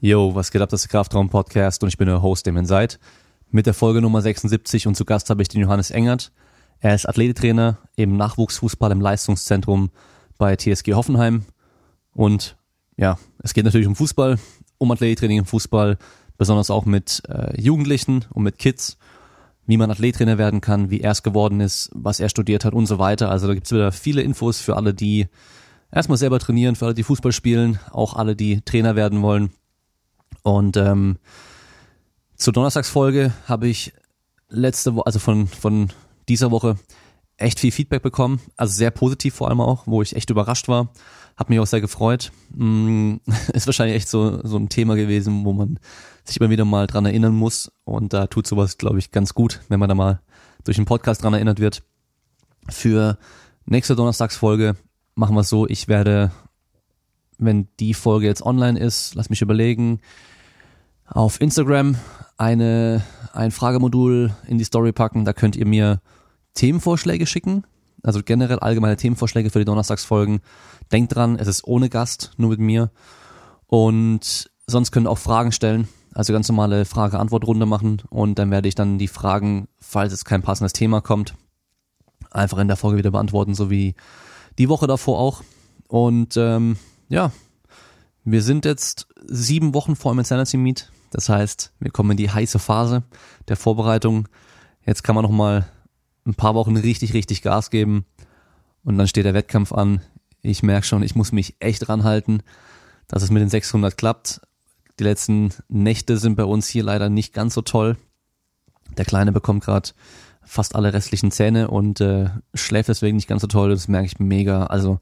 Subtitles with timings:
[0.00, 2.56] Yo, was geht ab, das ist der Kraftraum Podcast und ich bin der Host, dem
[2.56, 3.00] ihr seid.
[3.50, 6.30] Mit der Folge Nummer 76 und zu Gast habe ich den Johannes Engert.
[6.78, 9.90] Er ist Athletiktrainer im Nachwuchsfußball im Leistungszentrum
[10.38, 11.46] bei TSG Hoffenheim.
[12.12, 12.56] Und
[12.96, 14.38] ja, es geht natürlich um Fußball,
[14.78, 15.98] um Athletiktraining im Fußball,
[16.36, 18.98] besonders auch mit äh, Jugendlichen und mit Kids,
[19.66, 22.86] wie man Athletiktrainer werden kann, wie er es geworden ist, was er studiert hat und
[22.86, 23.32] so weiter.
[23.32, 25.26] Also da gibt's wieder viele Infos für alle, die
[25.90, 29.50] erstmal selber trainieren, für alle, die Fußball spielen, auch alle, die Trainer werden wollen.
[30.42, 31.18] Und ähm,
[32.36, 33.92] zur Donnerstagsfolge habe ich
[34.48, 35.92] letzte Woche, also von, von
[36.28, 36.76] dieser Woche,
[37.36, 38.40] echt viel Feedback bekommen.
[38.56, 40.92] Also sehr positiv vor allem auch, wo ich echt überrascht war.
[41.36, 42.32] Hat mich auch sehr gefreut.
[42.50, 43.16] Mm,
[43.52, 45.78] ist wahrscheinlich echt so, so ein Thema gewesen, wo man
[46.24, 47.72] sich immer wieder mal dran erinnern muss.
[47.84, 50.20] Und da tut sowas, glaube ich, ganz gut, wenn man da mal
[50.64, 51.82] durch den Podcast dran erinnert wird.
[52.68, 53.18] Für
[53.64, 54.76] nächste Donnerstagsfolge
[55.14, 56.32] machen wir es so, ich werde,
[57.38, 60.00] wenn die Folge jetzt online ist, lass mich überlegen,
[61.08, 61.96] auf Instagram
[62.36, 63.02] eine,
[63.32, 65.24] ein Fragemodul in die Story packen.
[65.24, 66.00] Da könnt ihr mir
[66.54, 67.64] Themenvorschläge schicken.
[68.02, 70.40] Also generell allgemeine Themenvorschläge für die Donnerstagsfolgen.
[70.92, 72.90] Denkt dran, es ist ohne Gast, nur mit mir.
[73.66, 75.88] Und sonst könnt ihr auch Fragen stellen.
[76.14, 78.02] Also ganz normale Frage-Antwort-Runde machen.
[78.08, 81.34] Und dann werde ich dann die Fragen, falls es kein passendes Thema kommt,
[82.30, 83.94] einfach in der Folge wieder beantworten, so wie
[84.58, 85.42] die Woche davor auch.
[85.88, 86.76] Und ähm,
[87.08, 87.32] ja,
[88.24, 90.90] wir sind jetzt sieben Wochen vor dem Insanity Meet.
[91.10, 93.02] Das heißt, wir kommen in die heiße Phase
[93.48, 94.28] der Vorbereitung.
[94.84, 95.66] Jetzt kann man noch mal
[96.26, 98.04] ein paar Wochen richtig, richtig Gas geben.
[98.84, 100.00] Und dann steht der Wettkampf an.
[100.42, 102.42] Ich merke schon, ich muss mich echt ranhalten,
[103.06, 104.40] dass es mit den 600 klappt.
[104.98, 107.96] Die letzten Nächte sind bei uns hier leider nicht ganz so toll.
[108.96, 109.90] Der Kleine bekommt gerade
[110.42, 113.70] fast alle restlichen Zähne und äh, schläft deswegen nicht ganz so toll.
[113.70, 114.66] Das merke ich mega.
[114.66, 115.00] Also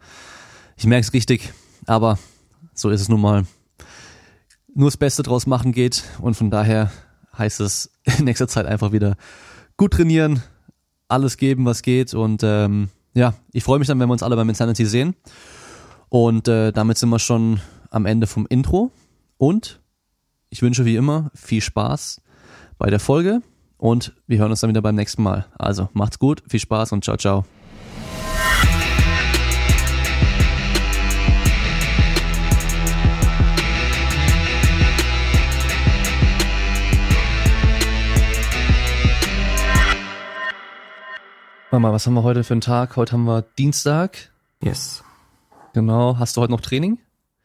[0.77, 1.53] ich merke es richtig,
[1.87, 2.19] aber
[2.75, 3.47] so ist es nun mal
[4.77, 6.05] nur das Beste draus machen geht.
[6.21, 6.93] Und von daher
[7.37, 9.17] heißt es in nächster Zeit einfach wieder
[9.77, 10.43] gut trainieren,
[11.09, 12.15] alles geben, was geht.
[12.15, 15.17] Und ähm, ja, ich freue mich dann, wenn wir uns alle beim Insanity sehen.
[16.09, 17.61] Und äh, damit sind wir schon
[17.91, 18.93] am Ende vom Intro.
[19.39, 19.81] Und
[20.51, 22.21] ich wünsche wie immer viel Spaß
[22.79, 23.41] bei der Folge.
[23.79, 25.47] Und wir hören uns dann wieder beim nächsten Mal.
[25.59, 27.45] Also macht's gut, viel Spaß und ciao, ciao.
[41.73, 42.95] Mama, was haben wir heute für einen Tag?
[42.95, 44.31] Heute haben wir Dienstag.
[44.63, 45.03] Yes.
[45.75, 46.17] Genau.
[46.17, 46.99] Hast du heute noch Training?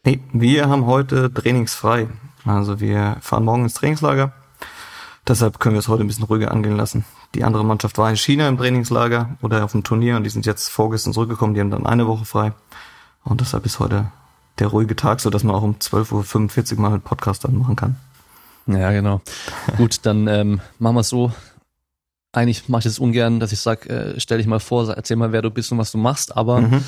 [0.06, 2.08] Nee, wir haben heute trainingsfrei.
[2.46, 4.32] Also wir fahren morgen ins Trainingslager.
[5.28, 7.04] Deshalb können wir es heute ein bisschen ruhiger angehen lassen.
[7.34, 10.46] Die andere Mannschaft war in China im Trainingslager oder auf dem Turnier und die sind
[10.46, 11.56] jetzt vorgestern zurückgekommen.
[11.56, 12.54] Die haben dann eine Woche frei.
[13.24, 14.12] Und deshalb ist heute
[14.60, 17.76] der ruhige Tag, so dass man auch um 12.45 Uhr mal einen Podcast dann machen
[17.76, 17.96] kann.
[18.68, 19.22] Ja, genau.
[19.78, 21.32] Gut, dann ähm, machen wir es so
[22.34, 25.32] eigentlich mache ich das ungern, dass ich sage, äh, stell dich mal vor, erzähl mal,
[25.32, 26.84] wer du bist und was du machst, aber mhm.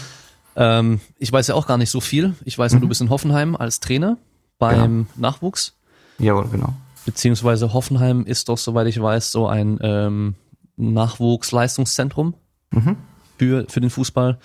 [0.55, 2.35] ähm, ich weiß ja auch gar nicht so viel.
[2.45, 2.83] Ich weiß nur, mhm.
[2.83, 4.17] du bist in Hoffenheim als Trainer
[4.57, 5.29] beim genau.
[5.29, 5.75] Nachwuchs.
[6.19, 6.73] Jawohl, genau.
[7.05, 10.35] Beziehungsweise Hoffenheim ist doch, soweit ich weiß, so ein ähm,
[10.77, 12.35] Nachwuchsleistungszentrum
[12.71, 12.97] mhm.
[13.37, 14.39] für, für den Fußball.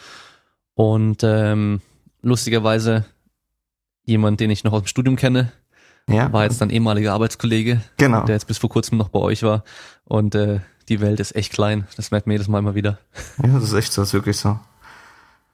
[0.75, 1.81] Und ähm,
[2.23, 3.05] lustigerweise
[4.05, 5.53] jemand, den ich noch aus dem Studium kenne,
[6.09, 6.33] ja.
[6.33, 8.25] war jetzt dann ehemaliger Arbeitskollege, genau.
[8.25, 9.63] der jetzt bis vor kurzem noch bei euch war.
[10.05, 11.87] Und äh, die Welt ist echt klein.
[11.97, 12.99] Das merkt man jedes Mal immer wieder.
[13.43, 14.59] Ja, das ist echt so, das ist wirklich so.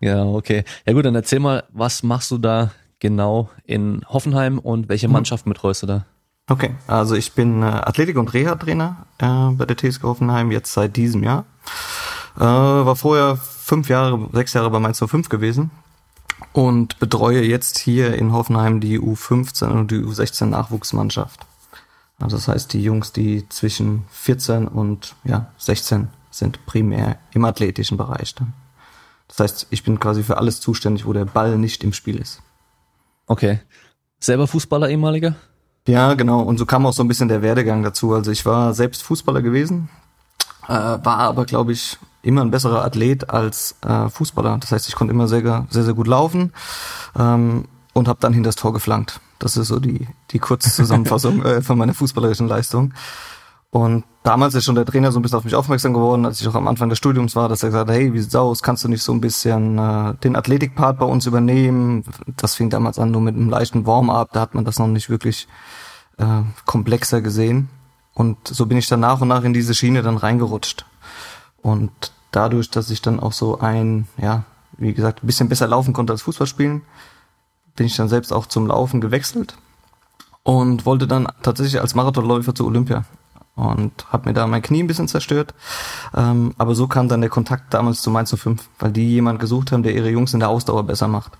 [0.00, 0.64] Ja, okay.
[0.86, 5.14] Ja gut, dann erzähl mal, was machst du da genau in Hoffenheim und welche mhm.
[5.14, 6.06] Mannschaft betreust du da?
[6.48, 10.96] Okay, also ich bin äh, Athletik- und Reha-Trainer äh, bei der TSG Hoffenheim jetzt seit
[10.96, 11.46] diesem Jahr.
[12.36, 15.70] Äh, war vorher fünf Jahre, sechs Jahre bei Mainz 05 gewesen
[16.52, 21.46] und betreue jetzt hier in Hoffenheim die U15 und die U16 Nachwuchsmannschaft.
[22.18, 27.96] Also das heißt, die Jungs, die zwischen 14 und ja, 16 sind primär im athletischen
[27.96, 28.52] Bereich dann.
[29.28, 32.42] Das heißt, ich bin quasi für alles zuständig, wo der Ball nicht im Spiel ist.
[33.26, 33.60] Okay.
[34.20, 35.34] Selber Fußballer ehemaliger?
[35.86, 36.40] Ja, genau.
[36.40, 38.14] Und so kam auch so ein bisschen der Werdegang dazu.
[38.14, 39.90] Also ich war selbst Fußballer gewesen,
[40.66, 44.58] äh, war aber, glaube ich, immer ein besserer Athlet als äh, Fußballer.
[44.58, 46.52] Das heißt, ich konnte immer sehr, sehr, sehr gut laufen
[47.18, 49.20] ähm, und habe dann hinter das Tor geflankt.
[49.38, 52.92] Das ist so die, die kurze Zusammenfassung äh, von meiner fußballerischen Leistung.
[53.70, 56.46] Und damals ist schon der Trainer so ein bisschen auf mich aufmerksam geworden, als ich
[56.46, 58.84] auch am Anfang des Studiums war, dass er gesagt hat, hey, wie sieht's aus, kannst
[58.84, 62.04] du nicht so ein bisschen äh, den Athletikpart bei uns übernehmen?
[62.36, 65.10] Das fing damals an nur mit einem leichten Warm-up, da hat man das noch nicht
[65.10, 65.48] wirklich
[66.18, 67.68] äh, komplexer gesehen.
[68.12, 70.86] Und so bin ich dann nach und nach in diese Schiene dann reingerutscht.
[71.62, 71.90] Und
[72.30, 74.44] dadurch, dass ich dann auch so ein, ja,
[74.78, 76.82] wie gesagt, ein bisschen besser laufen konnte als Fußball spielen,
[77.76, 79.56] bin ich dann selbst auch zum Laufen gewechselt
[80.42, 83.04] und wollte dann tatsächlich als Marathonläufer zu Olympia
[83.56, 85.54] und habe mir da mein Knie ein bisschen zerstört.
[86.14, 89.72] Ähm, aber so kam dann der Kontakt damals zu Mainz 05, weil die jemand gesucht
[89.72, 91.32] haben, der ihre Jungs in der Ausdauer besser macht.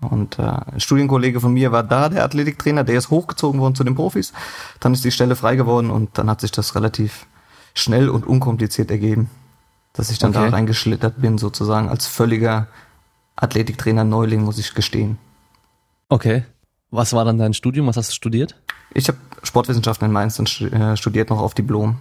[0.00, 3.84] Und äh, ein Studienkollege von mir war da, der Athletiktrainer, der ist hochgezogen worden zu
[3.84, 4.32] den Profis.
[4.80, 7.26] Dann ist die Stelle frei geworden und dann hat sich das relativ
[7.74, 9.30] schnell und unkompliziert ergeben,
[9.92, 10.50] dass ich dann okay.
[10.50, 12.66] da reingeschlittert bin, sozusagen als völliger
[13.36, 15.18] Athletiktrainer Neuling, muss ich gestehen.
[16.12, 16.44] Okay.
[16.90, 17.86] Was war dann dein Studium?
[17.86, 18.54] Was hast du studiert?
[18.92, 21.96] Ich habe Sportwissenschaften in Mainz äh, studiert noch auf Diplom.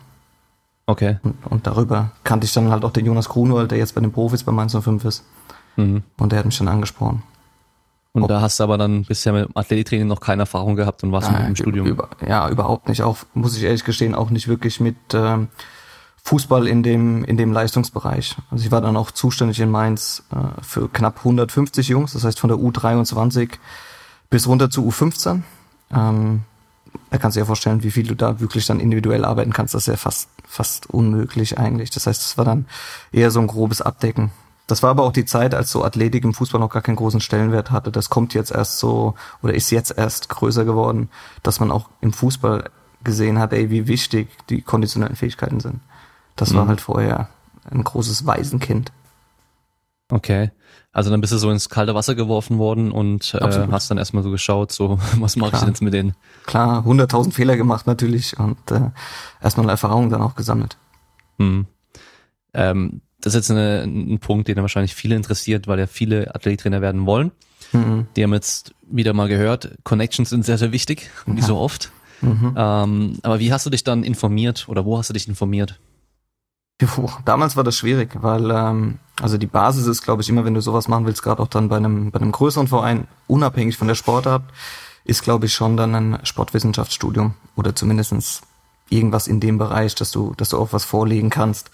[0.85, 1.19] Okay.
[1.23, 4.11] Und, und, darüber kannte ich dann halt auch den Jonas Grunwald, der jetzt bei den
[4.11, 5.23] Profis bei Mainz 05 ist.
[5.77, 6.03] Mhm.
[6.17, 7.23] Und der hat mich dann angesprochen.
[8.11, 11.03] Und Ob, da hast du aber dann bisher mit dem Athletiktraining noch keine Erfahrung gehabt
[11.05, 11.87] und warst nein, im Studium?
[11.87, 13.03] Über, ja, überhaupt nicht.
[13.03, 15.47] Auch, muss ich ehrlich gestehen, auch nicht wirklich mit ähm,
[16.23, 18.35] Fußball in dem, in dem Leistungsbereich.
[18.49, 22.41] Also ich war dann auch zuständig in Mainz äh, für knapp 150 Jungs, das heißt
[22.41, 23.51] von der U23
[24.31, 25.43] bis runter zu U15.
[25.93, 26.41] Ähm,
[27.11, 29.75] da kannst du dir vorstellen, wie viel du da wirklich dann individuell arbeiten kannst.
[29.75, 31.91] Das ist ja fast, fast unmöglich eigentlich.
[31.91, 32.65] Das heißt, es war dann
[33.11, 34.31] eher so ein grobes Abdecken.
[34.67, 37.19] Das war aber auch die Zeit, als so Athletik im Fußball noch gar keinen großen
[37.19, 37.91] Stellenwert hatte.
[37.91, 41.09] Das kommt jetzt erst so oder ist jetzt erst größer geworden,
[41.43, 42.69] dass man auch im Fußball
[43.03, 45.81] gesehen hat, ey, wie wichtig die konditionellen Fähigkeiten sind.
[46.37, 46.57] Das mhm.
[46.57, 47.29] war halt vorher
[47.69, 48.93] ein großes Waisenkind.
[50.09, 50.51] Okay.
[50.93, 54.23] Also dann bist du so ins kalte Wasser geworfen worden und äh, hast dann erstmal
[54.23, 56.15] so geschaut, so was mache ich jetzt mit denen?
[56.45, 58.89] Klar, 100.000 Fehler gemacht natürlich und äh,
[59.41, 60.77] erstmal Erfahrung dann auch gesammelt.
[61.39, 61.65] Hm.
[62.53, 66.81] Ähm, das ist jetzt eine, ein Punkt, den wahrscheinlich viele interessiert, weil ja viele Athletiktrainer
[66.81, 67.31] werden wollen.
[67.71, 68.07] Mhm.
[68.15, 71.45] Die haben jetzt wieder mal gehört, Connections sind sehr, sehr wichtig, wie ja.
[71.45, 71.91] so oft.
[72.21, 72.53] Mhm.
[72.57, 75.79] Ähm, aber wie hast du dich dann informiert oder wo hast du dich informiert?
[76.87, 80.53] Puh, damals war das schwierig, weil ähm, also die Basis ist, glaube ich, immer, wenn
[80.53, 83.87] du sowas machen willst, gerade auch dann bei einem bei einem größeren Verein, unabhängig von
[83.87, 84.43] der Sportart,
[85.03, 88.41] ist, glaube ich, schon dann ein Sportwissenschaftsstudium oder zumindestens
[88.89, 91.71] irgendwas in dem Bereich, dass du, dass du auch was vorlegen kannst.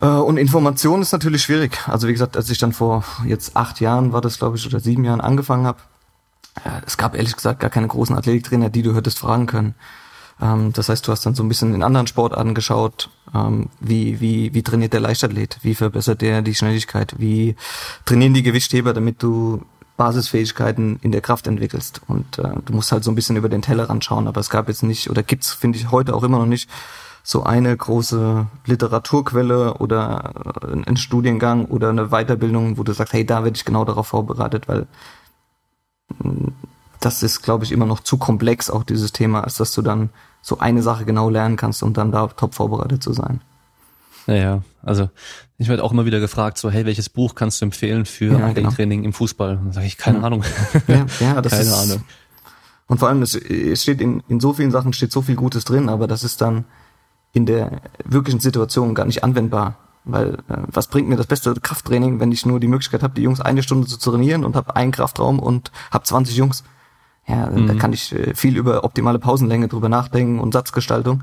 [0.00, 1.78] Äh, und Information ist natürlich schwierig.
[1.86, 4.80] Also wie gesagt, als ich dann vor jetzt acht Jahren war das, glaube ich, oder
[4.80, 5.78] sieben Jahren angefangen habe,
[6.64, 9.74] äh, es gab ehrlich gesagt gar keine großen Athletiktrainer, die du hättest fragen können.
[10.42, 14.20] Ähm, das heißt, du hast dann so ein bisschen in anderen Sportarten geschaut, ähm, wie,
[14.20, 17.54] wie, wie trainiert der Leichtathlet, wie verbessert der die Schnelligkeit, wie
[18.04, 19.62] trainieren die Gewichtheber, damit du
[19.96, 22.00] Basisfähigkeiten in der Kraft entwickelst.
[22.08, 24.68] Und äh, du musst halt so ein bisschen über den Tellerrand schauen, aber es gab
[24.68, 26.68] jetzt nicht, oder gibt's, finde ich, heute auch immer noch nicht,
[27.24, 33.24] so eine große Literaturquelle oder äh, ein Studiengang oder eine Weiterbildung, wo du sagst, hey,
[33.24, 34.88] da werde ich genau darauf vorbereitet, weil
[36.18, 36.48] mm,
[36.98, 40.10] das ist, glaube ich, immer noch zu komplex, auch dieses Thema, als dass du dann
[40.42, 43.40] so eine Sache genau lernen kannst und dann da top vorbereitet zu sein.
[44.26, 45.08] Naja, also
[45.58, 48.52] ich werde auch immer wieder gefragt, so hey, welches Buch kannst du empfehlen für ja,
[48.52, 49.06] Training genau.
[49.06, 49.56] im Fußball?
[49.56, 50.24] dann sage ich, keine ja.
[50.24, 50.44] Ahnung.
[50.86, 52.04] Ja, ja das keine ist, Ahnung.
[52.86, 55.64] Und vor allem, es, es steht in, in so vielen Sachen steht so viel Gutes
[55.64, 56.64] drin, aber das ist dann
[57.32, 59.78] in der wirklichen Situation gar nicht anwendbar.
[60.04, 63.22] Weil äh, was bringt mir das beste Krafttraining, wenn ich nur die Möglichkeit habe, die
[63.22, 66.64] Jungs eine Stunde zu trainieren und habe einen Kraftraum und habe 20 Jungs?
[67.26, 67.68] Ja, mhm.
[67.68, 71.22] da kann ich äh, viel über optimale Pausenlänge drüber nachdenken und Satzgestaltung.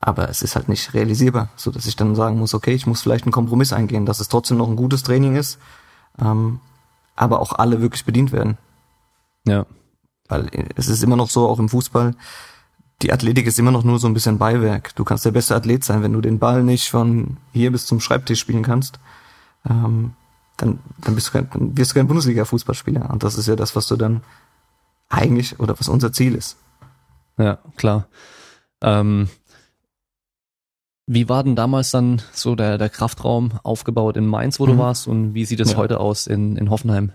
[0.00, 3.00] Aber es ist halt nicht realisierbar, so dass ich dann sagen muss, okay, ich muss
[3.00, 5.58] vielleicht einen Kompromiss eingehen, dass es trotzdem noch ein gutes Training ist,
[6.20, 6.60] ähm,
[7.16, 8.58] aber auch alle wirklich bedient werden.
[9.46, 9.64] Ja.
[10.28, 12.14] Weil äh, es ist immer noch so, auch im Fußball,
[13.02, 14.94] die Athletik ist immer noch nur so ein bisschen Beiwerk.
[14.94, 18.00] Du kannst der beste Athlet sein, wenn du den Ball nicht von hier bis zum
[18.00, 18.98] Schreibtisch spielen kannst,
[19.68, 20.12] ähm,
[20.56, 23.10] dann, dann, bist du kein, dann wirst du kein Bundesliga-Fußballspieler.
[23.10, 24.22] Und das ist ja das, was du dann
[25.08, 26.56] eigentlich oder was unser Ziel ist.
[27.38, 28.08] Ja, klar.
[28.82, 29.28] Ähm,
[31.06, 34.70] wie war denn damals dann so der, der Kraftraum aufgebaut in Mainz, wo mhm.
[34.72, 35.76] du warst, und wie sieht es ja.
[35.76, 37.12] heute aus in, in Hoffenheim?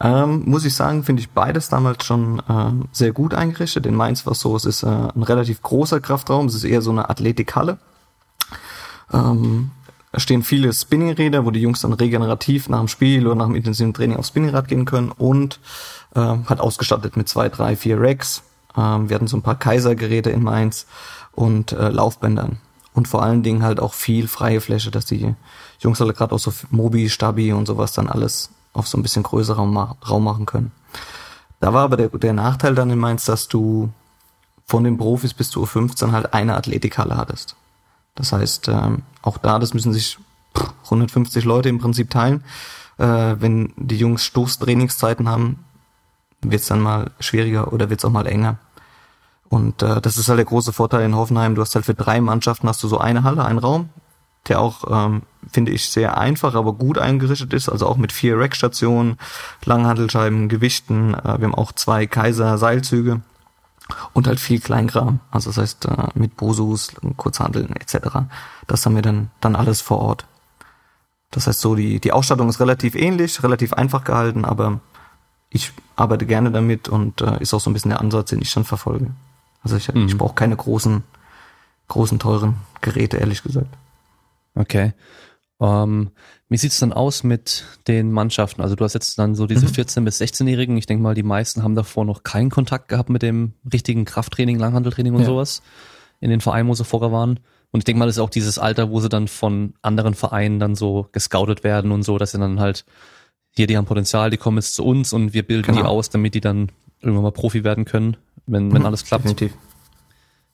[0.00, 3.86] Ähm, muss ich sagen, finde ich beides damals schon ähm, sehr gut eingerichtet.
[3.86, 6.82] In Mainz war es so, es ist äh, ein relativ großer Kraftraum, es ist eher
[6.82, 7.78] so eine Athletikhalle.
[9.12, 9.70] Ähm,
[10.12, 13.56] da stehen viele Spinningräder, wo die Jungs dann regenerativ nach dem Spiel oder nach dem
[13.56, 15.58] intensiven Training aufs Spinningrad gehen können und
[16.14, 18.42] äh, hat ausgestattet mit zwei, drei, vier Racks.
[18.76, 20.86] Ähm, wir hatten so ein paar Kaisergeräte in Mainz
[21.32, 22.58] und äh, Laufbändern.
[22.92, 25.34] Und vor allen Dingen halt auch viel freie Fläche, dass die
[25.80, 29.22] Jungs alle gerade auch so Mobi, Stabi und sowas dann alles auf so ein bisschen
[29.22, 30.72] größerem Raum machen können.
[31.60, 33.88] Da war aber der, der Nachteil dann in Mainz, dass du
[34.66, 37.56] von den Profis bis zu U15 halt eine Athletikhalle hattest.
[38.14, 40.18] Das heißt, ähm, auch da, das müssen sich
[40.84, 42.44] 150 Leute im Prinzip teilen.
[42.98, 45.64] Äh, wenn die Jungs Stoßtrainingszeiten haben,
[46.42, 48.58] wird es dann mal schwieriger oder wird es auch mal enger.
[49.48, 51.54] Und äh, das ist halt der große Vorteil in Hoffenheim.
[51.54, 53.90] Du hast halt für drei Mannschaften hast du so eine Halle, einen Raum,
[54.48, 57.68] der auch, ähm, finde ich, sehr einfach, aber gut eingerichtet ist.
[57.68, 59.18] Also auch mit vier Rackstationen,
[59.64, 61.14] Langhandelscheiben, Gewichten.
[61.14, 63.20] Äh, wir haben auch zwei Kaiser-Seilzüge.
[64.12, 65.20] Und halt viel Kleinkram.
[65.30, 67.96] Also das heißt äh, mit Bosus, Kurzhandeln etc.
[68.66, 70.26] Das haben wir dann dann alles vor Ort.
[71.30, 74.80] Das heißt so die die Ausstattung ist relativ ähnlich, relativ einfach gehalten, aber
[75.50, 78.50] ich arbeite gerne damit und äh, ist auch so ein bisschen der Ansatz, den ich
[78.50, 79.10] schon verfolge.
[79.62, 80.06] Also ich, mhm.
[80.06, 81.02] ich brauche keine großen
[81.88, 83.68] großen teuren Geräte ehrlich gesagt.
[84.54, 84.94] Okay.
[85.60, 86.10] Ähm,
[86.52, 88.62] wie sieht's dann aus mit den Mannschaften?
[88.62, 90.04] Also du hast jetzt dann so diese 14- mhm.
[90.04, 90.76] bis 16-Jährigen.
[90.76, 94.58] Ich denke mal, die meisten haben davor noch keinen Kontakt gehabt mit dem richtigen Krafttraining,
[94.58, 95.26] Langhandeltraining und ja.
[95.26, 95.62] sowas
[96.20, 97.40] in den Vereinen, wo sie vorher waren.
[97.72, 100.60] Und ich denke mal, das ist auch dieses Alter, wo sie dann von anderen Vereinen
[100.60, 102.84] dann so gescoutet werden und so, dass sie dann halt,
[103.56, 105.80] hier, die haben Potenzial, die kommen jetzt zu uns und wir bilden genau.
[105.80, 109.24] die aus, damit die dann irgendwann mal Profi werden können, wenn, wenn mhm, alles klappt.
[109.24, 109.56] Definitiv.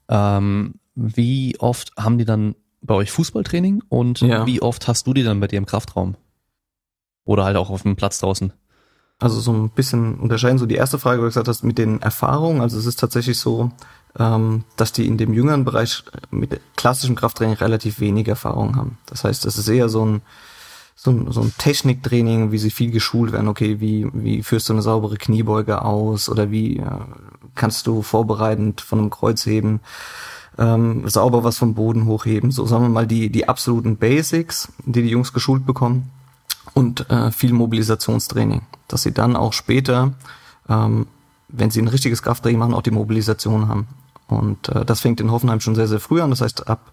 [0.09, 4.47] Ähm, wie oft haben die dann bei euch Fußballtraining und ja.
[4.47, 6.17] wie oft hast du die dann bei dir im Kraftraum?
[7.25, 8.53] Oder halt auch auf dem Platz draußen?
[9.21, 12.01] Also so ein bisschen unterscheiden, so die erste Frage, wo du gesagt hast, mit den
[12.01, 12.61] Erfahrungen.
[12.61, 13.73] Also es ist tatsächlich so,
[14.17, 18.99] ähm, dass die in dem jüngeren Bereich mit klassischem Krafttraining relativ wenig Erfahrung haben.
[19.07, 20.23] Das heißt, es ist eher so ein,
[20.95, 23.49] so ein, so ein Techniktraining, wie sie viel geschult werden.
[23.49, 26.85] Okay, wie, wie führst du eine saubere Kniebeuge aus oder wie äh,
[27.57, 29.81] kannst du vorbereitend von einem Kreuzheben
[30.59, 32.51] ähm, sauber was vom Boden hochheben.
[32.51, 36.11] So sagen wir mal die, die absoluten Basics, die die Jungs geschult bekommen
[36.75, 40.13] und äh, viel Mobilisationstraining, dass sie dann auch später,
[40.69, 41.07] ähm,
[41.49, 43.89] wenn sie ein richtiges Krafttraining machen, auch die Mobilisation haben.
[44.27, 46.31] Und äh, das fängt in Hoffenheim schon sehr, sehr früh an.
[46.31, 46.93] Das heißt, ab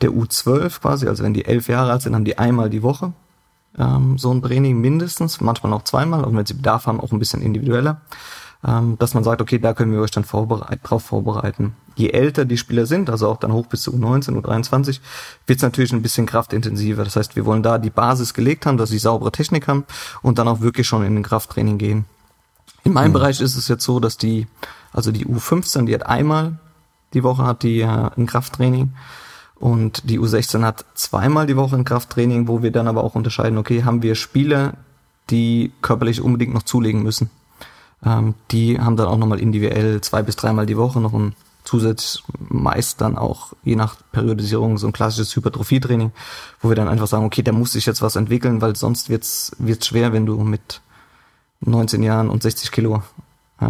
[0.00, 3.12] der U12 quasi, also wenn die elf Jahre alt sind, haben die einmal die Woche
[3.78, 7.18] ähm, so ein Training mindestens, manchmal auch zweimal, und wenn sie Bedarf haben, auch ein
[7.18, 8.00] bisschen individueller
[8.66, 11.74] ähm, dass man sagt, okay, da können wir euch dann vorbereit drauf vorbereiten.
[11.96, 15.00] Je älter die Spieler sind, also auch dann hoch bis zu U19, U23,
[15.46, 17.04] wird es natürlich ein bisschen kraftintensiver.
[17.04, 19.84] Das heißt, wir wollen da die Basis gelegt haben, dass sie saubere Technik haben
[20.22, 22.04] und dann auch wirklich schon in den Krafttraining gehen.
[22.84, 23.14] In meinem mhm.
[23.14, 24.46] Bereich ist es jetzt so, dass die,
[24.92, 26.58] also die U15, die hat einmal
[27.14, 28.92] die Woche hat die äh, ein Krafttraining
[29.56, 33.58] und die U16 hat zweimal die Woche ein Krafttraining, wo wir dann aber auch unterscheiden,
[33.58, 34.74] okay, haben wir Spieler,
[35.28, 37.30] die körperlich unbedingt noch zulegen müssen.
[38.04, 42.24] Ähm, die haben dann auch nochmal individuell zwei bis dreimal die Woche noch ein zusätzlich
[42.48, 46.12] meist dann auch je nach Periodisierung so ein klassisches Hypertrophie-Training,
[46.60, 49.52] wo wir dann einfach sagen, okay, da muss sich jetzt was entwickeln, weil sonst wird's
[49.58, 50.80] wird's schwer, wenn du mit
[51.60, 53.02] 19 Jahren und 60 Kilo
[53.60, 53.66] äh,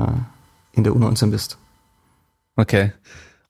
[0.73, 1.59] in der U19 bist.
[2.57, 2.93] Okay.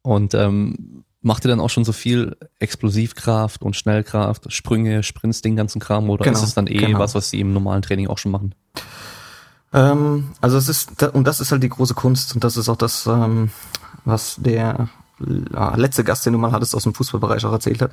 [0.02, 5.56] Und ähm, macht ihr dann auch schon so viel Explosivkraft und Schnellkraft, Sprünge, Sprints, den
[5.56, 6.98] ganzen Kram oder genau, ist es dann eh genau.
[6.98, 8.54] was, was sie im normalen Training auch schon machen?
[9.72, 12.76] Ähm, also es ist, und das ist halt die große Kunst und das ist auch
[12.76, 13.50] das, ähm,
[14.04, 17.92] was der letzte Gast, den du mal hattest aus dem Fußballbereich auch erzählt hat.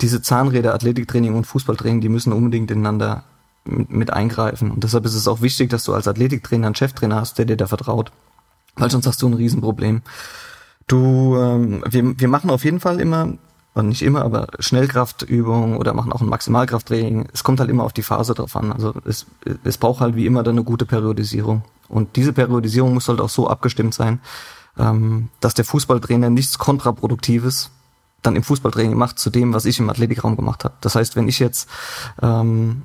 [0.00, 3.24] Diese Zahnräder, Athletiktraining und Fußballtraining, die müssen unbedingt ineinander
[3.64, 4.70] mit, mit eingreifen.
[4.70, 7.56] Und deshalb ist es auch wichtig, dass du als Athletiktrainer einen Cheftrainer hast, der dir
[7.56, 8.12] da vertraut.
[8.76, 10.02] Weil sonst hast du ein Riesenproblem.
[10.86, 13.34] Du, ähm, wir, wir machen auf jeden Fall immer
[13.78, 17.28] und nicht immer, aber Schnellkraftübungen oder machen auch ein Maximalkrafttraining.
[17.32, 18.72] Es kommt halt immer auf die Phase drauf an.
[18.72, 19.26] Also es,
[19.62, 21.62] es braucht halt wie immer dann eine gute Periodisierung.
[21.88, 24.20] Und diese Periodisierung muss halt auch so abgestimmt sein,
[24.78, 27.70] ähm, dass der Fußballtrainer nichts Kontraproduktives
[28.22, 30.74] dann im Fußballtraining macht zu dem, was ich im Athletikraum gemacht habe.
[30.80, 31.68] Das heißt, wenn ich jetzt
[32.20, 32.82] ähm,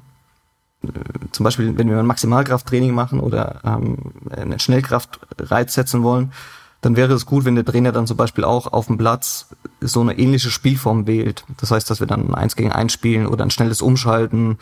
[1.32, 3.98] zum Beispiel, wenn wir ein Maximalkrafttraining machen oder ähm,
[4.30, 6.34] einen Schnellkraftreiz setzen wollen,
[6.84, 9.48] dann wäre es gut, wenn der Trainer dann zum Beispiel auch auf dem Platz
[9.80, 11.46] so eine ähnliche Spielform wählt.
[11.58, 14.58] Das heißt, dass wir dann ein Eins gegen Eins spielen oder ein schnelles Umschalten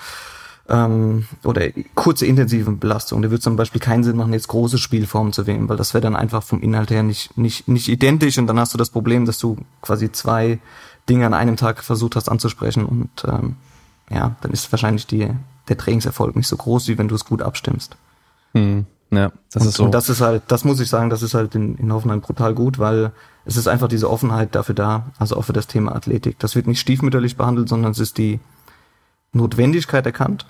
[0.70, 1.64] ähm, oder
[1.96, 3.24] kurze intensive Belastung.
[3.24, 6.04] Da würde zum Beispiel keinen Sinn machen, jetzt große Spielformen zu wählen, weil das wäre
[6.04, 9.26] dann einfach vom Inhalt her nicht, nicht, nicht identisch und dann hast du das Problem,
[9.26, 10.60] dass du quasi zwei
[11.10, 13.56] Dinge an einem Tag versucht hast anzusprechen und ähm,
[14.12, 15.28] ja, dann ist wahrscheinlich die,
[15.70, 17.98] der Trainingserfolg nicht so groß, wie wenn du es gut abstimmst.
[18.54, 18.86] Hm.
[19.12, 19.84] Ja, das und, ist so.
[19.84, 22.54] Und das ist halt, das muss ich sagen, das ist halt in, in Hoffenheim brutal
[22.54, 23.12] gut, weil
[23.46, 26.40] es ist einfach diese Offenheit dafür da, also auch für das Thema Athletik.
[26.40, 28.40] Das wird nicht stiefmütterlich behandelt, sondern es ist die
[29.34, 30.46] Notwendigkeit erkannt.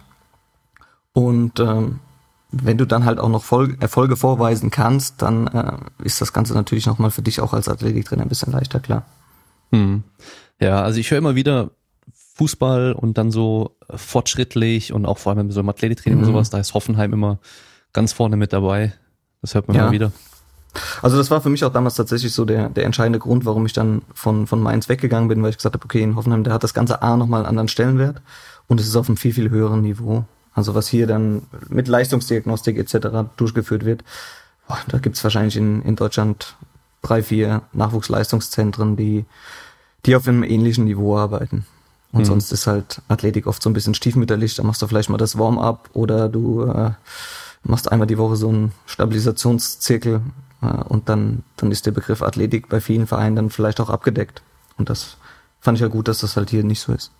[1.13, 1.99] Und ähm,
[2.51, 6.53] wenn du dann halt auch noch Vol Erfolge vorweisen kannst, dann äh, ist das Ganze
[6.53, 9.05] natürlich nochmal für dich auch als Athletiktrainer ein bisschen leichter, klar.
[9.71, 10.03] Hm.
[10.59, 11.71] Ja, also ich höre immer wieder
[12.35, 16.25] Fußball und dann so fortschrittlich und auch vor allem so im Athletiktraining mhm.
[16.25, 17.39] und sowas, da ist Hoffenheim immer
[17.93, 18.93] ganz vorne mit dabei.
[19.41, 19.86] Das hört man ja.
[19.86, 20.12] mal wieder.
[21.01, 23.74] Also das war für mich auch damals tatsächlich so der, der entscheidende Grund, warum ich
[23.74, 26.63] dann von, von Mainz weggegangen bin, weil ich gesagt habe, okay, in Hoffenheim, der hat
[26.63, 28.21] das ganze A nochmal einen anderen Stellenwert
[28.67, 30.24] und es ist auf einem viel, viel höheren Niveau.
[30.53, 33.29] Also was hier dann mit Leistungsdiagnostik etc.
[33.38, 34.03] durchgeführt wird,
[34.67, 36.55] boah, da gibt's wahrscheinlich in, in Deutschland
[37.01, 39.25] drei, vier Nachwuchsleistungszentren, die,
[40.05, 41.65] die auf einem ähnlichen Niveau arbeiten.
[42.12, 42.25] Und mhm.
[42.25, 45.38] sonst ist halt Athletik oft so ein bisschen stiefmütterlich, da machst du vielleicht mal das
[45.38, 46.91] Warm-up oder du äh,
[47.63, 50.21] machst einmal die Woche so einen Stabilisationszirkel
[50.61, 54.41] Äh, und dann, dann ist der Begriff Athletik bei vielen Vereinen dann vielleicht auch abgedeckt.
[54.77, 55.17] Und das
[55.59, 57.11] fand ich ja gut, dass das halt hier nicht so ist.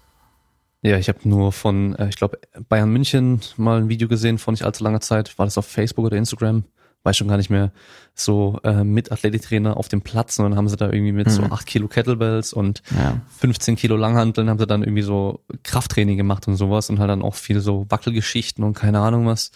[0.83, 4.51] Ja, ich habe nur von, äh, ich glaube, Bayern München mal ein Video gesehen vor
[4.51, 5.38] nicht allzu langer Zeit.
[5.38, 6.63] War das auf Facebook oder Instagram?
[7.03, 7.71] Weiß schon gar nicht mehr.
[8.13, 11.31] So äh, mit Athletiktrainer auf dem Platz und dann haben sie da irgendwie mit mhm.
[11.31, 13.19] so acht Kilo Kettlebells und ja.
[13.39, 17.24] 15 Kilo Langhanteln haben sie dann irgendwie so Krafttraining gemacht und sowas und halt dann
[17.24, 19.51] auch viele so Wackelgeschichten und keine Ahnung was.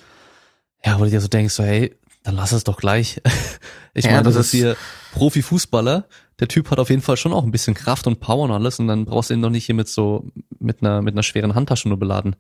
[0.85, 3.21] Ja, wo du dir so denkst, so hey, dann lass es doch gleich.
[3.93, 4.77] ich ja, meine, das, das ist hier
[5.13, 6.05] Profifußballer,
[6.39, 8.79] der Typ hat auf jeden Fall schon auch ein bisschen Kraft und Power und alles
[8.79, 10.27] und dann brauchst du ihn doch nicht hier mit so,
[10.59, 12.35] mit einer, mit einer schweren Handtasche nur beladen.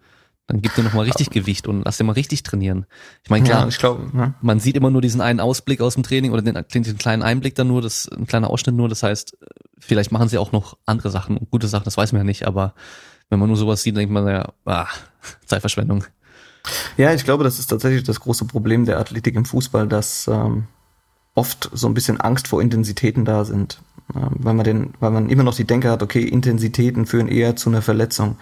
[0.47, 2.85] Dann gib dir noch mal richtig Gewicht und lass dir mal richtig trainieren.
[3.23, 4.35] Ich meine, klar, ja, ich glaub, ja.
[4.41, 7.55] man sieht immer nur diesen einen Ausblick aus dem Training oder den, den kleinen Einblick
[7.55, 8.87] dann nur, das, ein kleiner Ausschnitt nur.
[8.87, 9.37] Das heißt,
[9.79, 12.75] vielleicht machen sie auch noch andere Sachen, gute Sachen, das weiß man ja nicht, aber
[13.29, 14.87] wenn man nur sowas sieht, denkt man ja, ah,
[15.45, 16.05] Zeitverschwendung.
[16.97, 20.65] Ja, ich glaube, das ist tatsächlich das große Problem der Athletik im Fußball, dass ähm,
[21.33, 23.81] oft so ein bisschen Angst vor Intensitäten da sind.
[24.13, 27.55] Äh, weil man den, weil man immer noch die Denke hat, okay, Intensitäten führen eher
[27.55, 28.37] zu einer Verletzung.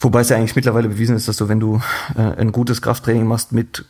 [0.00, 1.80] Wobei es ja eigentlich mittlerweile bewiesen ist, dass du, wenn du
[2.16, 3.84] äh, ein gutes Krafttraining machst mit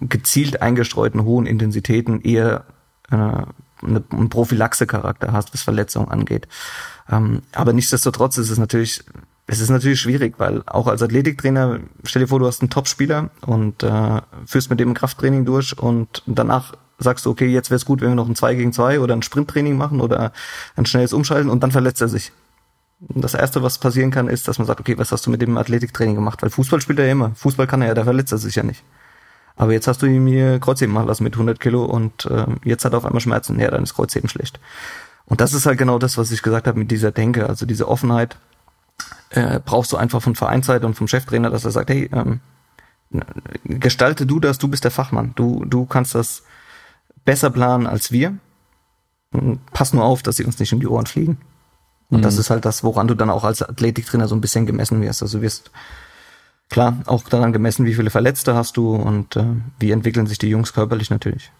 [0.00, 2.64] gezielt eingestreuten hohen Intensitäten, eher
[3.10, 6.48] äh, eine, einen Prophylaxe-Charakter hast, was Verletzungen angeht.
[7.10, 9.04] Ähm, aber nichtsdestotrotz ist es natürlich,
[9.50, 13.30] es ist natürlich schwierig, weil auch als Athletiktrainer, stell dir vor, du hast einen Top-Spieler
[13.44, 17.84] und äh, führst mit dem Krafttraining durch und danach sagst du, okay, jetzt wäre es
[17.84, 20.32] gut, wenn wir noch ein 2 gegen 2 oder ein Sprinttraining machen oder
[20.76, 22.30] ein schnelles Umschalten und dann verletzt er sich.
[23.00, 25.58] Das erste, was passieren kann, ist, dass man sagt, okay, was hast du mit dem
[25.58, 26.42] Athletiktraining gemacht?
[26.42, 27.32] Weil Fußball spielt er ja immer.
[27.34, 28.84] Fußball kann er ja, da verletzt er sich ja nicht.
[29.56, 32.84] Aber jetzt hast du ihm hier Kreuzheben machen lassen mit 100 Kilo und äh, jetzt
[32.84, 33.58] hat er auf einmal Schmerzen.
[33.58, 34.60] Ja, dann ist Kreuzheben schlecht.
[35.24, 37.88] Und das ist halt genau das, was ich gesagt habe mit dieser Denke, also diese
[37.88, 38.36] Offenheit
[39.30, 42.40] äh, brauchst du einfach von Vereinsseite und vom Cheftrainer, dass er sagt, hey, ähm,
[43.64, 46.44] gestalte du das, du bist der Fachmann, du du kannst das
[47.24, 48.36] besser planen als wir.
[49.72, 51.38] Pass nur auf, dass sie uns nicht in die Ohren fliegen.
[52.08, 52.22] Und mhm.
[52.22, 55.22] das ist halt das, woran du dann auch als Athletiktrainer so ein bisschen gemessen wirst.
[55.22, 55.70] Also du wirst
[56.68, 59.44] klar auch daran gemessen, wie viele Verletzte hast du und äh,
[59.78, 61.52] wie entwickeln sich die Jungs körperlich natürlich.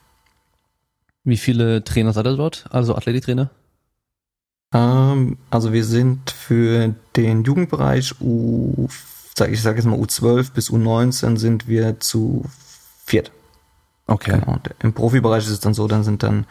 [1.22, 2.66] Wie viele Trainer seid ihr dort?
[2.70, 3.50] Also Athletiktrainer?
[4.72, 8.88] Ähm, also wir sind für den Jugendbereich U,
[9.36, 12.44] sag ich sage jetzt mal U12 bis U19 sind wir zu
[13.04, 13.32] viert.
[14.06, 14.32] Okay.
[14.32, 14.54] Genau.
[14.54, 16.46] Und Im Profibereich ist es dann so, dann sind dann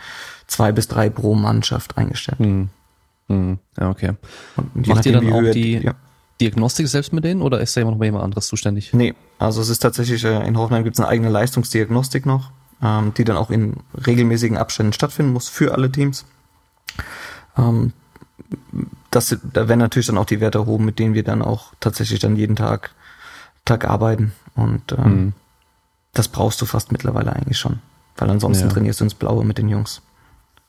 [0.47, 2.39] zwei bis drei pro Mannschaft eingestellt.
[2.39, 2.69] Hm.
[3.27, 3.59] Hm.
[3.77, 4.13] Ja, okay.
[4.55, 5.93] Und Macht ihr dann auch die ja.
[6.41, 8.93] Diagnostik selbst mit denen oder ist da immer noch bei jemand anderes zuständig?
[8.93, 12.51] Nee, also es ist tatsächlich, äh, in Hoffenheim gibt es eine eigene Leistungsdiagnostik noch,
[12.81, 16.25] ähm, die dann auch in regelmäßigen Abständen stattfinden muss für alle Teams.
[17.57, 17.93] Ähm,
[19.11, 22.19] das, da werden natürlich dann auch die Werte erhoben, mit denen wir dann auch tatsächlich
[22.19, 22.91] dann jeden Tag,
[23.65, 24.33] Tag arbeiten.
[24.55, 25.33] Und ähm, mhm.
[26.13, 27.79] das brauchst du fast mittlerweile eigentlich schon.
[28.17, 28.73] Weil ansonsten ja.
[28.73, 30.01] trainierst du ins Blaue mit den Jungs.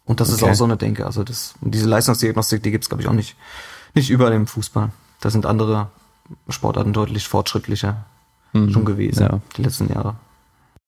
[0.05, 0.37] Und das okay.
[0.37, 1.07] ist auch so eine Denke.
[1.07, 3.37] Also das, diese Leistungsdiagnostik, die gibt's glaube ich, auch nicht,
[3.95, 4.91] nicht überall im Fußball.
[5.21, 5.89] Da sind andere
[6.49, 8.05] Sportarten deutlich fortschrittlicher
[8.53, 8.71] mhm.
[8.71, 9.41] schon gewesen, ja.
[9.57, 10.17] die letzten Jahre.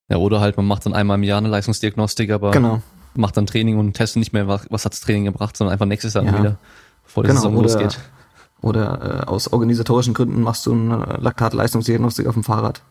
[0.09, 2.83] Ja, oder halt, man macht dann einmal im Jahr eine Leistungsdiagnostik, aber genau.
[3.15, 6.15] Macht dann Training und testet nicht mehr, was, was hat's Training gebracht, sondern einfach nächstes
[6.15, 6.39] Jahr ja.
[6.39, 6.59] wieder,
[7.05, 7.99] bevor die genau, Saison oder, losgeht.
[8.61, 12.83] Oder äh, aus organisatorischen Gründen machst du eine Laktatleistungsdiagnostik auf dem Fahrrad.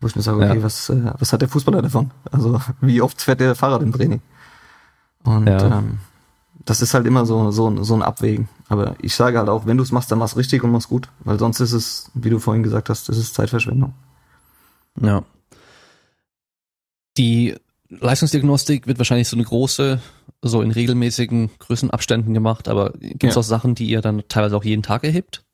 [0.00, 0.62] Wo ich mir sage, okay, ja.
[0.62, 2.10] was, äh, was hat der Fußballer davon?
[2.30, 4.20] Also wie oft fährt der Fahrrad im Training?
[5.24, 5.78] Und ja.
[5.78, 5.98] ähm,
[6.64, 8.48] das ist halt immer so, so, so ein Abwägen.
[8.68, 11.08] Aber ich sage halt auch, wenn du es machst, dann mach's richtig und mach's gut.
[11.20, 13.94] Weil sonst ist es, wie du vorhin gesagt hast, das ist Zeitverschwendung.
[15.00, 15.22] Ja.
[17.16, 17.56] Die
[17.90, 20.00] Leistungsdiagnostik wird wahrscheinlich so eine große,
[20.42, 23.40] so in regelmäßigen Größenabständen gemacht, aber gibt es ja.
[23.40, 25.44] auch Sachen, die ihr dann teilweise auch jeden Tag erhebt?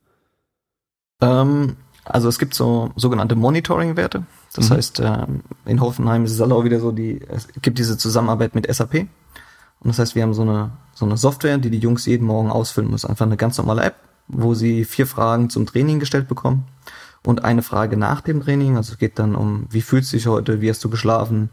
[1.21, 4.27] Ähm, also es gibt so sogenannte Monitoring-Werte.
[4.53, 4.75] Das mhm.
[4.75, 8.73] heißt, ähm, in Hoffenheim ist es auch wieder so, die, es gibt diese Zusammenarbeit mit
[8.73, 8.95] SAP.
[8.95, 12.51] Und das heißt, wir haben so eine, so eine Software, die die Jungs jeden Morgen
[12.51, 13.09] ausfüllen müssen.
[13.09, 13.97] Einfach eine ganz normale App,
[14.29, 16.65] wo sie vier Fragen zum Training gestellt bekommen
[17.25, 18.77] und eine Frage nach dem Training.
[18.77, 21.51] Also es geht dann um, wie fühlst du dich heute, wie hast du geschlafen,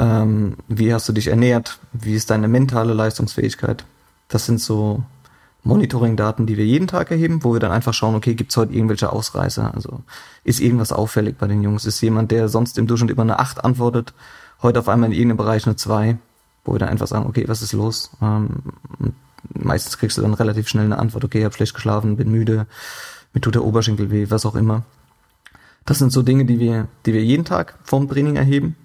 [0.00, 3.84] ähm, wie hast du dich ernährt, wie ist deine mentale Leistungsfähigkeit.
[4.28, 5.02] Das sind so
[5.62, 9.12] Monitoring-Daten, die wir jeden Tag erheben, wo wir dann einfach schauen, okay, gibt's heute irgendwelche
[9.12, 9.72] Ausreißer?
[9.74, 10.00] Also
[10.42, 11.84] ist irgendwas auffällig bei den Jungs?
[11.84, 14.14] Ist jemand, der sonst im Durchschnitt immer eine 8 antwortet,
[14.62, 16.16] heute auf einmal in irgendeinem Bereich eine 2?
[16.64, 18.10] wo wir dann einfach sagen, okay, was ist los?
[18.20, 18.48] Ähm,
[19.54, 22.66] meistens kriegst du dann relativ schnell eine Antwort, okay, ich habe schlecht geschlafen, bin müde,
[23.32, 24.82] mir tut der Oberschenkel weh, was auch immer.
[25.86, 28.76] Das sind so Dinge, die wir, die wir jeden Tag vorm Training erheben.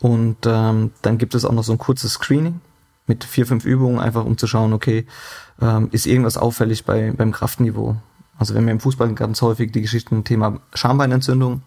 [0.00, 2.60] Und ähm, dann gibt es auch noch so ein kurzes Screening
[3.06, 5.06] mit vier, fünf Übungen, einfach um zu schauen, okay,
[5.60, 7.96] ähm, ist irgendwas auffällig bei, beim Kraftniveau?
[8.38, 11.62] Also wenn wir im Fußball ganz häufig die Geschichten Thema Schambeinentzündung,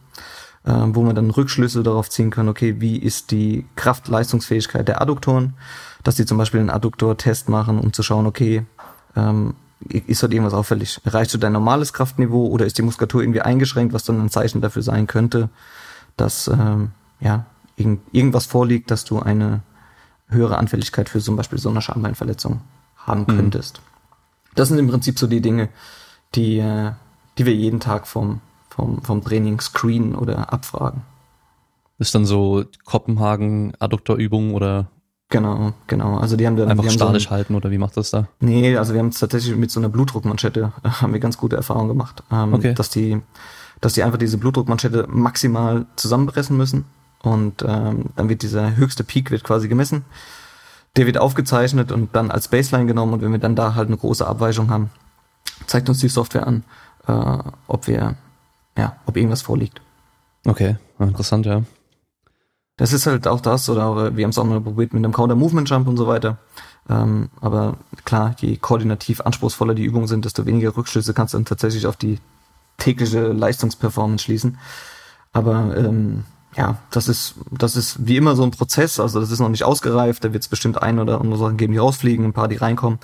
[0.65, 5.56] äh, wo man dann Rückschlüsse darauf ziehen kann, okay, wie ist die Kraftleistungsfähigkeit der Adduktoren,
[6.04, 8.65] dass die zum Beispiel einen Adduktor-Test machen, um zu schauen, okay,
[9.15, 9.56] ähm,
[9.88, 11.00] ist dort irgendwas auffällig?
[11.06, 14.62] Erreichst du dein normales Kraftniveau oder ist die Muskulatur irgendwie eingeschränkt, was dann ein Zeichen
[14.62, 15.50] dafür sein könnte,
[16.18, 17.46] dass ähm, ja
[17.80, 19.62] irgend, irgendwas vorliegt, dass du eine
[20.28, 22.62] höhere Anfälligkeit für zum Beispiel so eine Schambeinverletzung
[22.98, 23.36] haben mhm.
[23.36, 23.82] könntest.
[24.56, 25.70] Das sind im Prinzip so die Dinge,
[26.36, 26.92] die, äh,
[27.38, 31.02] die wir jeden Tag vom, vom, vom Training screenen oder abfragen.
[31.98, 34.88] ist dann so Kopenhagen Adduktorübung oder
[35.32, 36.18] Genau, genau.
[36.18, 38.28] Also die haben dann einfach haben statisch so ein, halten oder wie macht das da?
[38.39, 41.56] Nee, also wir haben es tatsächlich mit so einer Blutdruckmanschette äh, haben wir ganz gute
[41.56, 42.74] Erfahrungen gemacht, ähm, okay.
[42.74, 43.22] dass die,
[43.80, 46.86] dass die einfach diese Blutdruckmanschette maximal zusammenpressen müssen
[47.21, 50.05] und ähm, dann wird dieser höchste Peak wird quasi gemessen.
[50.95, 53.97] Der wird aufgezeichnet und dann als Baseline genommen und wenn wir dann da halt eine
[53.97, 54.89] große Abweichung haben,
[55.67, 56.63] zeigt uns die Software an,
[57.08, 58.15] äh, ob wir,
[58.77, 59.82] ja, ob irgendwas vorliegt.
[60.45, 61.63] Okay, interessant, ja.
[62.77, 65.13] Das ist halt auch das, oder auch, wir haben es auch mal probiert mit einem
[65.13, 66.38] Counter-Movement-Jump und so weiter.
[66.89, 71.45] Ähm, aber klar, je koordinativ anspruchsvoller die Übungen sind, desto weniger Rückschlüsse kannst du dann
[71.45, 72.19] tatsächlich auf die
[72.77, 74.58] tägliche Leistungsperformance schließen.
[75.34, 76.23] Aber ähm,
[76.55, 79.63] ja, das ist, das ist wie immer so ein Prozess, also das ist noch nicht
[79.63, 82.55] ausgereift, da wird es bestimmt ein oder andere Sachen geben, die rausfliegen, ein paar, die
[82.55, 82.99] reinkommen.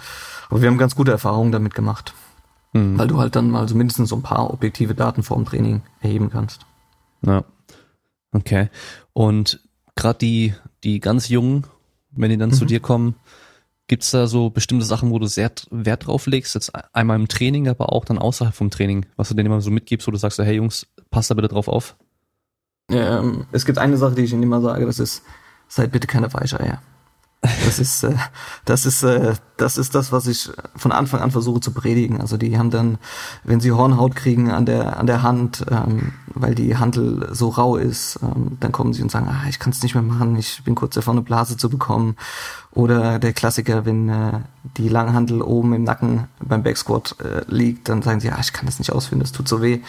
[0.50, 2.14] Aber wir haben ganz gute Erfahrungen damit gemacht.
[2.74, 2.98] Mhm.
[2.98, 5.82] Weil du halt dann mal so mindestens so ein paar objektive Daten vor dem Training
[6.02, 6.66] erheben kannst.
[7.22, 7.44] Ja.
[8.32, 8.70] Okay.
[9.14, 9.62] Und
[9.96, 10.54] gerade die,
[10.84, 11.66] die ganz Jungen,
[12.12, 12.56] wenn die dann mhm.
[12.56, 13.16] zu dir kommen,
[13.88, 16.56] gibt's da so bestimmte Sachen, wo du sehr Wert drauf legst?
[16.56, 19.72] Jetzt einmal im Training, aber auch dann außerhalb vom Training, was du denen immer so
[19.72, 21.96] mitgibst, wo du sagst, hey Jungs, passt da bitte drauf auf?
[22.90, 25.24] Ähm, es gibt eine Sache, die ich ihnen immer sage, das ist,
[25.68, 26.82] seid bitte keine Weicheier.
[27.66, 28.16] Das ist, äh,
[28.66, 32.20] das ist, äh, das ist das, was ich von Anfang an versuche zu predigen.
[32.20, 32.98] Also die haben dann,
[33.44, 37.76] wenn sie Hornhaut kriegen an der an der Hand, ähm, weil die Handel so rau
[37.76, 40.64] ist, ähm, dann kommen sie und sagen, ah, ich kann es nicht mehr machen, ich
[40.64, 42.16] bin kurz davor, eine Blase zu bekommen.
[42.72, 44.40] Oder der Klassiker, wenn äh,
[44.78, 48.66] die Langhandel oben im Nacken beim Backsquat äh, liegt, dann sagen sie, ah, ich kann
[48.66, 49.82] das nicht ausführen, das tut so weh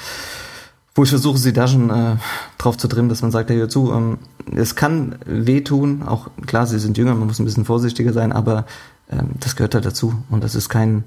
[0.96, 2.16] wo ich versuche, sie da schon äh,
[2.58, 4.18] drauf zu trimmen, dass man sagt, hey, hör zu, ähm,
[4.54, 8.64] es kann wehtun, auch klar, sie sind jünger, man muss ein bisschen vorsichtiger sein, aber
[9.10, 11.04] ähm, das gehört halt dazu und das ist kein,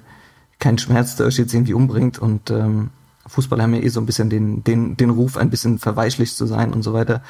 [0.59, 2.91] kein Schmerz, der euch jetzt irgendwie umbringt und ähm,
[3.29, 6.45] Fußballer haben ja eh so ein bisschen den, den, den Ruf, ein bisschen verweichlicht zu
[6.45, 7.21] sein und so weiter,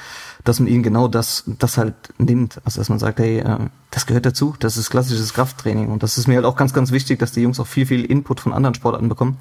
[0.43, 2.61] dass man ihnen genau das, das halt nimmt.
[2.63, 3.57] Also dass man sagt, hey, äh,
[3.91, 5.89] das gehört dazu, das ist klassisches Krafttraining.
[5.89, 8.05] Und das ist mir halt auch ganz, ganz wichtig, dass die Jungs auch viel, viel
[8.05, 9.37] Input von anderen Sportarten bekommen,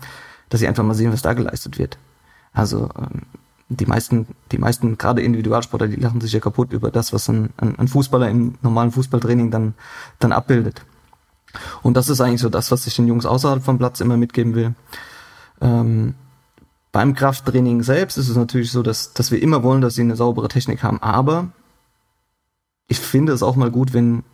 [0.49, 1.97] dass sie einfach mal sehen, was da geleistet wird.
[2.53, 3.23] Also ähm,
[3.69, 7.51] die meisten, die meisten gerade Individualsportler, die lachen sich ja kaputt über das, was ein,
[7.59, 9.75] ein Fußballer im normalen Fußballtraining dann,
[10.19, 10.85] dann abbildet.
[11.83, 14.55] Und das ist eigentlich so das, was ich den Jungs außerhalb vom Platz immer mitgeben
[14.55, 14.75] will.
[15.61, 16.15] Ähm,
[16.93, 20.17] beim Krafttraining selbst ist es natürlich so, dass, dass wir immer wollen, dass sie eine
[20.17, 21.03] saubere Technik haben.
[21.03, 21.49] Aber
[22.87, 24.25] ich finde es auch mal gut, wenn,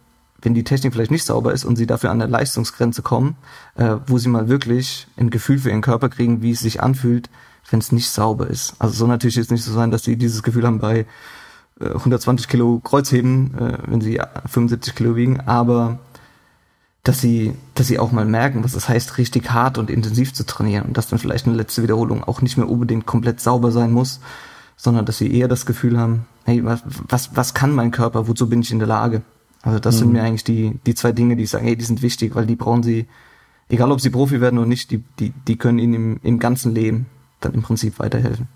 [0.40, 3.36] wenn die Technik vielleicht nicht sauber ist und sie dafür an der Leistungsgrenze kommen,
[3.74, 7.28] äh, wo sie mal wirklich ein Gefühl für ihren Körper kriegen, wie es sich anfühlt,
[7.70, 8.74] wenn es nicht sauber ist.
[8.78, 11.06] Also so natürlich jetzt nicht so sein, dass sie dieses Gefühl haben bei
[11.80, 15.98] äh, 120 Kilo Kreuzheben, äh, wenn sie 75 Kilo wiegen, aber
[17.02, 20.46] dass sie, dass sie auch mal merken, was das heißt, richtig hart und intensiv zu
[20.46, 23.92] trainieren und dass dann vielleicht eine letzte Wiederholung auch nicht mehr unbedingt komplett sauber sein
[23.92, 24.20] muss,
[24.76, 28.48] sondern dass sie eher das Gefühl haben, hey, was, was, was kann mein Körper, wozu
[28.48, 29.22] bin ich in der Lage?
[29.60, 29.98] Also das mhm.
[29.98, 32.46] sind mir eigentlich die, die zwei Dinge, die ich sage, hey, die sind wichtig, weil
[32.46, 33.06] die brauchen sie,
[33.68, 36.74] egal ob sie Profi werden oder nicht, die, die, die können ihnen im, im ganzen
[36.74, 37.06] Leben
[37.44, 38.48] dann im Prinzip weiterhelfen.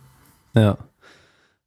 [0.55, 0.79] Ja.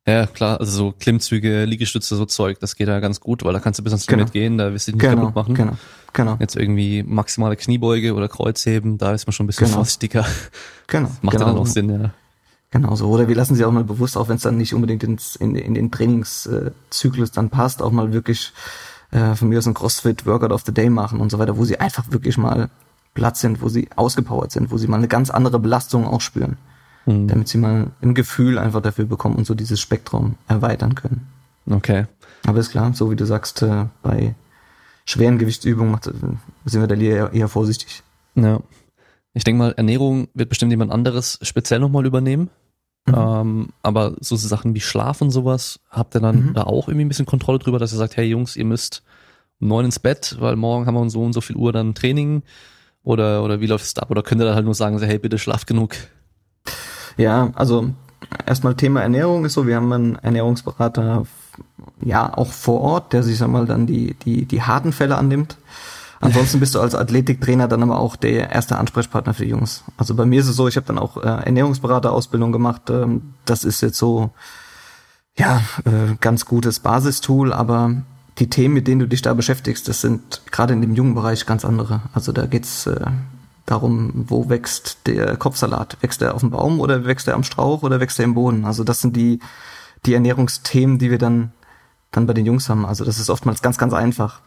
[0.08, 3.60] Ja, klar, also so Klimmzüge, Liegestütze, so Zeug, das geht ja ganz gut, weil da
[3.60, 4.20] kannst du bis ans genau.
[4.20, 5.54] Limit gehen, da wirst du dich nicht genau, kaputt machen.
[5.54, 5.78] Genau,
[6.12, 6.38] genau.
[6.40, 9.78] Jetzt irgendwie maximale Kniebeuge oder Kreuzheben, da ist man schon ein bisschen genau.
[9.78, 10.26] vorsichtiger.
[10.88, 11.08] Genau.
[11.08, 11.46] Das macht genau.
[11.46, 12.12] ja dann auch Sinn, ja.
[12.72, 13.10] Genau so.
[13.10, 15.56] Oder wir lassen sie auch mal bewusst, auch wenn es dann nicht unbedingt ins, in,
[15.56, 18.54] in den Trainingszyklus dann passt, auch mal wirklich
[19.12, 21.66] äh, von mir aus ein CrossFit Workout of the Day machen und so weiter, wo
[21.66, 22.70] sie einfach wirklich mal
[23.14, 26.58] Platz sind, wo sie ausgepowert sind, wo sie mal eine ganz andere Belastung auch spüren
[27.06, 27.28] mhm.
[27.28, 31.28] damit sie mal ein Gefühl einfach dafür bekommen und so dieses Spektrum erweitern können.
[31.70, 32.06] Okay.
[32.46, 34.36] Aber ist klar, so wie du sagst, äh, bei
[35.06, 36.40] schweren Gewichtsübungen macht, sind
[36.82, 38.04] wir da eher, eher vorsichtig.
[38.36, 38.62] Ja.
[39.34, 42.50] Ich denke mal, Ernährung wird bestimmt jemand anderes speziell nochmal übernehmen.
[43.06, 43.16] Mhm.
[43.16, 46.54] Ähm, aber so Sachen wie Schlaf und sowas, habt ihr dann mhm.
[46.54, 49.04] da auch irgendwie ein bisschen Kontrolle drüber, dass ihr sagt, hey Jungs, ihr müsst
[49.60, 51.96] um neun ins Bett, weil morgen haben wir um so und so viel Uhr dann
[51.96, 52.44] Training?
[53.04, 54.12] Oder, oder wie läuft es ab?
[54.12, 55.96] Oder könnt ihr da halt nur sagen, hey, bitte schlaft genug?
[57.18, 57.90] Ja, also
[58.46, 61.26] erstmal Thema Ernährung ist so, wir haben einen Ernährungsberater
[62.04, 65.58] ja auch vor Ort, der sich sag mal dann die die die harten Fälle annimmt.
[66.22, 69.84] Ansonsten bist du als Athletiktrainer dann aber auch der erste Ansprechpartner für die Jungs.
[69.98, 72.92] Also bei mir ist es so, ich habe dann auch äh, Ernährungsberaterausbildung gemacht.
[72.92, 74.30] Ähm, das ist jetzt so
[75.38, 78.04] ja, äh, ganz gutes Basistool, aber
[78.38, 81.46] die Themen, mit denen du dich da beschäftigst, das sind gerade in dem jungen Bereich
[81.48, 82.02] ganz andere.
[82.14, 83.06] Also da geht's äh,
[83.66, 85.98] darum, wo wächst der Kopfsalat?
[86.02, 88.66] Wächst er auf dem Baum oder wächst er am Strauch oder wächst er im Boden?
[88.66, 89.40] Also das sind die,
[90.06, 91.52] die Ernährungsthemen, die wir dann,
[92.12, 92.86] dann bei den Jungs haben.
[92.86, 94.42] Also das ist oftmals ganz, ganz einfach.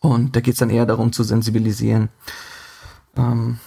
[0.00, 2.08] Und da geht's dann eher darum zu sensibilisieren.
[3.16, 3.58] Ähm,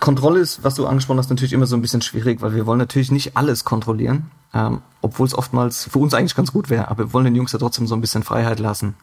[0.00, 2.80] Kontrolle ist, was du angesprochen hast, natürlich immer so ein bisschen schwierig, weil wir wollen
[2.80, 7.04] natürlich nicht alles kontrollieren, ähm, obwohl es oftmals für uns eigentlich ganz gut wäre, aber
[7.04, 8.96] wir wollen den Jungs ja trotzdem so ein bisschen Freiheit lassen.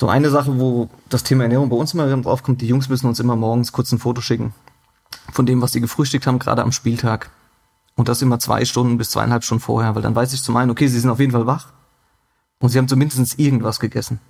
[0.00, 3.08] So eine Sache, wo das Thema Ernährung bei uns immer drauf kommt, die Jungs müssen
[3.08, 4.54] uns immer morgens kurz ein Foto schicken
[5.32, 7.30] von dem, was sie gefrühstückt haben, gerade am Spieltag.
[7.96, 10.70] Und das immer zwei Stunden bis zweieinhalb Stunden vorher, weil dann weiß ich zum einen,
[10.70, 11.72] okay, sie sind auf jeden Fall wach
[12.60, 14.20] und sie haben zumindest irgendwas gegessen.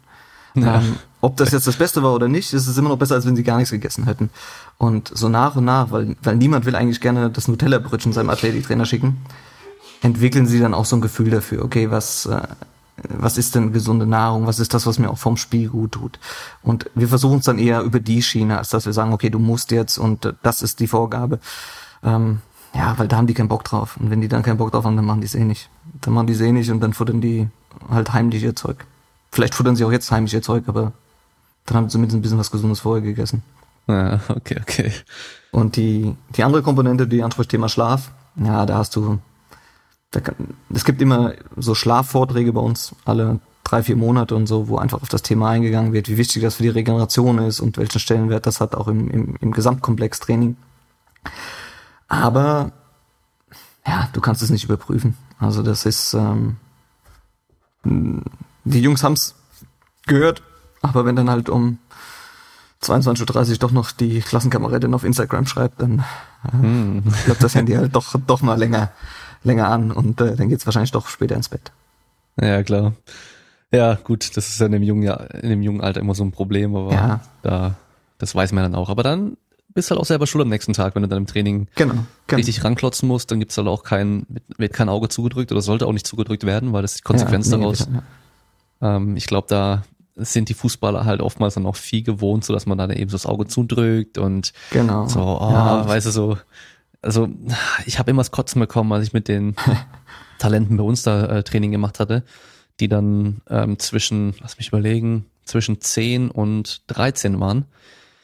[0.55, 0.77] Ja.
[0.77, 3.27] Ähm, ob das jetzt das Beste war oder nicht, ist es immer noch besser, als
[3.27, 4.31] wenn sie gar nichts gegessen hätten.
[4.79, 8.87] Und so nach und nach, weil, weil niemand will eigentlich gerne das Nutella-Brötchen seinem Athletiktrainer
[8.87, 9.19] schicken,
[10.01, 12.41] entwickeln sie dann auch so ein Gefühl dafür, okay, was, äh,
[13.09, 16.19] was ist denn gesunde Nahrung, was ist das, was mir auch vom Spiel gut tut.
[16.63, 19.39] Und wir versuchen es dann eher über die Schiene, als dass wir sagen, okay, du
[19.39, 21.39] musst jetzt und äh, das ist die Vorgabe.
[22.03, 22.41] Ähm,
[22.75, 23.97] ja, weil da haben die keinen Bock drauf.
[23.99, 25.71] Und wenn die dann keinen Bock drauf haben, dann machen die es eh nicht.
[26.01, 27.49] Dann machen die es eh nicht und dann futtern die
[27.91, 28.87] halt heimlich ihr Zeug.
[29.31, 30.93] Vielleicht futtern sie auch jetzt heimisch ihr Zeug, aber
[31.67, 33.43] dann haben sie zumindest ein bisschen was Gesundes vorher gegessen.
[33.87, 34.93] Ja, okay, okay.
[35.51, 39.19] Und die, die andere Komponente, die anspricht, Thema Schlaf, ja, da hast du,
[40.11, 44.69] da kann, es gibt immer so Schlafvorträge bei uns, alle drei, vier Monate und so,
[44.69, 47.77] wo einfach auf das Thema eingegangen wird, wie wichtig das für die Regeneration ist und
[47.77, 50.57] welchen Stellenwert das hat, auch im, im, im Gesamtkomplex Training.
[52.09, 52.73] Aber
[53.87, 55.17] ja, du kannst es nicht überprüfen.
[55.39, 56.57] Also das ist ähm,
[57.85, 59.35] die Jungs haben's
[60.07, 60.43] gehört,
[60.81, 61.79] aber wenn dann halt um
[62.83, 66.05] 22.30 Uhr doch noch die Klassenkameradin auf Instagram schreibt, dann
[66.45, 67.03] äh, hm.
[67.25, 68.93] bleibt das Handy halt doch, doch mal länger,
[69.45, 71.73] länger an und äh, dann geht's wahrscheinlich doch später ins Bett.
[72.41, 72.95] Ja, klar.
[73.73, 75.09] Ja, gut, das ist ja in dem jungen,
[75.43, 77.21] in dem jungen Alter immer so ein Problem, aber ja.
[77.43, 77.75] da,
[78.19, 78.89] das weiß man dann auch.
[78.89, 79.37] Aber dann
[79.75, 81.95] bist halt auch selber schuld am nächsten Tag, wenn du dann im Training genau,
[82.27, 82.37] genau.
[82.37, 85.93] richtig ranklotzen musst, dann gibt's halt auch kein, wird kein Auge zugedrückt oder sollte auch
[85.93, 87.87] nicht zugedrückt werden, weil das die Konsequenz ja, daraus.
[87.87, 88.03] Bitte,
[88.81, 88.97] ja.
[88.97, 89.83] Ähm, ich glaube, da
[90.17, 93.15] sind die Fußballer halt oftmals dann auch viel gewohnt, so dass man dann eben so
[93.15, 95.07] das Auge zudrückt und genau.
[95.07, 95.87] so, oh, ja.
[95.87, 96.39] weißt du, so,
[97.03, 97.29] also
[97.87, 99.55] ich habe immer das Kotzen bekommen, als ich mit den
[100.39, 102.25] Talenten bei uns da äh, Training gemacht hatte,
[102.81, 107.65] die dann ähm, zwischen, lass mich überlegen, zwischen 10 und 13 waren.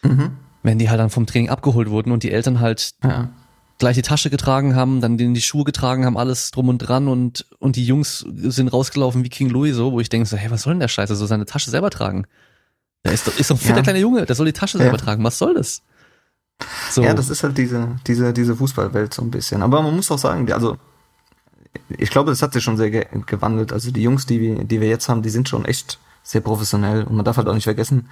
[0.03, 0.37] Mhm.
[0.63, 3.31] Wenn die halt dann vom Training abgeholt wurden und die Eltern halt ja
[3.79, 7.47] gleich die Tasche getragen haben, dann die Schuhe getragen haben, alles drum und dran und,
[7.59, 10.63] und die Jungs sind rausgelaufen wie King Louis so, wo ich denke so, hey, was
[10.63, 12.27] soll denn der Scheiße, so seine Tasche selber tragen?
[13.05, 13.83] Der ist doch, ist doch ein ja.
[13.83, 15.05] kleiner Junge, der soll die Tasche selber ja.
[15.05, 15.83] tragen, was soll das?
[16.91, 17.03] So.
[17.03, 19.63] Ja, das ist halt diese, diese, diese Fußballwelt so ein bisschen.
[19.63, 20.77] Aber man muss auch sagen, also,
[21.89, 23.73] ich glaube, das hat sich schon sehr ge gewandelt.
[23.73, 27.05] Also die Jungs, die wir, die wir jetzt haben, die sind schon echt sehr professionell
[27.05, 28.09] und man darf halt auch nicht vergessen,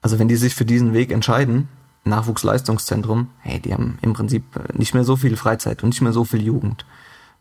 [0.00, 1.68] also wenn die sich für diesen Weg entscheiden,
[2.04, 6.24] Nachwuchsleistungszentrum, hey, die haben im Prinzip nicht mehr so viel Freizeit und nicht mehr so
[6.24, 6.84] viel Jugend.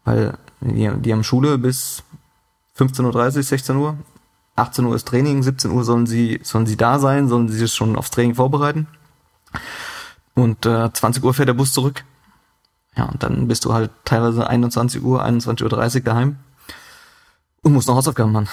[0.05, 2.03] Weil die, die haben Schule bis
[2.77, 3.97] 15.30 Uhr, 16 Uhr.
[4.55, 7.73] 18 Uhr ist Training, 17 Uhr sollen sie, sollen sie da sein, sollen sie sich
[7.73, 8.87] schon aufs Training vorbereiten.
[10.33, 12.03] Und äh, 20 Uhr fährt der Bus zurück.
[12.95, 16.37] Ja, und dann bist du halt teilweise 21 Uhr, 21.30 Uhr daheim
[17.63, 18.49] und musst noch Hausaufgaben machen.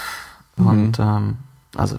[0.56, 0.66] Mhm.
[0.66, 1.36] Und ähm,
[1.76, 1.96] also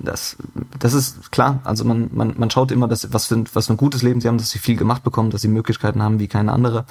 [0.00, 0.36] das,
[0.78, 1.60] das ist klar.
[1.64, 4.28] Also man, man, man schaut immer, dass, was, für, was für ein gutes Leben sie
[4.28, 6.84] haben, dass sie viel gemacht bekommen, dass sie Möglichkeiten haben wie keine andere.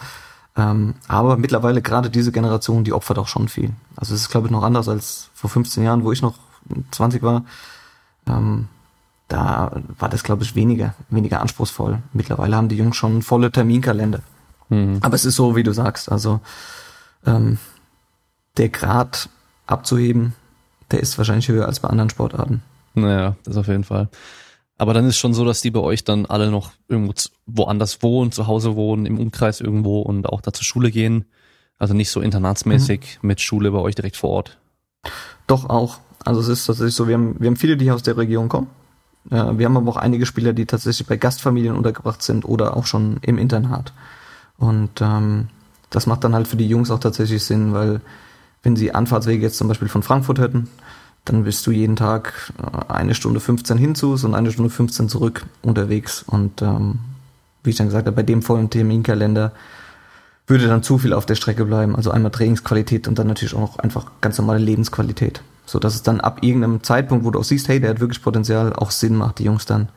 [0.56, 3.72] Ähm, aber mittlerweile gerade diese Generation, die opfert auch schon viel.
[3.96, 6.36] Also es ist, glaube ich, noch anders als vor 15 Jahren, wo ich noch
[6.92, 7.44] 20 war.
[8.28, 8.68] Ähm,
[9.30, 12.00] da war das, glaube ich, weniger, weniger anspruchsvoll.
[12.14, 14.22] Mittlerweile haben die Jungs schon volle Terminkalender.
[14.70, 15.00] Mhm.
[15.02, 16.12] Aber es ist so, wie du sagst.
[16.12, 16.42] Also
[17.26, 17.60] ähm,
[18.58, 19.30] der Grad
[19.68, 20.34] abzuheben,
[20.92, 22.64] der ist wahrscheinlich höher als bei anderen Sportarten.
[22.96, 24.10] Naja, das auf jeden Fall.
[24.80, 27.14] Aber dann ist schon so, dass die bei euch dann alle noch irgendwo
[27.46, 31.26] woanders wohnen, zu Hause wohnen, im Umkreis irgendwo und auch da zur Schule gehen.
[31.78, 33.28] Also nicht so internatsmäßig mhm.
[33.28, 34.58] mit Schule bei euch direkt vor Ort.
[35.48, 36.00] Doch auch.
[36.26, 38.68] Also es ist tatsächlich so, wir haben, wir haben viele, die aus der Region kommen.
[39.30, 42.86] Äh, wir haben aber auch einige Spieler, die tatsächlich bei Gastfamilien untergebracht sind oder auch
[42.86, 43.94] schon im Internat.
[44.58, 45.48] Und ähm,
[45.90, 48.02] das macht dann halt für die Jungs auch tatsächlich Sinn, weil
[48.64, 50.68] wenn sie Anfahrtswege jetzt zum Beispiel von Frankfurt hätten,
[51.26, 55.46] dann bist du jeden Tag äh, eine Stunde 15 hinzu und eine Stunde 15 zurück
[55.62, 56.24] unterwegs.
[56.24, 57.00] Und ähm,
[57.64, 59.52] wie ich dann gesagt habe, bei dem vollen Terminkalender
[60.48, 61.96] würde dann zu viel auf der Strecke bleiben.
[61.96, 65.42] Also einmal Trainingsqualität und dann natürlich auch einfach ganz normale Lebensqualität.
[65.70, 68.22] So dass es dann ab irgendeinem Zeitpunkt, wo du auch siehst, hey, der hat wirklich
[68.22, 69.90] Potenzial, auch Sinn macht, die Jungs dann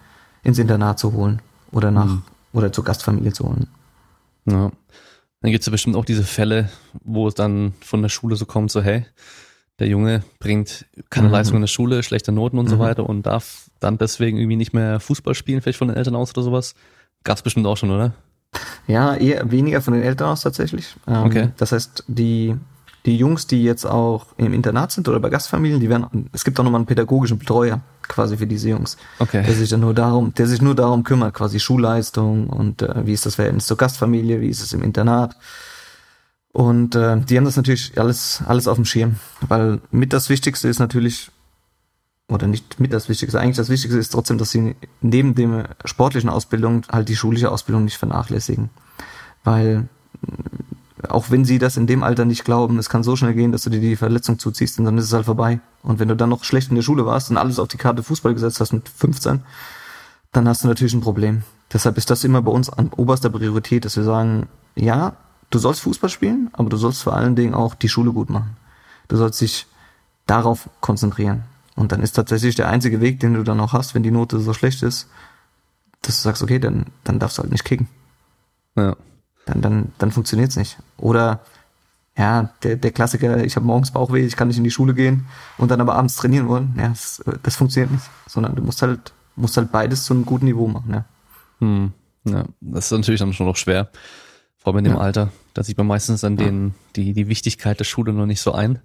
[0.43, 2.23] ins Internat zu holen oder nach mhm.
[2.53, 3.67] oder zur Gastfamilie zu holen.
[4.45, 4.71] Ja.
[5.41, 6.69] Dann gibt's ja bestimmt auch diese Fälle,
[7.03, 9.07] wo es dann von der Schule so kommt, so hey,
[9.79, 11.33] der Junge bringt keine Mhm.
[11.33, 12.81] Leistung in der Schule, schlechte Noten und so Mhm.
[12.81, 16.31] weiter und darf dann deswegen irgendwie nicht mehr Fußball spielen, vielleicht von den Eltern aus
[16.31, 16.75] oder sowas.
[17.25, 18.13] Gab's bestimmt auch schon, oder?
[18.87, 20.95] Ja, eher weniger von den Eltern aus tatsächlich.
[21.09, 21.49] Ähm, Okay.
[21.57, 22.55] Das heißt, die,
[23.07, 26.59] die Jungs, die jetzt auch im Internat sind oder bei Gastfamilien, die werden, es gibt
[26.61, 29.43] auch nochmal einen pädagogischen Betreuer quasi für diese Jungs, Okay.
[29.45, 33.13] der sich dann nur darum, der sich nur darum kümmert, quasi Schulleistung und äh, wie
[33.13, 35.37] ist das Verhältnis zur Gastfamilie, wie ist es im Internat.
[36.53, 40.69] Und äh, die haben das natürlich alles, alles auf dem Schirm, weil mit das Wichtigste
[40.69, 41.31] ist natürlich,
[42.29, 46.29] oder nicht mit das Wichtigste, eigentlich das Wichtigste ist trotzdem, dass sie neben dem sportlichen
[46.29, 48.71] Ausbildung halt die schulische Ausbildung nicht vernachlässigen.
[49.45, 49.89] Weil
[51.09, 53.63] auch wenn sie das in dem Alter nicht glauben, es kann so schnell gehen, dass
[53.63, 55.61] du dir die Verletzung zuziehst und dann ist es halt vorbei.
[55.83, 58.03] Und wenn du dann noch schlecht in der Schule warst und alles auf die Karte
[58.03, 59.43] Fußball gesetzt hast mit 15,
[60.33, 61.43] dann hast du natürlich ein Problem.
[61.73, 65.17] Deshalb ist das immer bei uns an oberster Priorität, dass wir sagen, ja,
[65.51, 68.57] du sollst Fußball spielen, aber du sollst vor allen Dingen auch die Schule gut machen.
[69.09, 69.67] Du sollst dich
[70.27, 71.45] darauf konzentrieren.
[71.75, 74.41] Und dann ist tatsächlich der einzige Weg, den du dann auch hast, wenn die Note
[74.41, 75.09] so schlecht ist,
[76.03, 77.89] dass du sagst, okay, dann, dann darfst du halt nicht kicken.
[78.77, 78.97] Ja.
[79.47, 80.79] Dann, dann, dann funktioniert's nicht.
[80.99, 81.41] Oder
[82.17, 85.27] ja, der, der Klassiker, ich habe morgens Bauchweh, ich kann nicht in die Schule gehen
[85.59, 86.75] und dann aber abends trainieren wollen.
[86.77, 88.05] Ja, das, das funktioniert nicht.
[88.27, 91.05] Sondern du musst halt, musst halt beides zu einem guten Niveau machen, ja.
[91.61, 91.93] Hm.
[92.25, 93.91] Ja, das ist natürlich dann schon noch schwer.
[94.59, 95.01] Vor allem in dem Ja.
[95.01, 95.33] Alter.
[95.55, 98.79] Da sieht man meistens dann den, die, die Wichtigkeit der Schule noch nicht so ein.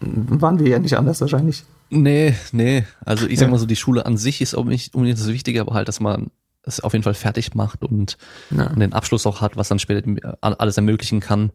[0.00, 1.64] Waren wir ja nicht anders wahrscheinlich.
[1.90, 2.84] Nee, nee.
[3.04, 5.60] Also ich sag mal so, die Schule an sich ist auch nicht unbedingt das Wichtige,
[5.60, 6.30] aber halt, dass man
[6.64, 8.16] es auf jeden Fall fertig macht und,
[8.50, 8.66] Ja.
[8.68, 10.02] und den Abschluss auch hat, was dann später
[10.40, 11.50] alles ermöglichen kann.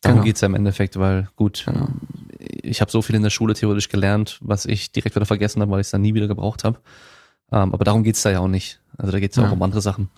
[0.00, 0.24] Darum Genau.
[0.24, 1.88] geht's ja im Endeffekt, weil gut, Genau.
[2.38, 5.70] ich habe so viel in der Schule theoretisch gelernt, was ich direkt wieder vergessen habe,
[5.70, 6.78] weil ich es dann nie wieder gebraucht habe.
[7.52, 8.80] Ähm, aber darum geht's da ja auch nicht.
[8.98, 9.48] Also da geht's ja Ja.
[9.48, 10.10] auch um andere Sachen.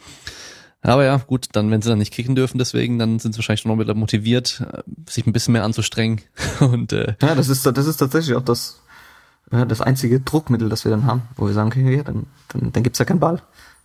[0.82, 3.62] Aber ja, gut, dann, wenn sie dann nicht kicken dürfen, deswegen, dann sind sie wahrscheinlich
[3.62, 6.20] schon noch wieder motiviert, äh, sich ein bisschen mehr anzustrengen.
[6.60, 8.82] Und äh, Ja, das ist, das ist tatsächlich auch das,
[9.50, 12.70] ja, das einzige Druckmittel, das wir dann haben, wo wir sagen, okay, ja, dann, dann,
[12.72, 13.40] dann gibt's ja keinen Ball.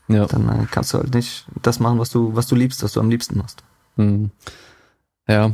[0.10, 0.26] Ja.
[0.26, 3.00] Dann äh, kannst du halt nicht das machen, was du, was du liebst, was du
[3.00, 3.64] am liebsten machst.
[3.96, 4.32] Hm.
[5.28, 5.52] Ja.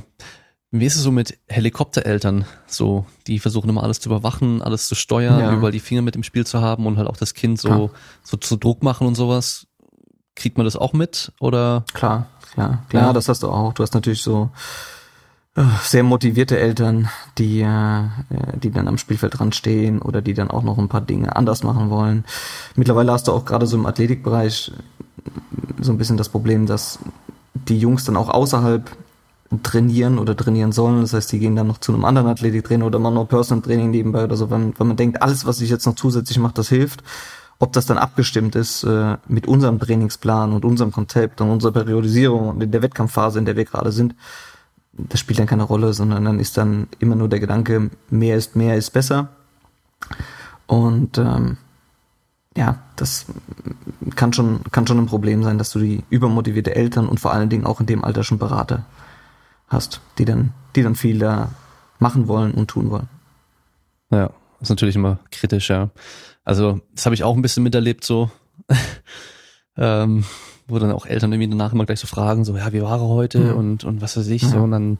[0.71, 2.45] Wie ist es so mit Helikoptereltern?
[2.67, 5.53] So, die versuchen immer alles zu überwachen, alles zu steuern, Ja.
[5.53, 7.89] überall die Finger mit im Spiel zu haben und halt auch das Kind so, Ja.
[8.23, 9.67] so zu Druck machen und sowas.
[10.35, 11.31] Kriegt man das auch mit?
[11.39, 11.85] Oder?
[11.93, 13.13] Klar, klar, klar, Ja.
[13.13, 13.71] das hast du auch.
[13.73, 14.49] Du hast natürlich so
[15.81, 18.03] sehr motivierte Eltern, die, äh,
[18.61, 21.63] die dann am Spielfeld dran stehen oder die dann auch noch ein paar Dinge anders
[21.63, 22.25] machen wollen.
[22.75, 24.73] Mittlerweile hast du auch gerade so im Athletikbereich
[25.79, 26.99] so ein bisschen das Problem, dass
[27.53, 28.91] die Jungs dann auch außerhalb
[29.63, 31.01] trainieren oder trainieren sollen.
[31.01, 33.91] Das heißt, die gehen dann noch zu einem anderen Athletiktrainer oder machen noch Personal Training
[33.91, 36.67] nebenbei oder so, wenn, wenn man denkt, alles, was ich jetzt noch zusätzlich mache, das
[36.67, 37.03] hilft.
[37.57, 42.49] Ob das dann abgestimmt ist äh, mit unserem Trainingsplan und unserem Konzept und unserer Periodisierung
[42.49, 44.13] und in der Wettkampfphase, in der wir gerade sind,
[44.97, 48.55] das spielt dann keine Rolle, sondern dann ist dann immer nur der Gedanke, mehr ist
[48.55, 49.29] mehr ist besser.
[50.67, 51.57] Und ähm,
[52.55, 53.25] ja, das
[54.15, 57.49] kann schon, kann schon ein Problem sein, dass du die übermotivierte Eltern und vor allen
[57.49, 58.85] Dingen auch in dem Alter schon Berater
[59.67, 61.51] hast, die dann, die dann viel da
[61.99, 63.09] machen wollen und tun wollen.
[64.09, 64.29] Ja,
[64.61, 65.89] ist natürlich immer kritisch, ja.
[66.43, 68.29] Also, das habe ich auch ein bisschen miterlebt, so.
[69.77, 70.23] ähm,
[70.67, 73.07] wo dann auch Eltern irgendwie danach immer gleich so fragen, so, ja, wie war er
[73.07, 73.53] heute Mhm.
[73.57, 74.49] und, und was weiß ich, Ja.
[74.49, 74.57] so.
[74.59, 74.97] Und dann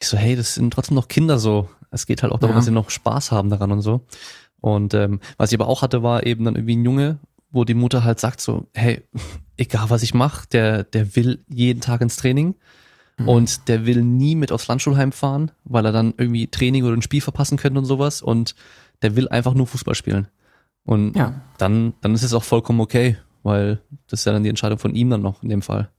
[0.00, 1.68] ich so, hey, das sind trotzdem noch Kinder so.
[1.90, 2.58] Es geht halt auch darum, Ja.
[2.58, 4.02] dass sie noch Spaß haben daran und so.
[4.60, 7.18] Und ähm, was ich aber auch hatte, war eben dann irgendwie ein Junge,
[7.50, 9.02] wo die Mutter halt sagt so, hey,
[9.56, 12.54] egal was ich mache, der, der will jeden Tag ins Training
[13.18, 13.28] Mhm.
[13.28, 17.02] und der will nie mit aufs Landschulheim fahren, weil er dann irgendwie Training oder ein
[17.02, 18.54] Spiel verpassen könnte und sowas und
[19.02, 20.28] der will einfach nur Fußball spielen.
[20.84, 24.48] Und Ja, dann, dann ist es auch vollkommen okay, weil das ist ja dann die
[24.48, 25.90] Entscheidung von ihm dann noch in dem Fall.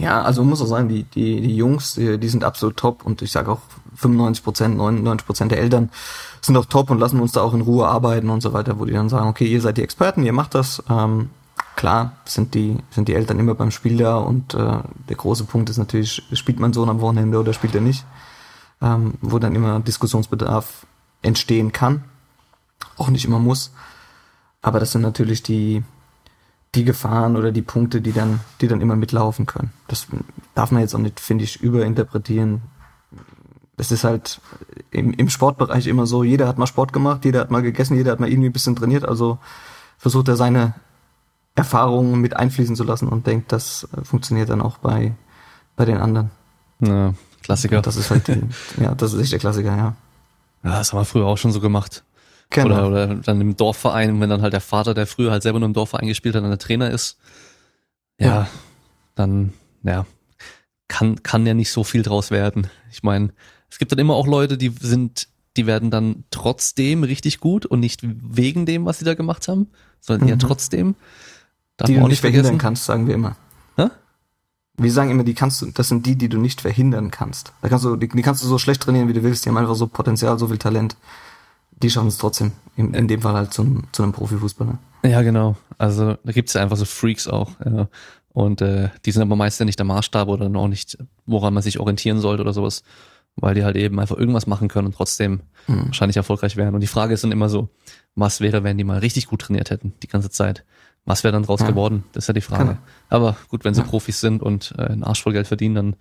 [0.00, 3.20] Ja, also muss auch sagen, die, die, die Jungs, die, die sind absolut top und
[3.20, 3.60] ich sage auch
[3.96, 5.90] 95 Prozent, 99 Prozent der Eltern
[6.40, 8.86] sind auch top und lassen uns da auch in Ruhe arbeiten und so weiter, wo
[8.86, 10.82] die dann sagen, okay, ihr seid die Experten, ihr macht das.
[10.88, 11.28] Ähm,
[11.76, 14.78] klar sind die, sind die Eltern immer beim Spiel da und äh,
[15.08, 18.06] der große Punkt ist natürlich, spielt mein Sohn am Wochenende oder spielt er nicht?
[18.80, 20.86] Ähm, wo dann immer Diskussionsbedarf
[21.20, 22.04] entstehen kann,
[22.96, 23.72] auch nicht immer muss.
[24.62, 25.82] Aber das sind natürlich die,
[26.74, 29.72] die Gefahren oder die Punkte, die dann, die dann immer mitlaufen können.
[29.88, 30.06] Das
[30.54, 32.62] darf man jetzt auch nicht, finde ich, überinterpretieren.
[33.76, 34.40] Es ist halt
[34.90, 38.12] im, im Sportbereich immer so, jeder hat mal Sport gemacht, jeder hat mal gegessen, jeder
[38.12, 39.38] hat mal irgendwie ein bisschen trainiert, also
[39.98, 40.74] versucht er seine
[41.54, 45.14] Erfahrungen mit einfließen zu lassen und denkt, das äh, funktioniert dann auch bei,
[45.76, 46.30] bei den anderen.
[46.80, 47.78] Ja, Klassiker.
[47.78, 48.42] Und das ist halt die,
[48.80, 49.94] ja, das ist echt der Klassiker, ja.
[50.62, 52.04] Ja, das haben wir früher auch schon so gemacht.
[52.50, 52.66] Genau.
[52.66, 55.68] Oder, oder dann im Dorfverein, wenn dann halt der Vater, der früher halt selber nur
[55.68, 57.18] im Dorfverein gespielt hat, dann der Trainer ist.
[58.18, 58.48] Ja, Ja.
[59.14, 60.04] dann, ja.
[60.88, 62.66] kann, kann ja nicht so viel draus werden.
[62.90, 63.30] Ich meine,
[63.70, 67.80] es gibt dann immer auch Leute, die sind, die werden dann trotzdem richtig gut und
[67.80, 69.68] nicht wegen dem, was sie da gemacht haben,
[70.00, 70.30] sondern mhm.
[70.30, 70.96] ja trotzdem.
[71.76, 72.58] Darf die du nicht verhindern vergessen.
[72.58, 73.36] kannst, sagen wir immer.
[73.76, 73.86] Hä?
[74.76, 77.52] Wir sagen immer, die kannst du, das sind die, die du nicht verhindern kannst.
[77.62, 79.44] Da kannst du, die, die kannst du so schlecht trainieren, wie du willst.
[79.44, 80.96] Die haben einfach so Potenzial, so viel Talent.
[81.82, 82.52] Die schaffen es trotzdem.
[82.76, 84.78] In, in dem Fall halt zum, zu einem Profifußballer.
[85.02, 85.56] Ja, genau.
[85.78, 87.52] Also da gibt's ja einfach so Freaks auch.
[87.64, 87.88] Ja.
[88.32, 91.54] Und äh, die sind aber meist ja nicht der Maßstab oder dann auch nicht, woran
[91.54, 92.82] man sich orientieren sollte oder sowas,
[93.36, 95.86] weil die halt eben einfach irgendwas machen können und trotzdem mhm.
[95.86, 96.74] wahrscheinlich erfolgreich werden.
[96.74, 97.70] Und die Frage ist dann immer so,
[98.14, 100.64] was wäre, wenn die mal richtig gut trainiert hätten, die ganze Zeit?
[101.06, 101.66] Was wäre dann draus ja.
[101.66, 102.04] geworden?
[102.12, 102.64] Das ist ja die Frage.
[102.64, 102.78] Genau.
[103.08, 103.86] Aber gut, wenn sie ja.
[103.86, 105.96] Profis sind und äh, einen Arsch voll Geld verdienen, dann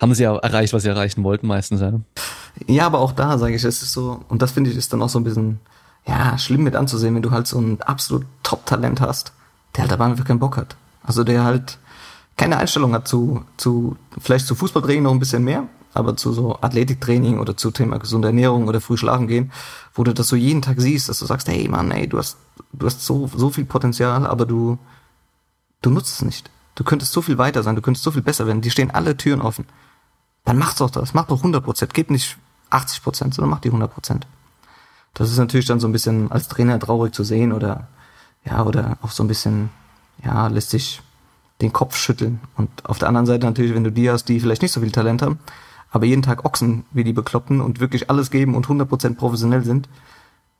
[0.00, 1.80] haben sie ja erreicht, was sie erreichen wollten meistens.
[1.80, 1.92] Ja,
[2.66, 5.02] ja aber auch da sage ich, es ist so, und das finde ich ist dann
[5.02, 5.60] auch so ein bisschen,
[6.06, 9.32] ja, schlimm mit anzusehen, wenn du halt so ein absolut Top-Talent hast,
[9.74, 10.76] der halt aber einfach keinen Bock hat.
[11.02, 11.78] Also der halt
[12.36, 15.66] keine Einstellung hat zu, zu vielleicht zu Fußballtraining noch ein bisschen mehr,
[15.96, 19.52] aber zu so Athletiktraining oder zu Thema gesunde Ernährung oder früh schlafen gehen,
[19.94, 22.36] wo du das so jeden Tag siehst, dass du sagst, hey Mann, ey, du hast,
[22.72, 24.78] du hast so, so viel Potenzial, aber du,
[25.82, 26.50] du nutzt es nicht.
[26.74, 29.16] Du könntest so viel weiter sein, du könntest so viel besser werden, die stehen alle
[29.16, 29.66] Türen offen.
[30.44, 32.36] Dann mach doch das, mach doch 100 Prozent, gib nicht
[32.70, 34.26] 80 Prozent, sondern mach die 100 Prozent.
[35.14, 37.88] Das ist natürlich dann so ein bisschen als Trainer traurig zu sehen oder,
[38.44, 39.70] ja, oder auch so ein bisschen,
[40.22, 41.00] ja, lässt sich
[41.62, 42.40] den Kopf schütteln.
[42.56, 44.92] Und auf der anderen Seite natürlich, wenn du die hast, die vielleicht nicht so viel
[44.92, 45.38] Talent haben,
[45.96, 49.88] aber jeden Tag Ochsen wie die bekloppen und wirklich alles geben und 100% professionell sind,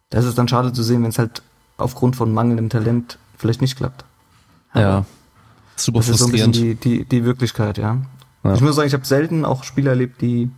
[0.08, 1.42] das ist dann schade zu sehen, wenn es halt
[1.76, 4.06] aufgrund von mangelndem Talent vielleicht nicht klappt.
[4.72, 5.04] Ja,
[5.76, 6.54] super das frustrierend.
[6.56, 7.98] Das ist so ein bisschen die, die, die Wirklichkeit, ja.
[8.44, 8.54] ja.
[8.54, 10.50] Ich muss sagen, ich habe selten auch Spieler erlebt, die,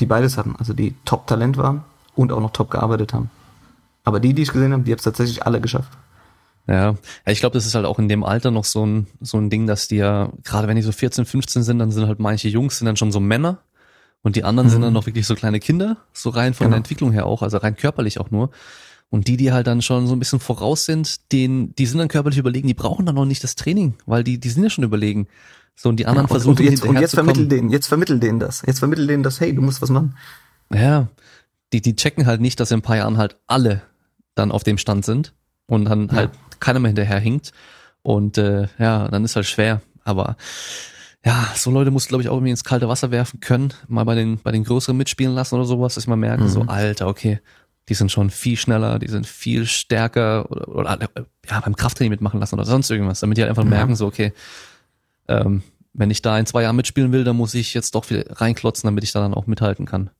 [0.00, 1.84] die beides hatten, also die Top-Talent waren
[2.16, 3.30] und auch noch top gearbeitet haben.
[4.02, 5.92] Aber die, die ich gesehen habe, die haben es tatsächlich alle geschafft.
[6.68, 6.94] Ja,
[7.26, 9.66] ich glaube, das ist halt auch in dem Alter noch so ein, so ein Ding,
[9.66, 12.78] dass die ja, gerade wenn die so 14, 15 sind, dann sind halt manche Jungs
[12.78, 13.58] sind dann schon so Männer
[14.22, 14.72] und die anderen mhm.
[14.72, 16.74] sind dann noch wirklich so kleine Kinder, so rein von genau.
[16.74, 18.50] der Entwicklung her auch, also rein körperlich auch nur.
[19.10, 22.08] Und die, die halt dann schon so ein bisschen voraus sind, den, die sind dann
[22.08, 24.84] körperlich überlegen, die brauchen dann noch nicht das Training, weil die, die sind ja schon
[24.84, 25.26] überlegen.
[25.74, 28.20] So, und die anderen ja, und, versuchen und jetzt, und jetzt vermittel denen, jetzt vermittel
[28.20, 28.62] denen das.
[28.66, 30.16] Jetzt vermittel denen das, hey, du musst was machen.
[30.72, 31.08] Ja,
[31.72, 33.82] die, die checken halt nicht, dass in ein paar Jahren halt alle
[34.34, 35.34] dann auf dem Stand sind
[35.66, 36.14] und dann ja.
[36.14, 36.30] halt
[36.62, 37.52] keiner mehr hinterher hinkt.
[38.02, 39.82] Und äh, ja, dann ist halt schwer.
[40.04, 40.36] Aber
[41.24, 44.14] ja, so Leute muss glaube ich auch irgendwie ins kalte Wasser werfen können, mal bei
[44.14, 46.48] den bei den größeren mitspielen lassen oder sowas, dass ich mal merke, mhm.
[46.48, 47.40] so Alter, okay,
[47.88, 50.98] die sind schon viel schneller, die sind viel stärker oder, oder
[51.48, 53.70] ja beim Krafttraining mitmachen lassen oder sonst irgendwas, damit die halt einfach ja.
[53.70, 54.32] merken, so okay,
[55.28, 58.24] ähm, wenn ich da in zwei Jahren mitspielen will, dann muss ich jetzt doch viel
[58.28, 60.10] reinklotzen, damit ich da dann auch mithalten kann.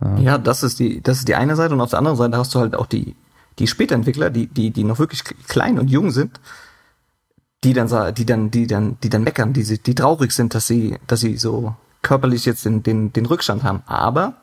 [0.00, 0.18] Ja.
[0.18, 2.54] ja, das ist die das ist die eine Seite und auf der anderen Seite hast
[2.54, 3.16] du halt auch die
[3.58, 6.40] die Spätentwickler, die, die, die noch wirklich klein und jung sind,
[7.64, 10.98] die dann, die dann, die dann, die dann meckern, die, die traurig sind, dass sie,
[11.06, 13.82] dass sie so körperlich jetzt den, den, den Rückstand haben.
[13.86, 14.34] Aber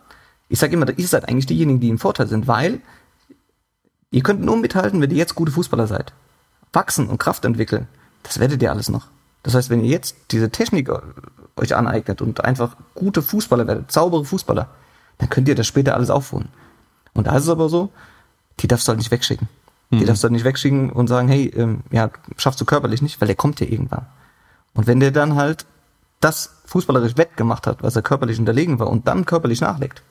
[0.49, 2.81] ich sage immer, ihr seid eigentlich diejenigen, die im Vorteil sind, weil
[4.11, 6.13] ihr könnt nur mithalten, wenn ihr jetzt gute Fußballer seid.
[6.73, 7.87] Wachsen und Kraft entwickeln,
[8.23, 9.07] das werdet ihr alles noch.
[9.43, 10.89] Das heißt, wenn ihr jetzt diese Technik
[11.55, 14.69] euch aneignet und einfach gute Fußballer werdet, saubere Fußballer,
[15.19, 16.49] dann könnt ihr das später alles aufholen.
[17.13, 17.91] Und da ist es aber so,
[18.59, 19.49] die darfst du halt nicht wegschicken.
[19.89, 19.99] Mhm.
[19.99, 23.19] Die darfst du halt nicht wegschicken und sagen, hey, ähm, ja, schaffst du körperlich nicht,
[23.21, 24.05] weil der kommt ja irgendwann.
[24.73, 25.65] Und wenn der dann halt
[26.19, 30.01] das fußballerisch wettgemacht hat, was er körperlich unterlegen war und dann körperlich nachlegt,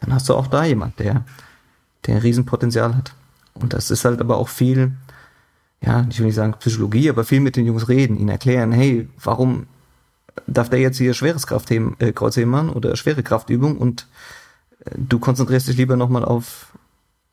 [0.00, 1.24] dann hast du auch da jemand, der,
[2.06, 3.14] der ein Riesenpotenzial hat.
[3.54, 4.92] Und das ist halt aber auch viel,
[5.80, 9.08] ja, ich will nicht sagen Psychologie, aber viel mit den Jungs reden, ihnen erklären, hey,
[9.22, 9.66] warum
[10.46, 14.06] darf der jetzt hier schweres Kraftheben, äh, Kreuzheben machen oder schwere Kraftübung und
[14.84, 16.72] äh, du konzentrierst dich lieber nochmal auf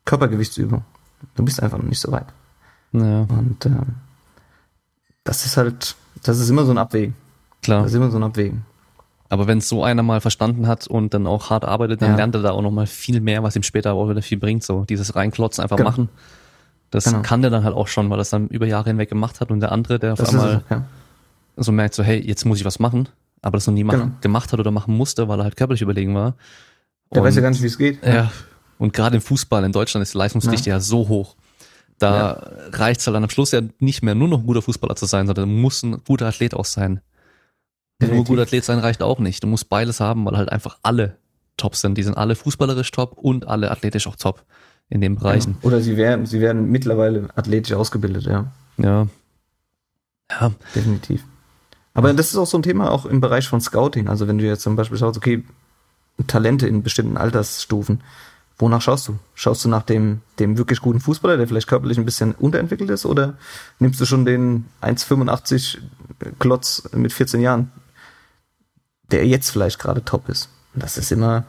[0.04, 0.84] Körpergewichtsübung.
[1.34, 2.26] Du bist einfach noch nicht so weit.
[2.92, 3.22] Ja.
[3.22, 3.96] Und ähm,
[5.24, 7.14] das ist halt, das ist immer so ein Abwägen.
[7.62, 7.82] Klar.
[7.82, 8.64] Das ist immer so ein Abwägen.
[9.30, 12.16] Aber wenn es so einer mal verstanden hat und dann auch hart arbeitet, dann ja.
[12.16, 14.62] lernt er da auch noch mal viel mehr, was ihm später auch wieder viel bringt.
[14.62, 15.90] So dieses Reinklotzen einfach genau.
[15.90, 16.08] machen.
[16.90, 17.22] Das genau.
[17.22, 19.50] kann der dann halt auch schon, weil er das dann über Jahre hinweg gemacht hat
[19.50, 20.84] und der andere, der auf das einmal es, ja.
[21.56, 23.08] so merkt, so hey, jetzt muss ich was machen,
[23.42, 24.10] aber das noch nie genau.
[24.20, 26.34] gemacht hat oder machen musste, weil er halt körperlich überlegen war.
[27.12, 28.06] Der und, weiß ja gar nicht, wie es geht.
[28.06, 28.30] Ja,
[28.78, 31.36] und gerade im Fußball in Deutschland ist die Leistungsdichte ja, ja so hoch.
[31.98, 32.78] Da ja.
[32.78, 35.06] reicht es halt dann am Schluss ja nicht mehr nur noch ein guter Fußballer zu
[35.06, 37.00] sein, sondern du musst ein guter Athlet auch sein.
[38.00, 38.14] Definitiv.
[38.14, 39.42] Nur ein guter Athlet sein reicht auch nicht.
[39.42, 41.16] Du musst beides haben, weil halt einfach alle
[41.56, 41.96] top sind.
[41.96, 44.44] Die sind alle fußballerisch top und alle athletisch auch top
[44.88, 45.56] in den Bereichen.
[45.62, 45.68] Ja.
[45.68, 48.52] Oder sie werden, sie werden mittlerweile athletisch ausgebildet, ja.
[48.76, 49.06] Ja.
[50.30, 50.50] Ja.
[50.74, 51.24] Definitiv.
[51.94, 54.08] Aber das ist auch so ein Thema auch im Bereich von Scouting.
[54.08, 55.44] Also wenn du jetzt zum Beispiel schaust, okay,
[56.26, 58.02] Talente in bestimmten Altersstufen,
[58.58, 59.18] Wonach schaust du?
[59.34, 63.04] Schaust du nach dem, dem wirklich guten Fußballer, der vielleicht körperlich ein bisschen unterentwickelt ist,
[63.04, 63.34] oder
[63.80, 65.78] nimmst du schon den 1,85
[66.38, 67.72] Klotz mit 14 Jahren,
[69.10, 70.48] der jetzt vielleicht gerade top ist.
[70.74, 71.44] Das ist immer,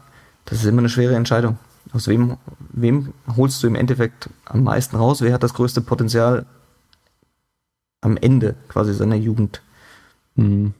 [0.45, 1.59] das ist immer eine schwere Entscheidung.
[1.93, 2.37] Aus wem,
[2.71, 5.21] wem holst du im Endeffekt am meisten raus?
[5.21, 6.45] Wer hat das größte Potenzial
[8.01, 9.61] am Ende quasi seiner Jugend?
[10.35, 10.73] Mhm.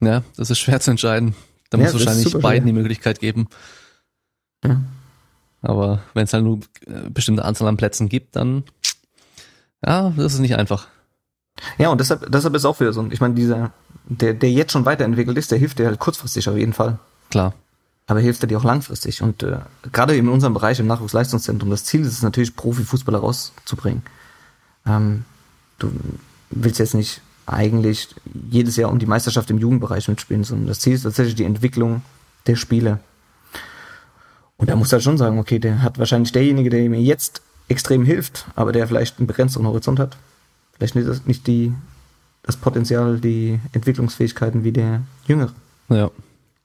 [0.00, 1.34] Ja, das ist schwer zu entscheiden.
[1.70, 2.60] Da Ja, muss wahrscheinlich beiden schwer.
[2.60, 3.48] die Möglichkeit geben.
[4.64, 4.80] Ja.
[5.62, 8.64] Aber wenn es halt nur äh, bestimmte Anzahl an Plätzen gibt, dann
[9.84, 10.88] ja, das ist nicht einfach.
[11.76, 13.06] Ja, und deshalb, deshalb ist auch wieder so.
[13.10, 13.72] Ich meine, dieser,
[14.04, 16.98] der, der jetzt schon weiterentwickelt ist, der hilft dir halt kurzfristig auf jeden Fall.
[17.30, 17.54] Klar.
[18.06, 19.22] Aber hilft er dir auch langfristig.
[19.22, 19.58] Und äh,
[19.92, 24.02] gerade in unserem Bereich im Nachwuchsleistungszentrum, das Ziel ist es natürlich, Profifußballer rauszubringen.
[24.86, 25.24] Ähm,
[25.78, 25.92] du
[26.50, 28.14] willst jetzt nicht eigentlich
[28.50, 32.02] jedes Jahr um die Meisterschaft im Jugendbereich mitspielen, sondern das Ziel ist tatsächlich die Entwicklung
[32.46, 33.00] der Spieler.
[34.58, 38.04] Und da muss halt schon sagen, okay, der hat wahrscheinlich derjenige, der mir jetzt extrem
[38.04, 40.16] hilft, aber der vielleicht einen begrenzteren Horizont hat.
[40.74, 41.72] Vielleicht nicht, das- nicht die,
[42.42, 45.52] das Potenzial, die Entwicklungsfähigkeiten wie der Jüngere
[45.88, 46.10] Ja.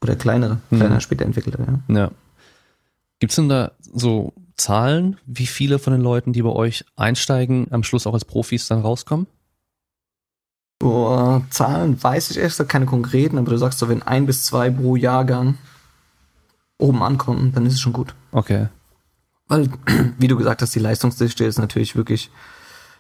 [0.01, 0.77] oder kleinere, Mhm.
[0.77, 1.59] kleiner, später entwickelte.
[1.87, 1.95] Ja.
[1.95, 2.11] Ja.
[3.19, 7.83] Gibt's denn da so Zahlen, wie viele von den Leuten, die bei euch einsteigen, am
[7.83, 9.27] Schluss auch als Profis dann rauskommen?
[10.79, 14.69] Boah, Zahlen weiß ich erst, keine konkreten, aber du sagst so, wenn ein bis zwei
[14.69, 15.57] pro Jahrgang
[16.77, 18.15] oben ankommen, dann ist es schon gut.
[18.31, 18.67] Okay.
[19.47, 19.69] Weil,
[20.17, 22.31] wie du gesagt hast, die Leistungsdichte ist natürlich wirklich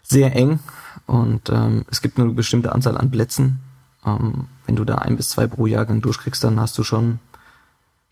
[0.01, 0.59] sehr eng
[1.05, 3.59] und ähm, es gibt nur eine bestimmte Anzahl an Plätzen.
[4.05, 7.19] Ähm, wenn du da ein bis zwei pro Jahrgang durchkriegst, dann hast du schon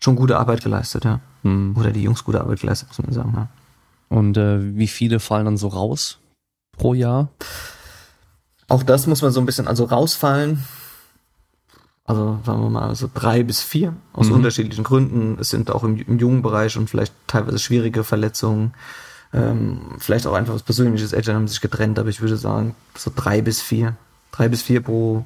[0.02, 1.20] schon gute Arbeit geleistet, ja.
[1.42, 1.76] Hm.
[1.76, 3.48] Oder die Jungs gute Arbeit geleistet, muss man sagen, ja.
[4.08, 6.18] Und äh, wie viele fallen dann so raus
[6.72, 7.28] pro Jahr?
[8.68, 10.64] Auch das muss man so ein bisschen, also rausfallen.
[12.04, 14.36] Also sagen wir mal so drei bis vier aus Mhm.
[14.36, 15.36] unterschiedlichen Gründen.
[15.40, 18.74] Es sind auch im, im jungen Bereich und vielleicht teilweise schwierige Verletzungen.
[19.32, 21.12] Ähm, vielleicht auch einfach was Persönliches.
[21.12, 23.96] Eltern haben sich getrennt, aber ich würde sagen so drei bis vier.
[24.32, 25.24] Drei bis vier pro,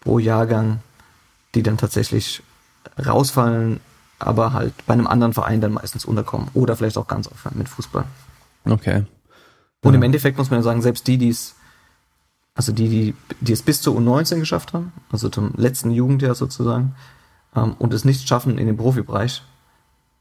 [0.00, 0.80] pro Jahrgang,
[1.54, 2.42] die dann tatsächlich
[3.04, 3.80] rausfallen,
[4.18, 6.48] aber halt bei einem anderen Verein dann meistens unterkommen.
[6.54, 8.04] Oder vielleicht auch ganz aufhören mit Fußball.
[8.64, 9.04] Okay.
[9.82, 9.96] Und Ja.
[9.96, 11.54] im Endeffekt muss man ja sagen, selbst die, die es,
[12.56, 16.94] also die, die, die es bis zur U19 geschafft haben, also zum letzten Jugendjahr sozusagen,
[17.54, 19.42] ähm, und es nicht schaffen in den Profibereich,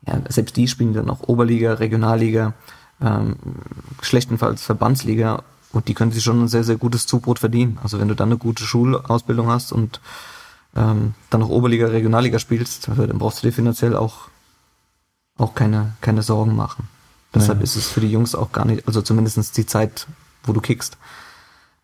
[0.06, 2.54] ja, selbst die spielen dann auch Oberliga, Regionalliga,
[3.02, 3.38] ähm,
[4.02, 7.80] schlechtestenfalls Verbandsliga und die können sich schon ein sehr, sehr gutes Zubrot verdienen.
[7.82, 10.00] Also wenn du dann eine gute Schulausbildung hast und
[10.76, 14.30] ähm, dann noch Oberliga, Regionalliga spielst, dann brauchst du dir finanziell auch,
[15.38, 16.88] auch keine, keine Sorgen machen.
[17.34, 17.64] Deshalb Ja.
[17.64, 20.08] ist es für die Jungs auch gar nicht, also zumindestens die Zeit,
[20.44, 20.98] wo du kickst.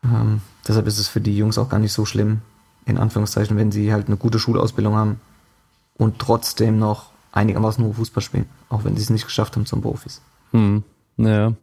[0.04, 2.42] Ähm, deshalb ist es für die Jungs auch gar nicht so schlimm,
[2.86, 5.22] in Anführungszeichen, wenn sie halt eine gute Schulausbildung haben
[5.98, 9.82] und trotzdem noch einigermaßen nur Fußball spielen, auch wenn sie es nicht geschafft haben zum
[9.82, 10.22] Profis.
[10.52, 10.84] Hm.
[11.18, 11.54] Naja.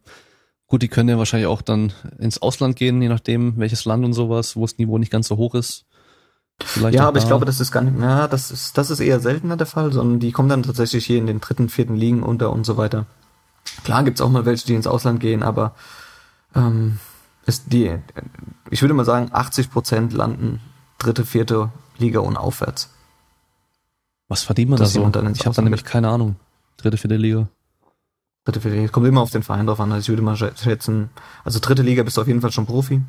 [0.66, 4.12] Gut, die können ja wahrscheinlich auch dann ins Ausland gehen, je nachdem, welches Land und
[4.12, 5.86] sowas, wo das Niveau nicht ganz so hoch ist.
[6.60, 9.20] Vielleicht ja, aber ich glaube, das ist gar nicht, ja, das ist, das ist eher
[9.20, 12.52] seltener der Fall, sondern die kommen dann tatsächlich hier in den dritten, vierten Ligen unter
[12.52, 13.06] und so weiter.
[13.84, 15.74] Klar gibt's auch mal welche, die ins Ausland gehen, aber
[16.54, 16.98] ähm,
[17.48, 17.98] ist die,
[18.70, 20.60] ich würde mal sagen, 80 Prozent landen
[20.98, 22.90] dritte, vierte Liga und aufwärts.
[24.28, 25.00] Was verdient man da so?
[25.32, 26.36] Ich habe da nämlich keine Ahnung.
[26.76, 27.48] Dritte, vierte Liga.
[28.44, 28.92] Dritte, vierte Liga.
[28.92, 29.90] Kommt immer auf den Verein drauf an.
[29.90, 31.08] Also ich würde mal schä- schätzen,
[31.44, 33.00] also dritte Liga bist du auf jeden Fall schon Profi.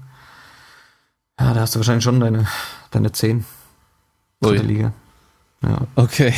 [1.39, 2.47] Ja, da hast du wahrscheinlich schon deine,
[2.91, 3.45] deine 10.
[4.41, 4.67] Dritte Ui.
[4.67, 4.93] Liga.
[5.61, 5.79] Ja.
[5.95, 6.33] Okay.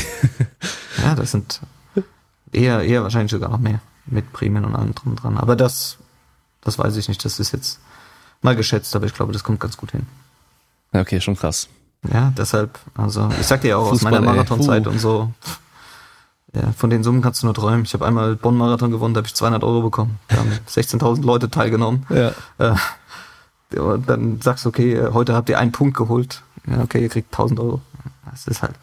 [1.03, 1.61] ja, das sind
[2.51, 3.79] eher, eher wahrscheinlich sogar noch mehr.
[4.07, 5.37] Mit Prämien und allem drum dran.
[5.37, 5.97] Aber das,
[6.61, 7.23] das weiß ich nicht.
[7.23, 7.79] Das ist jetzt
[8.41, 10.07] mal geschätzt, aber ich glaube, das kommt ganz gut hin.
[10.93, 11.67] Ja, okay, schon krass.
[12.11, 14.33] Ja, deshalb, also ich sag dir ja auch aus Fußball, meiner ey.
[14.33, 15.31] Marathonzeit und so.
[16.53, 17.83] Ja, von den Summen kannst du nur träumen.
[17.83, 20.19] Ich habe einmal Bonn-Marathon gewonnen, da habe ich 200 Euro bekommen.
[20.27, 22.05] Da haben 16.000 Leute teilgenommen.
[22.09, 22.33] Ja.
[22.57, 22.75] Äh,
[23.79, 26.41] und dann sagst du, okay, heute habt ihr einen Punkt geholt.
[26.67, 27.81] Ja, okay, ihr kriegt 1000 Euro.
[28.29, 28.75] Das ist halt,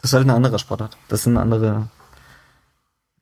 [0.00, 0.96] das ist halt eine andere Sportart.
[1.08, 1.88] Das ist eine andere,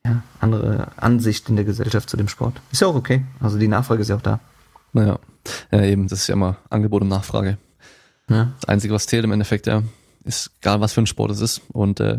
[0.05, 2.61] ja, andere Ansicht in der Gesellschaft zu dem Sport.
[2.71, 3.25] Ist ja auch okay.
[3.41, 4.41] Also die Nachfrage ist ja auch da.
[4.95, 5.19] Naja.
[5.71, 7.59] Ja, eben, das ist ja immer Angebot und Nachfrage.
[8.31, 8.55] Ja.
[8.61, 9.83] Das Einzige, was zählt im Endeffekt, ja,
[10.25, 11.61] ist egal, was für ein Sport es ist.
[11.73, 12.19] Und äh,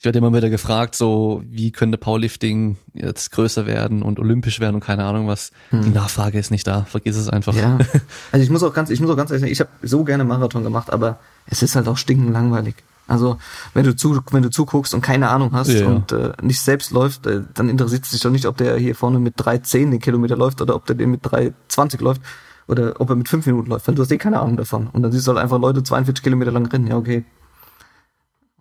[0.00, 4.76] ich werde immer wieder gefragt, so wie könnte Powerlifting jetzt größer werden und olympisch werden
[4.76, 5.50] und keine Ahnung was.
[5.72, 6.84] Die Nachfrage ist nicht da.
[6.84, 7.52] Vergiss es einfach.
[7.54, 7.60] Hm.
[7.60, 7.78] Ja.
[8.32, 10.24] Also ich muss auch ganz, ich muss auch ganz ehrlich sagen, ich habe so gerne
[10.24, 12.76] Marathon gemacht, aber es ist halt auch stinkend langweilig.
[13.08, 13.36] Also
[13.74, 15.86] wenn du zu, wenn du zuguckst und keine Ahnung hast Ja.
[15.86, 18.94] und äh, nicht selbst läuft, äh, dann interessiert es dich doch nicht, ob der hier
[18.94, 22.22] vorne mit 3,10 den Kilometer läuft oder ob der den mit 3,20 läuft
[22.68, 24.86] oder ob er mit 5 Minuten läuft, weil du hast eh keine Ahnung davon.
[24.86, 27.24] Und dann siehst du halt einfach Leute 42 Kilometer lang rennen, ja okay.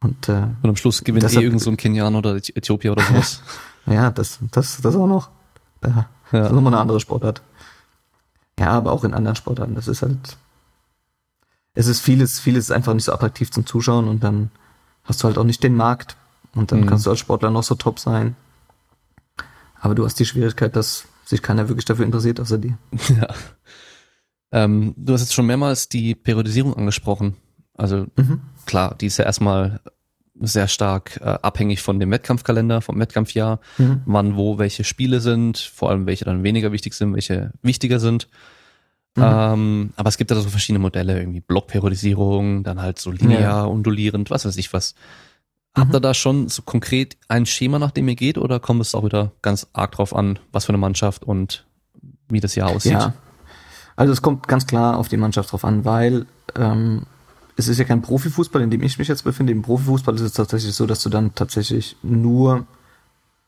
[0.01, 3.03] Und äh, Und am Schluss gewinnt Deshalb- eh irgend so ein Kenianer oder Äthiopier oder
[3.03, 3.41] sowas.
[3.85, 5.29] ja, das, das, das auch noch.
[5.83, 5.89] Ja,
[6.31, 6.39] Ja.
[6.39, 7.41] Das ist nochmal eine andere Sportart.
[8.59, 9.75] Ja, aber auch in anderen Sportarten.
[9.75, 10.37] Das ist halt.
[11.73, 14.51] Es ist vieles, vieles ist einfach nicht so attraktiv zum Zuschauen und dann
[15.03, 16.17] hast du halt auch nicht den Markt.
[16.55, 16.85] Und dann mhm.
[16.87, 18.35] kannst du als Sportler noch so top sein.
[19.79, 22.77] Aber du hast die Schwierigkeit, dass sich keiner wirklich dafür interessiert, außer dir.
[23.09, 23.27] Ja.
[24.51, 27.35] Ähm, du hast jetzt schon mehrmals die Periodisierung angesprochen.
[27.79, 28.41] Also mhm.
[28.65, 29.79] klar, die ist ja erstmal
[30.41, 34.01] sehr stark äh, abhängig von dem Wettkampfkalender, vom Wettkampfjahr, mhm.
[34.05, 38.27] wann wo welche Spiele sind, vor allem welche dann weniger wichtig sind, welche wichtiger sind.
[39.15, 39.23] Mhm.
[39.25, 43.63] Ähm, aber es gibt da so verschiedene Modelle, irgendwie Blockperiodisierung, dann halt so linear, ja.
[43.63, 44.95] undulierend, was weiß ich was.
[45.75, 46.03] Habt ihr mhm.
[46.03, 49.31] da schon so konkret ein Schema, nach dem ihr geht, oder kommt es auch wieder
[49.41, 51.65] ganz arg drauf an, was für eine Mannschaft und
[52.29, 52.93] wie das Jahr aussieht?
[52.93, 53.13] Ja,
[53.95, 56.25] also es kommt ganz klar auf die Mannschaft drauf an, weil
[56.55, 57.03] ähm,
[57.59, 59.51] es ist ja kein Profifußball, in dem ich mich jetzt befinde.
[59.51, 62.65] Im Profifußball ist es tatsächlich so, dass du dann tatsächlich nur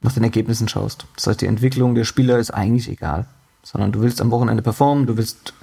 [0.02, 1.06] nach den Ergebnissen schaust.
[1.16, 3.26] Das heißt, die Entwicklung der Spieler ist eigentlich egal,
[3.64, 5.54] sondern du willst am Wochenende performen, du willst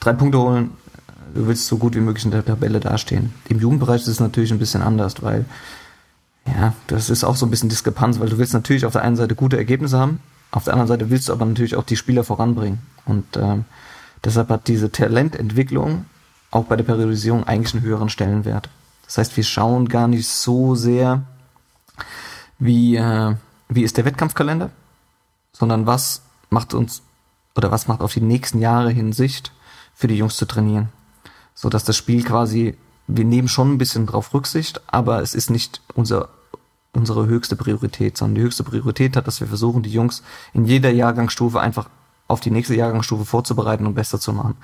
[0.00, 0.72] drei Punkte holen,
[1.34, 3.32] du willst so gut wie möglich in der Tabelle dastehen.
[3.48, 5.44] Im Jugendbereich ist es natürlich ein bisschen anders, weil
[6.46, 9.16] ja, das ist auch so ein bisschen Diskrepanz, weil du willst natürlich auf der einen
[9.16, 10.18] Seite gute Ergebnisse haben,
[10.50, 12.80] auf der anderen Seite willst du aber natürlich auch die Spieler voranbringen.
[13.06, 13.64] Und ähm,
[14.24, 16.06] deshalb hat diese Talententwicklung
[16.54, 18.68] auch bei der Periodisierung eigentlich einen höheren Stellenwert.
[19.06, 21.22] Das heißt, wir schauen gar nicht so sehr,
[22.58, 23.34] wie, äh,
[23.68, 24.70] wie ist der Wettkampfkalender,
[25.52, 27.02] sondern was macht uns
[27.56, 29.52] oder was macht auf die nächsten Jahre Hinsicht
[29.94, 30.88] für die Jungs zu trainieren.
[31.54, 32.76] So dass das Spiel quasi,
[33.06, 36.28] wir nehmen schon ein bisschen drauf Rücksicht, aber es ist nicht unser,
[36.92, 40.90] unsere höchste Priorität, sondern die höchste Priorität hat, dass wir versuchen, die Jungs in jeder
[40.90, 41.88] Jahrgangsstufe einfach
[42.28, 44.56] auf die nächste Jahrgangsstufe vorzubereiten und besser zu machen.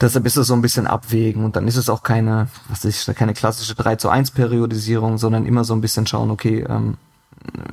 [0.00, 3.14] Deshalb ist es so ein bisschen abwägen und dann ist es auch keine, was ist,
[3.16, 6.96] keine klassische 3 zu 1 Periodisierung, sondern immer so ein bisschen schauen, okay, ähm,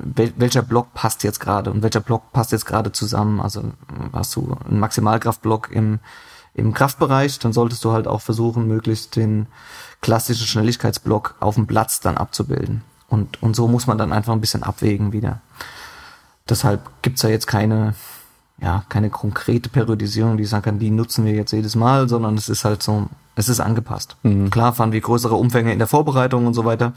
[0.02, 3.40] wel, welcher Block passt jetzt gerade und welcher Block passt jetzt gerade zusammen.
[3.40, 3.72] Also
[4.12, 6.00] hast du einen Maximalkraftblock im,
[6.54, 9.46] im Kraftbereich, dann solltest du halt auch versuchen, möglichst den
[10.02, 12.82] klassischen Schnelligkeitsblock auf dem Platz dann abzubilden.
[13.08, 15.40] Und, und so muss man dann einfach ein bisschen abwägen wieder.
[16.48, 17.94] Deshalb gibt's ja jetzt keine
[18.60, 22.48] ja, keine konkrete Periodisierung, die sagen kann, die nutzen wir jetzt jedes Mal, sondern es
[22.48, 24.16] ist halt so, es ist angepasst.
[24.24, 24.50] Mhm.
[24.50, 26.92] Klar fahren wir größere Umfänge in der Vorbereitung und so weiter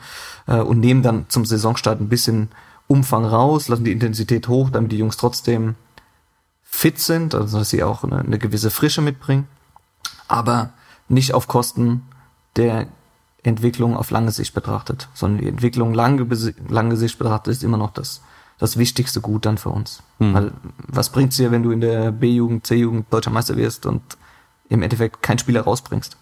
[0.47, 2.49] äh, und nehmen dann zum Saisonstart ein bisschen
[2.87, 5.75] Umfang raus, lassen die Intensität hoch, damit die Jungs trotzdem
[6.63, 9.47] fit sind, also dass sie auch eine, eine gewisse Frische mitbringen,
[10.27, 10.71] aber
[11.09, 12.03] nicht auf Kosten
[12.55, 12.87] der
[13.43, 16.27] Entwicklung auf lange Sicht betrachtet, sondern die Entwicklung lange,
[16.69, 18.21] lange Sicht betrachtet ist immer noch das
[18.61, 20.03] das wichtigste Gut dann für uns.
[20.19, 20.33] Mhm.
[20.35, 24.01] Weil was bringt's dir, wenn du in der B-Jugend, C-Jugend deutscher Meister wirst und
[24.69, 26.15] im Endeffekt keinen Spieler rausbringst?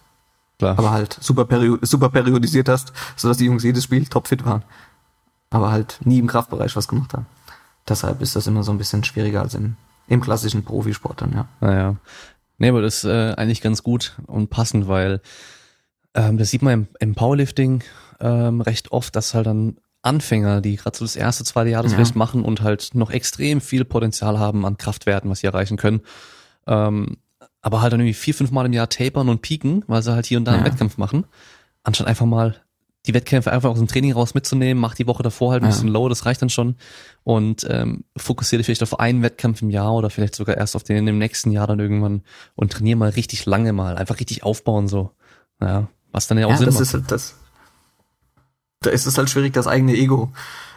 [0.58, 0.80] Klar.
[0.80, 4.64] Aber halt super, perio super periodisiert hast, sodass die Jungs jedes Spiel topfit waren.
[5.50, 7.26] Aber halt nie im Kraftbereich was gemacht haben.
[7.90, 9.76] Deshalb ist das immer so ein bisschen schwieriger als im,
[10.08, 11.48] im klassischen Profisport dann, ja.
[11.60, 11.96] Naja.
[12.58, 15.20] Nee, aber das ist äh, eigentlich ganz gut und passend, weil
[16.14, 17.84] ähm, das sieht man im, im Powerlifting
[18.22, 21.92] ähm, recht oft, dass halt dann Anfänger, die gerade so das erste, zweite Jahr das
[21.92, 21.98] ja.
[21.98, 26.02] vielleicht machen und halt noch extrem viel Potenzial haben an Kraftwerten, was sie erreichen können.
[26.68, 27.18] Ähm,
[27.62, 30.26] aber halt dann irgendwie vier, fünf Mal im Jahr tapern und pieken, weil sie halt
[30.26, 30.58] hier und da ja.
[30.58, 31.26] einen Wettkampf machen,
[31.84, 32.56] anstatt einfach mal
[33.06, 35.72] die Wettkämpfe einfach aus dem Training raus mitzunehmen, mach die Woche davor halt ein ja.
[35.72, 36.76] bisschen low, das reicht dann schon
[37.24, 40.84] und ähm, fokussiere dich vielleicht auf einen Wettkampf im Jahr oder vielleicht sogar erst auf
[40.84, 42.24] den im nächsten Jahr dann irgendwann
[42.56, 45.12] und trainiere mal richtig lange mal, einfach richtig aufbauen so.
[45.62, 46.84] Ja, was dann ja auch ja, Sinn das macht.
[46.84, 47.36] Ist halt das
[48.82, 50.32] da ist es halt schwierig, das eigene Ego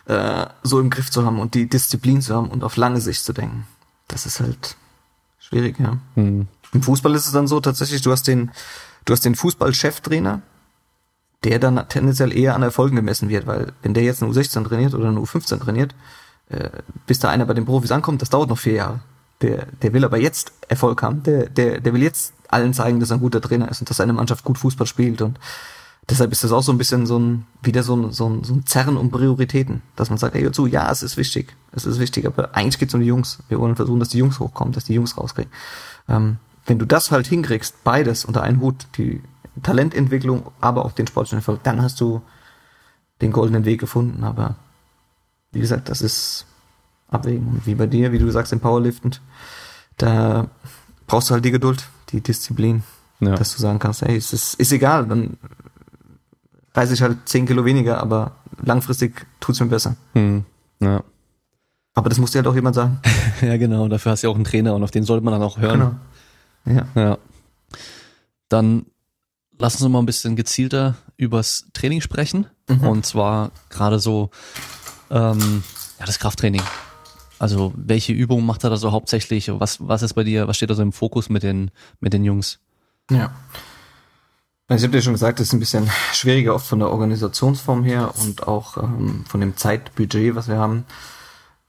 [0.07, 3.25] äh, so im Griff zu haben und die Disziplin zu haben und auf lange Sicht
[3.25, 3.67] zu denken.
[4.09, 4.77] Das ist halt
[5.39, 5.99] schwierig, ja.
[6.17, 6.49] Mhm.
[6.73, 8.51] Im Fußball ist es dann so tatsächlich, du hast den,
[9.05, 10.43] du hast den Fußball-Cheftrainer,
[11.45, 14.95] der dann tendenziell eher an Erfolgen gemessen wird, weil wenn der jetzt eine U16 trainiert
[14.95, 15.95] oder eine U15 trainiert,
[16.49, 16.71] äh,
[17.07, 19.01] bis da einer bei den Profis ankommt, das dauert noch vier Jahre.
[19.43, 23.11] Der, der will aber jetzt Erfolg haben, der, der, der will jetzt allen zeigen, dass
[23.11, 25.39] er ein guter Trainer ist und dass seine Mannschaft gut Fußball spielt und
[26.09, 28.55] deshalb ist das auch so ein bisschen so ein, wieder so ein, so ein, so
[28.55, 31.99] ein Zerren um Prioritäten, dass man sagt, ey, zu, ja, es ist wichtig, es ist
[31.99, 33.39] wichtig, aber eigentlich geht's um die Jungs.
[33.49, 35.53] Wir wollen versuchen, dass die Jungs hochkommen, dass die Jungs rauskriegen.
[36.09, 39.23] Ähm, wenn du das halt hinkriegst, beides unter einen Hut, die
[39.63, 42.23] Talententwicklung, aber auch den sportlichen Erfolg, dann hast du
[43.21, 44.25] den goldenen Weg gefunden.
[44.25, 44.57] Aber
[45.51, 46.47] wie gesagt, das ist
[47.09, 47.47] Abwägen.
[47.49, 49.17] Und wie bei dir, wie du sagst, im Powerliften,
[49.99, 50.49] da
[51.07, 52.83] brauchst du halt die Geduld, die Disziplin,
[53.21, 53.35] ja.
[53.35, 55.37] dass du sagen kannst, ey, es ist, ist egal, dann
[56.75, 59.97] reise ich halt zehn Kilo weniger, aber langfristig tut's mir besser.
[60.15, 60.45] Hm.
[60.81, 61.03] Ja.
[61.95, 63.01] Aber das muss dir halt auch jemand sagen.
[63.43, 63.89] ja, genau.
[63.89, 65.99] Dafür hast du ja auch einen Trainer und auf den sollte man dann auch hören.
[66.65, 66.79] Genau.
[66.79, 67.03] Ja.
[67.03, 67.19] ja.
[68.49, 68.87] Dann
[69.59, 72.47] lass uns noch mal ein bisschen gezielter übers Training sprechen.
[72.69, 72.87] Mhm.
[72.87, 74.31] Und zwar gerade so
[75.11, 75.63] ähm,
[75.99, 76.63] ja, das Krafttraining.
[77.39, 79.51] Also welche Übungen macht er da so hauptsächlich?
[79.53, 81.71] Was, was ist bei dir, was steht da so im Fokus mit den,
[82.01, 82.61] mit den Jungs?
[83.11, 83.33] Ja.
[84.75, 88.13] Ich habe dir schon gesagt, das ist ein bisschen schwieriger oft von der Organisationsform her
[88.23, 90.85] und auch ähm, von dem Zeitbudget, was wir haben.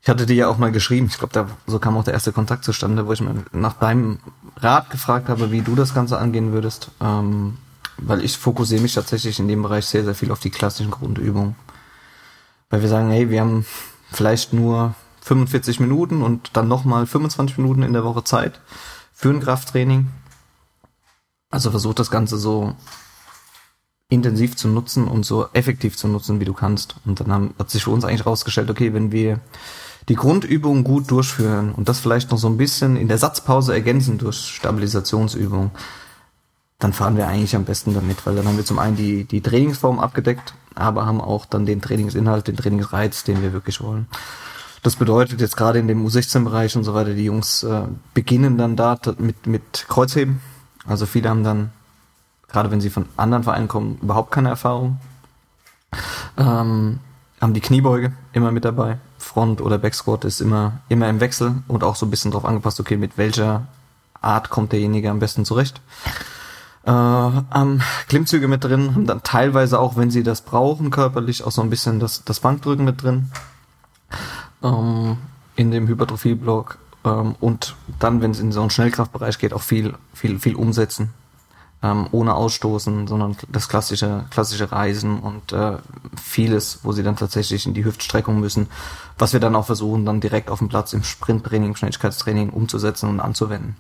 [0.02, 2.34] Ich hatte dir ja auch mal geschrieben, ich glaube, da so kam auch der erste
[2.34, 4.20] Kontakt zustande, wo ich mir nach deinem
[4.58, 6.92] Rat gefragt habe, wie du das Ganze angehen würdest.
[7.02, 7.58] Ähm,
[7.98, 11.56] weil ich fokussiere mich tatsächlich in dem Bereich sehr, sehr viel auf die klassischen Grundübungen.
[12.70, 13.66] Weil wir sagen, hey, wir haben
[14.12, 18.60] vielleicht nur 45 Minuten und dann nochmal 25 Minuten in der Woche Zeit
[19.14, 20.08] für ein Krafttraining.
[21.54, 22.74] Also versuch das Ganze so
[24.10, 26.96] intensiv zu nutzen und so effektiv zu nutzen, wie du kannst.
[27.06, 29.40] Und dann haben, hat sich für uns eigentlich rausgestellt, okay, wenn wir
[30.10, 34.18] die Grundübungen gut durchführen und das vielleicht noch so ein bisschen in der Satzpause ergänzen
[34.18, 35.70] durch Stabilisationsübungen,
[36.80, 39.42] dann fahren wir eigentlich am besten damit, weil dann haben wir zum einen die, die
[39.42, 44.08] Trainingsform abgedeckt, aber haben auch dann den Trainingsinhalt, den Trainingsreiz, den wir wirklich wollen.
[44.82, 47.84] Das bedeutet jetzt gerade in dem U16-Bereich und so weiter, die Jungs äh,
[48.16, 50.42] beginnen dann da mit, mit Kreuzheben.
[50.86, 51.72] Also viele haben dann,
[52.50, 55.00] gerade wenn sie von anderen Vereinen kommen, überhaupt keine Erfahrung.
[56.38, 57.00] Ähm,
[57.40, 58.98] haben die Kniebeuge immer mit dabei.
[59.18, 62.80] Front- oder Backsquat ist immer, immer im Wechsel und auch so ein bisschen drauf angepasst,
[62.80, 63.68] okay, mit welcher
[64.22, 65.82] Art kommt derjenige am besten zurecht.
[66.86, 71.52] Äh, am Klimmzüge mit drin, haben dann teilweise auch, wenn sie das brauchen, körperlich auch
[71.52, 73.32] so ein bisschen das, das Bankdrücken mit drin
[74.64, 75.18] ähm,
[75.56, 79.94] in dem Hypertrophie-Block ähm, und dann, wenn es in so einen Schnellkraftbereich geht, auch viel,
[80.14, 81.14] viel, viel umsetzen.
[81.82, 85.80] Ähm, ohne Ausstoßen, sondern das klassische, klassische Reisen und äh,
[86.16, 88.68] vieles, wo sie dann tatsächlich in die Hüftstreckung müssen,
[89.18, 93.10] was wir dann auch versuchen, dann direkt auf dem Platz im Sprinttraining, im Schnelligkeitstraining umzusetzen
[93.10, 93.76] und anzuwenden.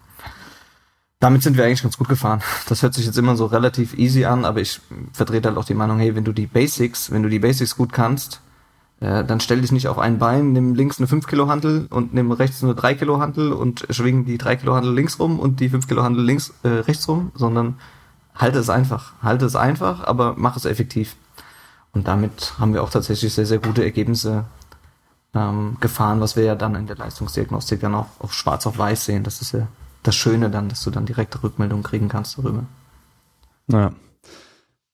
[1.21, 2.41] Damit sind wir eigentlich ganz gut gefahren.
[2.67, 4.81] Das hört sich jetzt immer so relativ easy an, aber ich
[5.13, 7.93] vertrete halt auch die Meinung, hey, wenn du die Basics, wenn du die Basics gut
[7.93, 8.41] kannst,
[9.03, 12.13] äh, dann stell dich nicht auf ein Bein, nimm links eine 5 Kilo Handel und
[12.13, 15.59] nimm rechts eine 3 Kilo Handel und schwing die 3 Kilo Handel links rum und
[15.59, 17.75] die 5 Kilo Handel links äh, rechts rum, sondern
[18.33, 19.11] halte es einfach.
[19.21, 21.17] Halte es einfach, aber mach es effektiv.
[21.91, 24.45] Und damit haben wir auch tatsächlich sehr, sehr gute Ergebnisse
[25.33, 29.03] ähm, gefahren, was wir ja dann in der Leistungsdiagnostik dann auch auf schwarz auf weiß
[29.03, 29.23] sehen.
[29.23, 29.67] Das ist ja
[30.03, 32.63] das Schöne dann, dass du dann direkte Rückmeldungen kriegen kannst darüber.
[33.67, 33.91] Naja.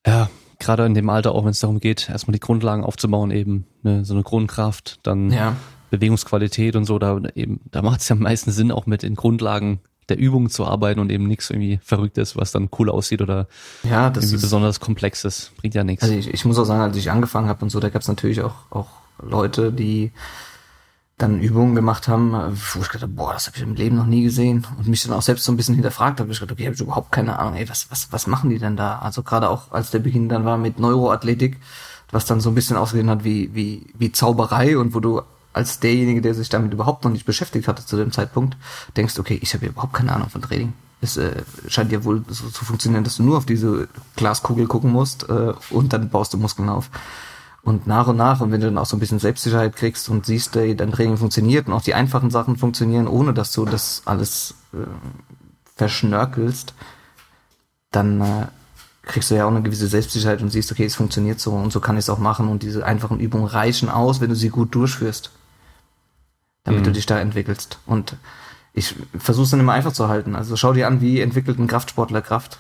[0.08, 0.30] Ja,
[0.60, 4.06] gerade in dem Alter, auch wenn es darum geht, erstmal die Grundlagen aufzubauen, eben ne,
[4.06, 5.56] so eine Grundkraft, dann ja.
[5.90, 9.16] Bewegungsqualität und so, da eben, da macht es ja am meisten Sinn, auch mit den
[9.16, 9.80] Grundlagen
[10.10, 13.48] der Übung zu arbeiten und eben nichts irgendwie Verrücktes, was dann cool aussieht oder
[13.84, 15.52] ja, das irgendwie ist, besonders Komplexes.
[15.58, 16.04] Bringt ja nichts.
[16.04, 18.08] Also ich, ich muss auch sagen, als ich angefangen habe und so, da gab es
[18.08, 18.88] natürlich auch, auch
[19.22, 20.12] Leute, die
[21.20, 24.06] dann Übungen gemacht haben, wo ich gedacht habe, boah, das habe ich im Leben noch
[24.06, 26.32] nie gesehen und mich dann auch selbst so ein bisschen hinterfragt habe.
[26.32, 28.78] Ich gedacht, okay, habe ich überhaupt keine Ahnung, ey, was, was, was machen die denn
[28.78, 29.00] da?
[29.00, 31.58] Also gerade auch als der Beginn dann war mit Neuroathletik,
[32.12, 35.82] was dann so ein bisschen ausgesehen hat wie, wie, wie Zauberei und wo du als
[35.82, 38.56] derjenige, der sich damit überhaupt noch nicht beschäftigt hatte zu dem Zeitpunkt,
[38.96, 40.72] denkst, okay, ich habe überhaupt keine Ahnung von Training.
[41.02, 44.92] Es äh, scheint ja wohl so zu funktionieren, dass du nur auf diese Glaskugel gucken
[44.92, 46.90] musst äh, und dann baust du Muskeln auf.
[47.62, 50.26] Und nach und nach, und wenn du dann auch so ein bisschen Selbstsicherheit kriegst und
[50.26, 54.04] siehst, ey, dein Training funktioniert und auch die einfachen Sachen funktionieren, ohne dass du das
[54.06, 54.78] alles äh,
[55.76, 56.74] verschnörkelst,
[57.92, 58.48] dann äh,
[59.04, 61.80] kriegst du ja auch eine gewisse Selbstsicherheit und siehst, okay, es funktioniert so und so
[61.80, 64.74] kann ich es auch machen und diese einfachen Übungen reichen aus, wenn du sie gut
[64.74, 65.32] durchführst,
[66.64, 66.86] damit mhm.
[66.86, 67.80] du dich da entwickelst.
[67.86, 68.16] Und
[68.74, 70.36] ich versuche es dann immer einfach zu halten.
[70.36, 72.60] Also schau dir an, wie entwickelt ein Kraftsportler Kraft?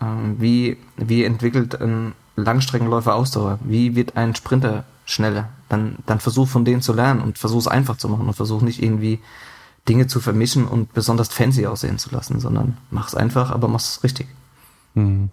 [0.00, 3.58] Ähm, wie, wie entwickelt ein Langstreckenläufer Ausdauer?
[3.62, 5.48] Wie wird ein Sprinter schneller?
[5.68, 8.62] Dann, dann versuch von denen zu lernen und versuch es einfach zu machen und versuch
[8.62, 9.20] nicht irgendwie
[9.88, 13.80] Dinge zu vermischen und besonders fancy aussehen zu lassen, sondern mach es einfach, aber mach
[13.80, 14.28] es richtig.
[14.94, 15.30] Mhm.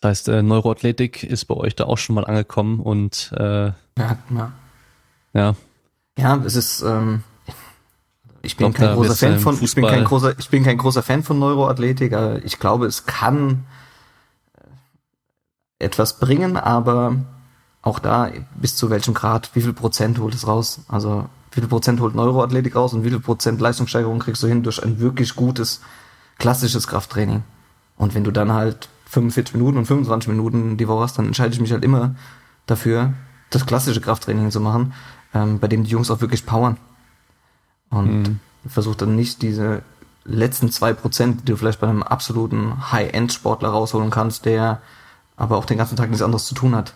[0.00, 3.74] Das heißt, äh, Neuroathletik ist bei euch da auch schon mal angekommen und äh, ja,
[3.96, 4.52] ja.
[5.32, 5.54] Ja,
[6.18, 7.22] ja es ist, ähm,
[8.42, 11.02] ich bin glaub, kein großer Fan von, ich bin kein großer, ich bin kein großer
[11.02, 13.64] Fan von Neuroathletik, aber ich glaube, es kann
[15.82, 17.16] etwas bringen, aber
[17.82, 20.80] auch da bis zu welchem Grad, wie viel Prozent holt es raus?
[20.88, 24.62] Also wie viel Prozent holt Neuroathletik raus und wie viel Prozent Leistungssteigerung kriegst du hin
[24.62, 25.80] durch ein wirklich gutes
[26.38, 27.42] klassisches Krafttraining?
[27.96, 31.52] Und wenn du dann halt 45 Minuten und 25 Minuten die Woche hast, dann entscheide
[31.52, 32.14] ich mich halt immer
[32.66, 33.12] dafür,
[33.50, 34.94] das klassische Krafttraining zu machen,
[35.34, 36.78] ähm, bei dem die Jungs auch wirklich powern.
[37.90, 38.40] Und mhm.
[38.66, 39.82] versuch dann nicht diese
[40.24, 44.80] letzten zwei Prozent, die du vielleicht bei einem absoluten High-End-Sportler rausholen kannst, der
[45.42, 46.94] aber auch den ganzen Tag nichts anderes zu tun hat,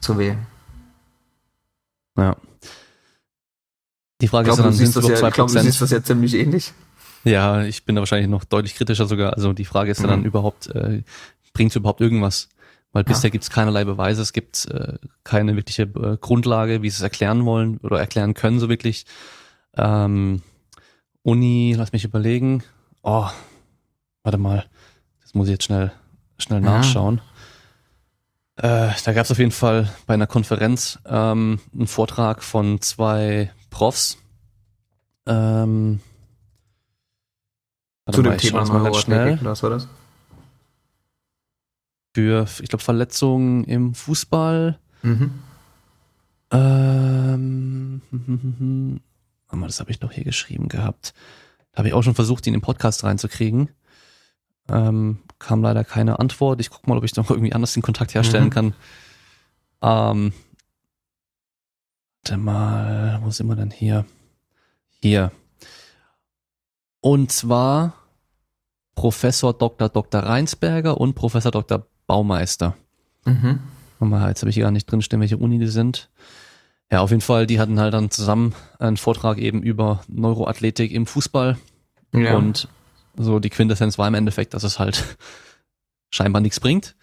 [0.00, 0.46] zu wählen.
[2.16, 2.34] Ja.
[4.22, 6.02] Die Frage ich glaube, ist dann, sind es ja, Ich glaube, du siehst das ja
[6.02, 6.72] ziemlich ähnlich.
[7.24, 9.34] Ja, ich bin da wahrscheinlich noch deutlich kritischer sogar.
[9.34, 10.08] Also die Frage ist mhm.
[10.08, 11.02] dann überhaupt, äh,
[11.52, 12.48] bringt es überhaupt irgendwas?
[12.92, 13.08] Weil ja.
[13.08, 17.02] bisher gibt es keinerlei Beweise, es gibt äh, keine wirkliche äh, Grundlage, wie sie es
[17.02, 19.04] erklären wollen oder erklären können so wirklich.
[19.76, 20.40] Ähm,
[21.22, 22.62] Uni, lass mich überlegen.
[23.02, 23.28] Oh,
[24.22, 24.64] warte mal,
[25.20, 25.92] das muss ich jetzt schnell
[26.38, 27.20] schnell nachschauen.
[28.56, 33.52] Äh, da gab es auf jeden Fall bei einer Konferenz ähm, einen Vortrag von zwei
[33.68, 34.16] Profs.
[35.26, 36.00] Ähm,
[38.10, 39.38] Zu dem Thema mal ganz schnell.
[39.42, 39.88] Was war das?
[42.14, 44.78] Für, ich glaube, Verletzungen im Fußball.
[45.02, 45.32] Mhm.
[46.50, 48.00] Ähm,
[49.50, 51.12] das habe ich noch hier geschrieben gehabt.
[51.72, 53.68] Da habe ich auch schon versucht, ihn im Podcast reinzukriegen.
[54.70, 56.60] Ähm, kam leider keine Antwort.
[56.60, 58.50] Ich gucke mal, ob ich noch irgendwie anders den Kontakt herstellen mhm.
[58.50, 58.74] kann.
[59.82, 60.32] Ähm,
[62.22, 64.04] warte mal, wo sind wir denn hier?
[65.00, 65.30] Hier.
[67.00, 67.94] Und zwar
[68.94, 69.88] Professor Dr.
[69.88, 70.22] Dr.
[70.22, 71.86] Reinsberger und Professor Dr.
[72.06, 72.74] Baumeister.
[73.24, 73.60] Mhm.
[74.00, 76.10] Jetzt habe ich hier gar nicht drinstehen, welche Uni die sind.
[76.90, 81.06] Ja, auf jeden Fall, die hatten halt dann zusammen einen Vortrag eben über Neuroathletik im
[81.06, 81.56] Fußball.
[82.12, 82.36] Ja.
[82.36, 82.68] Und
[83.16, 85.04] so die Quintessenz war im Endeffekt, dass es halt
[86.10, 86.96] scheinbar nichts bringt.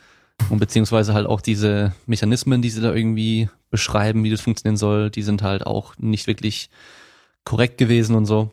[0.50, 5.10] Und beziehungsweise halt auch diese Mechanismen, die sie da irgendwie beschreiben, wie das funktionieren soll,
[5.10, 6.70] die sind halt auch nicht wirklich
[7.46, 8.52] korrekt gewesen und so.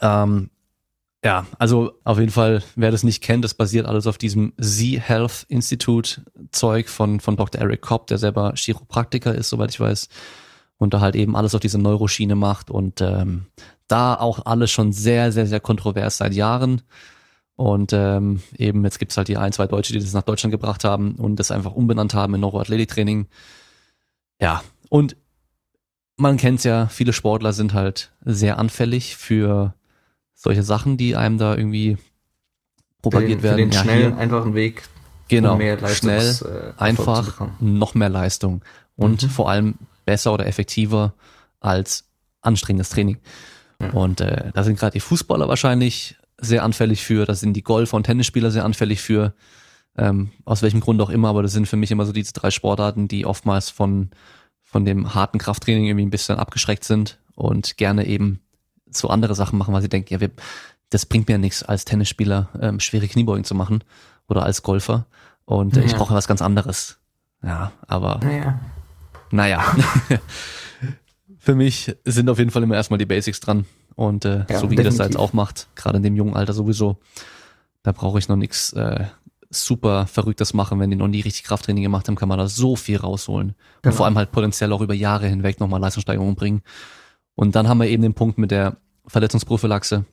[0.00, 0.50] Ähm,
[1.24, 5.44] ja, also auf jeden Fall, wer das nicht kennt, das basiert alles auf diesem Z-Health
[5.48, 7.60] Institute Zeug von, von Dr.
[7.60, 10.08] Eric Kopp, der selber Chiropraktiker ist, soweit ich weiß.
[10.78, 13.46] Und da halt eben alles auf diese Neuroschiene macht und ähm,
[13.90, 16.82] da auch alles schon sehr, sehr, sehr kontrovers seit Jahren.
[17.56, 20.84] Und ähm, eben jetzt gibt's halt die ein, zwei Deutsche, die das nach Deutschland gebracht
[20.84, 23.26] haben und das einfach umbenannt haben in Neuroathletiktraining.
[24.40, 25.16] Ja, und
[26.16, 29.74] man kennt's ja, viele Sportler sind halt sehr anfällig für
[30.34, 31.98] solche Sachen, die einem da irgendwie
[33.02, 33.56] propagiert den, werden.
[33.56, 34.18] Für den ja, schnellen, hier.
[34.18, 34.82] einfachen Weg.
[35.28, 38.62] Genau, um mehr schnell, äh, einfach, noch mehr Leistung
[38.96, 39.28] und mhm.
[39.28, 39.74] vor allem
[40.04, 41.14] besser oder effektiver
[41.60, 42.04] als
[42.40, 43.18] anstrengendes Training.
[43.80, 43.90] Mhm.
[43.90, 47.96] Und äh, da sind gerade die Fußballer wahrscheinlich sehr anfällig für, da sind die Golfer
[47.96, 49.34] und Tennisspieler sehr anfällig für,
[49.96, 52.50] ähm, aus welchem Grund auch immer, aber das sind für mich immer so diese drei
[52.50, 54.10] Sportarten, die oftmals von,
[54.62, 58.40] von dem harten Krafttraining irgendwie ein bisschen abgeschreckt sind und gerne eben
[58.90, 60.30] so andere Sachen machen, weil sie denken, ja, wir,
[60.88, 63.84] das bringt mir nichts als Tennisspieler, ähm, schwere Kniebeugen zu machen
[64.28, 65.06] oder als Golfer.
[65.44, 65.86] Und äh, ja.
[65.86, 66.98] ich brauche was ganz anderes.
[67.42, 68.60] Ja, aber naja.
[69.30, 69.64] naja.
[71.40, 73.64] Für mich sind auf jeden Fall immer erstmal die Basics dran.
[73.96, 76.52] Und äh, ja, so wie ihr das jetzt auch macht, gerade in dem jungen Alter
[76.52, 76.98] sowieso,
[77.82, 79.06] da brauche ich noch nichts äh,
[79.48, 80.78] super Verrücktes machen.
[80.78, 83.54] Wenn die noch nie richtig Krafttraining gemacht haben, kann man da so viel rausholen.
[83.80, 83.92] Genau.
[83.92, 86.62] Und vor allem halt potenziell auch über Jahre hinweg nochmal Leistungssteigerungen bringen.
[87.34, 88.76] Und dann haben wir eben den Punkt mit der
[89.06, 90.04] Verletzungsprophylaxe.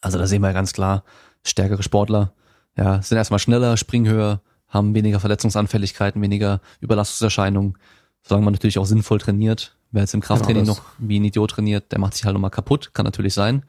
[0.00, 1.04] Also da sehen wir ganz klar,
[1.44, 2.32] stärkere Sportler,
[2.76, 7.76] ja, sind erstmal schneller, springen höher, haben weniger Verletzungsanfälligkeiten, weniger Überlastungserscheinungen,
[8.22, 9.76] solange man natürlich auch sinnvoll trainiert.
[9.92, 12.50] Wer jetzt im Krafttraining genau noch wie ein Idiot trainiert, der macht sich halt nochmal
[12.50, 13.64] kaputt, kann natürlich sein.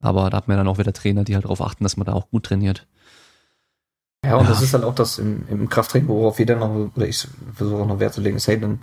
[0.00, 2.12] Aber da hat man dann auch wieder Trainer, die halt darauf achten, dass man da
[2.12, 2.86] auch gut trainiert.
[4.24, 4.50] Ja, und ja.
[4.50, 7.86] das ist halt auch das im, im Krafttraining, worauf jeder noch, oder ich versuche auch
[7.86, 8.80] noch Wert zu legen, ist, hey, dann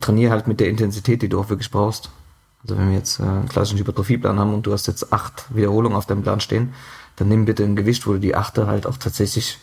[0.00, 2.10] trainier halt mit der Intensität, die du auch wirklich brauchst.
[2.62, 5.96] Also wenn wir jetzt äh, einen klassischen Hypertrophieplan haben und du hast jetzt acht Wiederholungen
[5.96, 6.74] auf deinem Plan stehen,
[7.16, 9.58] dann nimm bitte ein Gewicht, wo du die achte halt auch tatsächlich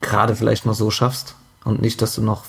[0.00, 2.44] gerade vielleicht mal so schaffst und nicht, dass du noch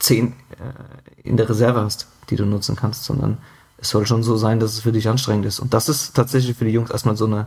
[0.00, 3.38] zehn äh, in der Reserve hast, die du nutzen kannst, sondern
[3.78, 5.60] es soll schon so sein, dass es für dich anstrengend ist.
[5.60, 7.46] Und das ist tatsächlich für die Jungs erstmal so eine,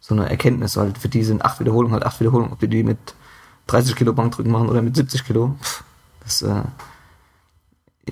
[0.00, 2.82] so eine Erkenntnis, weil für die sind acht Wiederholungen halt acht Wiederholungen, ob die die
[2.82, 2.98] mit
[3.68, 5.56] 30 Kilo Bankdrücken machen oder mit 70 Kilo,
[6.22, 6.62] das äh,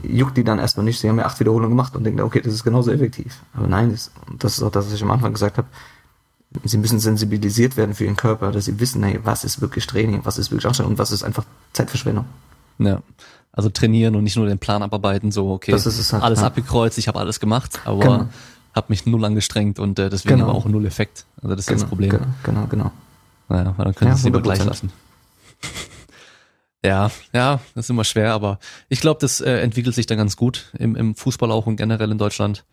[0.03, 0.99] juckt die dann erstmal nicht.
[0.99, 3.41] Sie haben ja acht Wiederholungen gemacht und denken, okay, das ist genauso effektiv.
[3.53, 5.69] Aber nein, das, das ist auch das, was ich am Anfang gesagt habe.
[6.65, 10.21] Sie müssen sensibilisiert werden für ihren Körper, dass sie wissen, hey, was ist wirklich Training,
[10.25, 12.27] was ist wirklich Anstrengung und was ist einfach Zeitverschwendung.
[12.79, 13.03] Ja,
[13.53, 16.47] also trainieren und nicht nur den Plan abarbeiten, so okay, halt, alles ja.
[16.47, 18.29] abgekreuzt, ich habe alles gemacht, aber genau.
[18.75, 20.49] habe mich null angestrengt und äh, deswegen genau.
[20.49, 21.27] aber auch null Effekt.
[21.43, 22.11] Also das ist genau, das Problem.
[22.11, 22.93] Genau, genau, genau.
[23.49, 24.91] Naja, dann können ja, Sie es lieber gleich lassen.
[26.85, 30.37] Ja, ja, das ist immer schwer, aber ich glaube, das äh, entwickelt sich dann ganz
[30.37, 32.65] gut im, im Fußball auch und generell in Deutschland.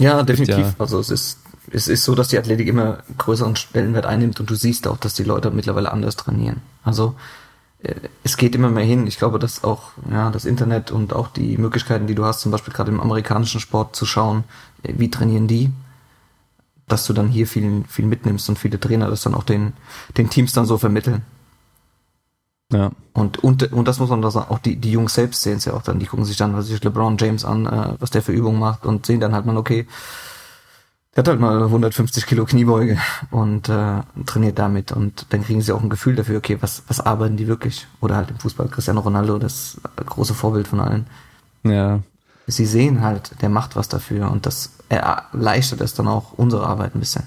[0.00, 0.56] Ja, definitiv.
[0.56, 1.38] Ja, also es ist,
[1.70, 5.14] es ist so, dass die Athletik immer größeren Stellenwert einnimmt und du siehst auch, dass
[5.14, 6.60] die Leute mittlerweile anders trainieren.
[6.82, 7.14] Also
[8.22, 9.06] es geht immer mehr hin.
[9.06, 12.52] Ich glaube, dass auch ja, das Internet und auch die Möglichkeiten, die du hast, zum
[12.52, 14.44] Beispiel gerade im amerikanischen Sport zu schauen,
[14.82, 15.70] äh, wie trainieren die,
[16.88, 19.72] dass du dann hier viel, viel mitnimmst und viele Trainer das dann auch den,
[20.16, 21.22] den Teams dann so vermitteln.
[22.72, 22.92] Ja.
[23.14, 25.64] Und, und, und das muss man da sagen, auch die, die Jungs selbst sehen es
[25.64, 28.22] ja auch dann, die gucken sich dann, was sich LeBron James an, äh, was der
[28.22, 29.86] für Übungen macht und sehen dann halt mal, okay,
[31.16, 32.96] der hat halt mal 150 Kilo Kniebeuge
[33.30, 37.00] und äh, trainiert damit und dann kriegen sie auch ein Gefühl dafür, okay, was, was
[37.00, 37.86] arbeiten die wirklich?
[38.00, 41.06] Oder halt im Fußball Cristiano Ronaldo, das große Vorbild von allen.
[41.64, 42.00] Ja.
[42.46, 46.94] Sie sehen halt, der macht was dafür und das erleichtert es dann auch unsere Arbeit
[46.94, 47.24] ein bisschen.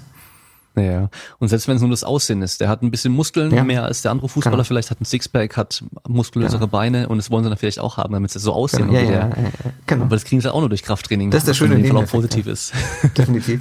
[0.76, 1.08] Ja,
[1.38, 3.62] und selbst wenn es nur das Aussehen ist, der hat ein bisschen Muskeln Ja.
[3.62, 4.64] mehr als der andere Fußballer, Genau.
[4.66, 6.70] vielleicht hat ein Sixpack, hat muskulösere Genau.
[6.72, 8.90] Beine und das wollen sie dann vielleicht auch haben, damit sie so aussehen.
[8.92, 9.20] Ja, wie ja, der.
[9.20, 9.50] ja, ja,
[9.86, 10.04] genau.
[10.06, 11.30] Aber das kriegen sie auch nur durch Krafttraining.
[11.30, 12.72] Das ist der schöne Fall auch positiv ist.
[13.16, 13.60] Definitiv.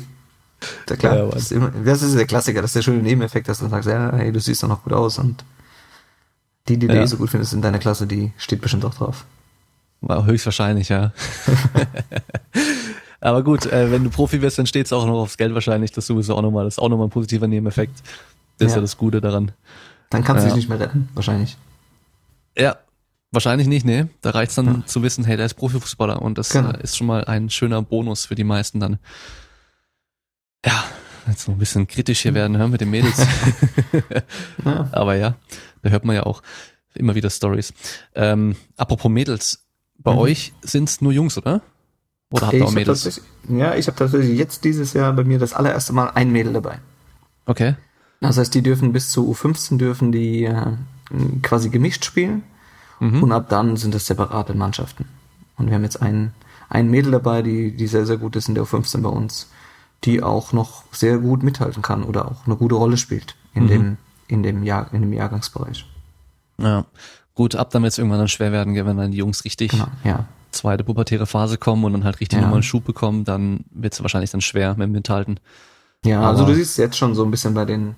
[0.89, 3.47] Ja, klar, Ja, das, ist immer, das ist der Klassiker, das ist der schöne Nebeneffekt,
[3.47, 5.43] dass du sagst, ja, hey, du siehst doch noch gut aus und
[6.67, 7.01] die, die du Ja.
[7.01, 9.25] eh so gut findest in deiner Klasse, die steht bestimmt auch drauf.
[10.01, 11.11] War höchstwahrscheinlich, ja.
[13.21, 15.91] Aber gut, äh, wenn du Profi wirst, dann steht es auch noch aufs Geld wahrscheinlich.
[15.91, 18.01] Das ist sowieso auch nochmal, das ist auch nochmal ein positiver Nebeneffekt.
[18.57, 19.51] Das ist ja das Gute daran.
[20.09, 21.57] Dann kannst du dich nicht mehr retten, wahrscheinlich.
[22.57, 22.75] Ja,
[23.31, 24.05] wahrscheinlich nicht, nee.
[24.21, 24.85] Da reicht's dann Ja.
[24.85, 26.71] zu wissen, hey, der ist Profifußballer und das Genau.
[26.71, 28.99] äh, ist schon mal ein schöner Bonus für die meisten dann.
[30.65, 30.83] Ja,
[31.27, 33.17] jetzt noch ein bisschen kritisch hier werden hör, mit den Mädels.
[34.65, 34.87] Ja.
[34.91, 35.35] Aber ja,
[35.81, 36.41] da hört man ja auch
[36.95, 37.73] immer wieder Stories.
[38.15, 39.65] Ähm, apropos Mädels,
[39.97, 40.17] bei Mhm.
[40.19, 41.61] euch sind's nur Jungs, oder?
[42.31, 43.21] Oder habt ihr auch Mädels?
[43.49, 46.79] Ja, ich habe tatsächlich jetzt dieses Jahr bei mir das allererste Mal ein Mädel dabei.
[47.45, 47.75] Okay.
[48.21, 50.71] Das heißt, die dürfen bis zu U15 dürfen die äh,
[51.41, 52.43] quasi gemischt spielen
[52.99, 53.23] Mhm.
[53.23, 55.05] und ab dann sind das separate Mannschaften.
[55.57, 56.31] Und wir haben jetzt ein,
[56.69, 59.49] ein Mädel dabei, die, die sehr, sehr gut ist in der U15 bei uns,
[60.05, 63.67] die auch noch sehr gut mithalten kann oder auch eine gute Rolle spielt in Mhm.
[63.67, 63.97] dem,
[64.27, 65.85] in dem Jahr, in dem Jahrgangsbereich.
[66.57, 66.85] Ja.
[67.35, 69.87] Gut, ab dann wird es irgendwann dann schwer werden, wenn dann die Jungs richtig Genau,
[70.03, 70.25] ja.
[70.51, 72.41] zweite pubertäre Phase kommen und dann halt richtig Ja.
[72.41, 75.39] nochmal einen Schub bekommen, dann wird's wahrscheinlich dann schwer mit dem Mithalten.
[76.05, 77.95] Ja, also Aber- du siehst jetzt schon so ein bisschen bei den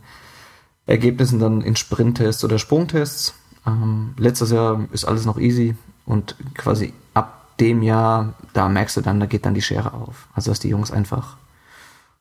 [0.85, 3.33] Ergebnissen dann in Sprinttests oder Sprungtests.
[3.65, 5.75] Ähm, letztes Jahr ist alles noch easy
[6.05, 10.27] und quasi ab dem Jahr, da merkst du dann, da geht dann die Schere auf.
[10.33, 11.37] Also dass die Jungs einfach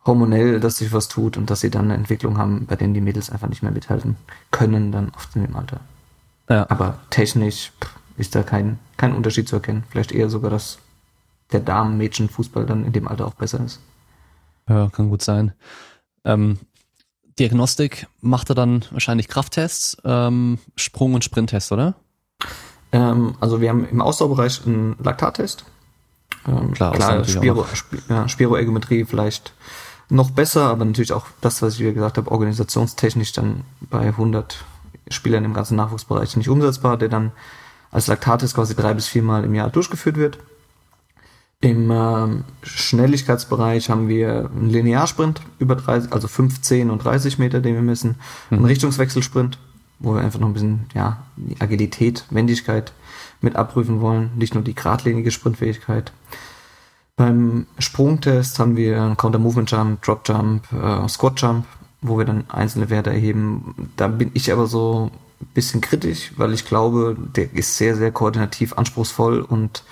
[0.06, 3.00] hormonell, dass sich was tut und dass sie dann eine Entwicklung haben, bei denen die
[3.00, 4.16] Mädels einfach nicht mehr mithalten
[4.50, 5.80] können, dann oft in dem Alter.
[6.48, 6.66] Ja.
[6.68, 7.72] Aber technisch
[8.16, 9.84] ist da kein, kein Unterschied zu erkennen.
[9.88, 10.78] Vielleicht eher sogar, dass
[11.52, 13.80] der Damen-Mädchen-Fußball dann in dem Alter auch besser ist.
[14.68, 15.52] Ja, kann gut sein.
[16.24, 16.58] Ähm,
[17.38, 21.94] Diagnostik macht er dann wahrscheinlich Krafttests, ähm, Sprung- und Sprinttests, oder?
[22.92, 25.64] Ähm, also wir haben im Ausdauerbereich einen Laktattest.
[26.46, 29.52] Ähm, Klar, klar Spiro, auch Sp ja, Spiroergometrie vielleicht
[30.08, 34.64] noch besser, aber natürlich auch das, was ich wieder gesagt habe, organisationstechnisch dann bei 100
[35.08, 37.32] Spielern im ganzen Nachwuchsbereich nicht umsetzbar, der dann
[37.90, 40.38] als Laktattest quasi drei bis viermal im Jahr durchgeführt wird.
[41.60, 47.74] Im ähm, Schnelligkeitsbereich haben wir einen Linearsprint über 30, also 15 und 30 Meter, den
[47.74, 48.16] wir messen.
[48.50, 49.58] Einen Richtungswechselsprint,
[49.98, 52.92] wo wir einfach noch ein bisschen, ja, die Agilität, Wendigkeit
[53.40, 56.12] mit abprüfen wollen, nicht nur die geradlinige Sprintfähigkeit.
[57.16, 61.64] Beim Sprungtest haben wir einen Counter Movement Jump, Drop Jump, äh, Squat Jump,
[62.02, 63.90] wo wir dann einzelne Werte erheben.
[63.96, 68.10] Da bin ich aber so ein bisschen kritisch, weil ich glaube, der ist sehr, sehr
[68.10, 69.84] koordinativ anspruchsvoll und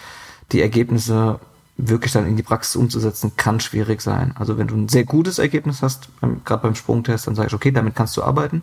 [0.50, 1.38] die Ergebnisse
[1.76, 4.34] wirklich dann in die Praxis umzusetzen, kann schwierig sein.
[4.36, 6.08] Also wenn du ein sehr gutes Ergebnis hast,
[6.44, 8.62] gerade beim Sprungtest, dann sagst du, okay, damit kannst du arbeiten.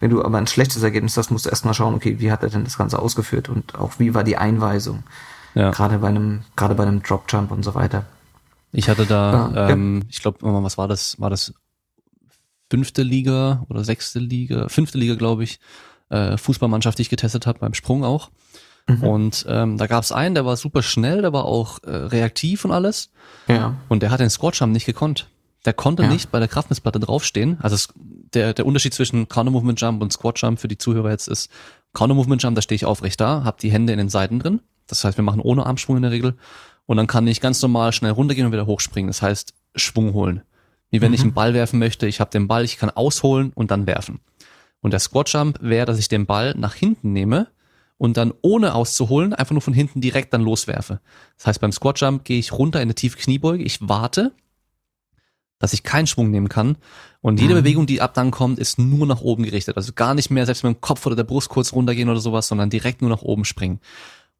[0.00, 2.48] Wenn du aber ein schlechtes Ergebnis hast, musst du erstmal schauen, okay, wie hat er
[2.48, 5.04] denn das Ganze ausgeführt und auch wie war die Einweisung.
[5.54, 5.70] Ja.
[5.70, 8.04] Gerade bei einem, gerade bei einem Drop Jump und so weiter.
[8.72, 9.68] Ich hatte da, Ah, ja.
[9.70, 11.18] ähm, ich glaube, was war das?
[11.20, 11.52] War das
[12.70, 14.68] fünfte Liga oder sechste Liga?
[14.68, 15.58] Fünfte Liga, glaube ich.
[16.08, 18.30] Äh, Fußballmannschaft, die ich getestet habe, beim Sprung auch.
[18.88, 19.02] Mhm.
[19.04, 22.64] Und ähm, da gab es einen, der war super schnell, der war auch äh, reaktiv
[22.64, 23.10] und alles.
[23.48, 23.76] Ja.
[23.88, 25.28] Und der hat den Squat Jump nicht gekonnt.
[25.66, 26.08] Der konnte Ja.
[26.08, 27.58] nicht bei der Kraftmessplatte draufstehen.
[27.60, 27.88] Also es,
[28.34, 31.50] der, der Unterschied zwischen Counter Movement Jump und Squat Jump für die Zuhörer jetzt ist,
[31.92, 34.60] Counter Movement Jump, da stehe ich aufrecht da, habe die Hände in den Seiten drin.
[34.90, 36.36] Das heißt, wir machen ohne Armsprung in der Regel.
[36.86, 39.08] Und dann kann ich ganz normal schnell runtergehen und wieder hochspringen.
[39.08, 40.42] Das heißt, Schwung holen.
[40.90, 41.26] Wie wenn ich Mhm.
[41.26, 42.06] einen Ball werfen möchte.
[42.08, 44.20] Ich habe den Ball, ich kann ausholen und dann werfen.
[44.80, 47.46] Und der Squat Jump wäre, dass ich den Ball nach hinten nehme
[47.96, 51.00] und dann ohne auszuholen einfach nur von hinten direkt dann loswerfe.
[51.36, 54.32] Das heißt, beim Squat Jump gehe ich runter in eine tiefe Kniebeuge, ich warte,
[55.58, 56.78] dass ich keinen Schwung nehmen kann
[57.20, 57.58] und jede Mhm.
[57.58, 59.76] Bewegung, die ab dann kommt, ist nur nach oben gerichtet.
[59.76, 62.48] Also gar nicht mehr selbst mit dem Kopf oder der Brust kurz runtergehen oder sowas,
[62.48, 63.78] sondern direkt nur nach oben springen.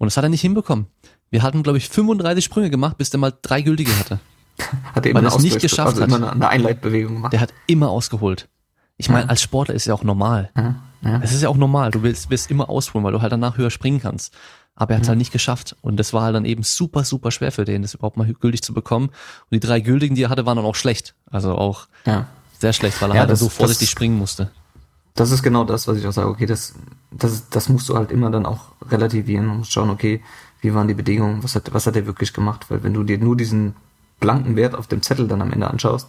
[0.00, 0.86] Und das hat er nicht hinbekommen.
[1.28, 4.18] Wir hatten, glaube ich, 35 Sprünge gemacht, bis der mal drei gültige hatte.
[4.94, 6.08] Hat er immer er es nicht geschafft also hat.
[6.08, 7.32] immer eine, Einleitbewegung gemacht.
[7.34, 8.48] Der hat immer ausgeholt.
[8.96, 9.28] Ich meine, Ja.
[9.30, 10.50] als Sportler ist ja auch normal.
[10.56, 11.20] ja, ja.
[11.22, 11.90] Es ist ja auch normal.
[11.90, 14.34] Du willst, willst immer ausholen, weil du halt danach höher springen kannst.
[14.74, 15.76] Aber er hat es halt nicht geschafft.
[15.82, 18.62] Und das war halt dann eben super, super schwer für den, das überhaupt mal gültig
[18.62, 19.06] zu bekommen.
[19.08, 19.14] Und
[19.52, 21.14] die drei gültigen, die er hatte, waren dann auch schlecht.
[21.30, 22.26] Also auch ja.
[22.58, 24.50] sehr schlecht, weil er Ja, halt das- so vorsichtig das- springen musste.
[25.14, 26.28] Das ist genau das, was ich auch sage.
[26.28, 26.74] Okay, das,
[27.10, 30.22] das, das musst du halt immer dann auch relativieren und musst schauen, okay,
[30.60, 32.66] wie waren die Bedingungen, was hat, was hat er wirklich gemacht?
[32.68, 33.74] Weil wenn du dir nur diesen
[34.20, 36.08] blanken Wert auf dem Zettel dann am Ende anschaust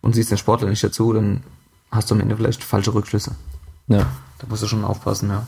[0.00, 1.42] und siehst den Sportler nicht dazu, dann
[1.90, 3.34] hast du am Ende vielleicht falsche Rückschlüsse.
[3.86, 4.06] Ja.
[4.38, 5.46] Da musst du schon aufpassen, ja.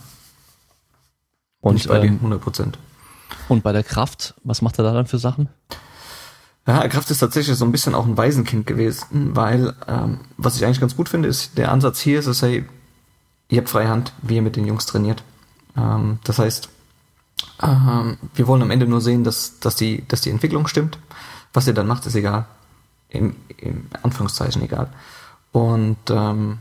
[1.60, 2.78] Und, ich bei ähm, 100 Prozent.
[3.48, 5.48] und bei der Kraft, was macht er da dann für Sachen?
[6.66, 10.64] Ja, Kraft ist tatsächlich so ein bisschen auch ein Waisenkind gewesen, weil ähm, was ich
[10.64, 12.66] eigentlich ganz gut finde, ist, der Ansatz hier ist, dass hey,
[13.48, 15.22] ihr habt freie Hand, wie ihr mit den Jungs trainiert.
[15.76, 16.68] Ähm, das heißt,
[17.62, 20.98] ähm, wir wollen am Ende nur sehen, dass, dass, die, dass die Entwicklung stimmt.
[21.52, 22.46] Was ihr dann macht, ist egal.
[23.08, 24.88] Im, im Anführungszeichen egal.
[25.52, 26.58] Und ähm,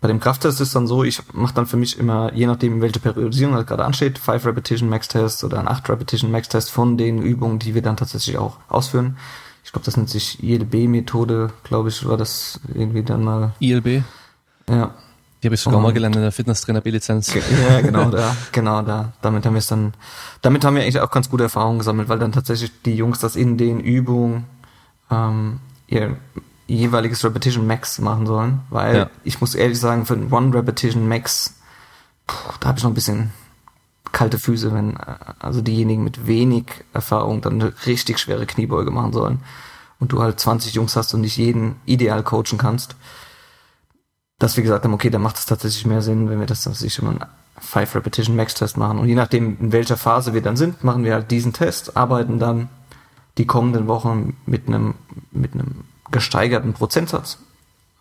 [0.00, 3.00] bei dem Krafttest ist dann so, ich mache dann für mich immer, je nachdem, welche
[3.00, 6.96] Periodisierung halt gerade ansteht, 5 Repetition Max Test oder ein 8 Repetition Max Test von
[6.96, 9.16] den Übungen, die wir dann tatsächlich auch ausführen.
[9.64, 13.52] Ich glaube, das nennt sich ILB-Methode, glaube ich, war das irgendwie dann mal.
[13.58, 14.04] ILB?
[14.70, 14.94] Ja.
[15.46, 17.32] Habe ich sogar mal gelernt in der Fitnesstrainer B-Lizenz.
[17.34, 19.12] Ja, genau da, genau da.
[19.22, 19.94] Damit haben wir es dann,
[20.42, 23.36] damit haben wir eigentlich auch ganz gute Erfahrungen gesammelt, weil dann tatsächlich die Jungs das
[23.36, 24.44] in den Übungen
[25.10, 26.16] ähm, ihr
[26.66, 29.10] jeweiliges Repetition Max machen sollen, weil ja.
[29.24, 31.54] ich muss ehrlich sagen, für ein One Repetition Max,
[32.26, 33.30] puh, da habe ich noch ein bisschen
[34.12, 39.12] kalte Füße, wenn äh, also diejenigen mit wenig Erfahrung dann eine richtig schwere Kniebeuge machen
[39.12, 39.40] sollen
[40.00, 42.96] und du halt 20 Jungs hast und nicht jeden ideal coachen kannst.
[44.38, 46.98] Dass wir gesagt haben, okay, dann macht es tatsächlich mehr Sinn, wenn wir das sich
[46.98, 47.24] immer einen
[47.58, 48.98] Five Repetition Max Test machen.
[48.98, 52.38] Und je nachdem, in welcher Phase wir dann sind, machen wir halt diesen Test, arbeiten
[52.38, 52.68] dann
[53.38, 54.94] die kommenden Wochen mit einem,
[55.30, 57.38] mit einem gesteigerten Prozentsatz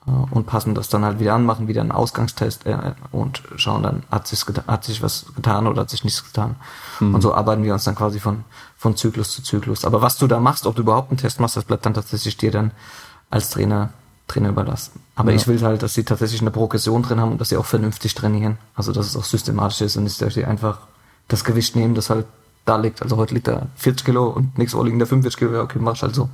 [0.08, 3.84] äh, und passen das dann halt wieder an, machen wieder einen Ausgangstest äh, und schauen
[3.84, 6.56] dann, hat sich, hat sich was getan oder hat sich nichts getan.
[7.00, 7.16] Mhm.
[7.16, 8.44] Und so arbeiten wir uns dann quasi von,
[8.78, 9.86] von Zyklus zu Zyklus.
[9.86, 12.38] Aber was du da machst, ob du überhaupt einen Test machst, das bleibt dann tatsächlich
[12.38, 12.72] dir dann
[13.30, 13.90] als Trainer,
[14.28, 15.00] Trainer überlassen.
[15.16, 15.38] Aber ja.
[15.38, 18.16] ich will halt, dass sie tatsächlich eine Progression drin haben und dass sie auch vernünftig
[18.16, 18.58] trainieren.
[18.76, 20.80] Also, dass es auch systematisch ist und nicht, dass sie einfach
[21.28, 22.26] das Gewicht nehmen, das halt
[22.66, 23.02] da liegt.
[23.02, 25.62] Also heute liegt da 40 Kilo und nächste Woche liegen da 45 Kilo.
[25.62, 26.30] Okay, machst halt so.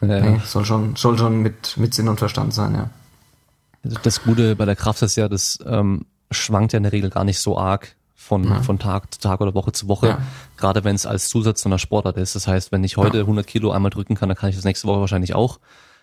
[0.00, 0.20] Ja.
[0.20, 2.90] Nee, soll schon, soll schon mit, mit Sinn und Verstand sein, ja.
[3.84, 7.10] Also das Gute bei der Kraft ist ja, das ähm, schwankt ja in der Regel
[7.10, 8.62] gar nicht so arg von, ja.
[8.62, 10.18] von Tag zu Tag oder Woche zu Woche, ja.
[10.56, 12.34] gerade wenn es als Zusatz zu einer Sportart ist.
[12.34, 13.22] Das heißt, wenn ich heute ja.
[13.22, 15.60] 100 Kilo einmal drücken kann, dann kann ich das nächste Woche wahrscheinlich auch.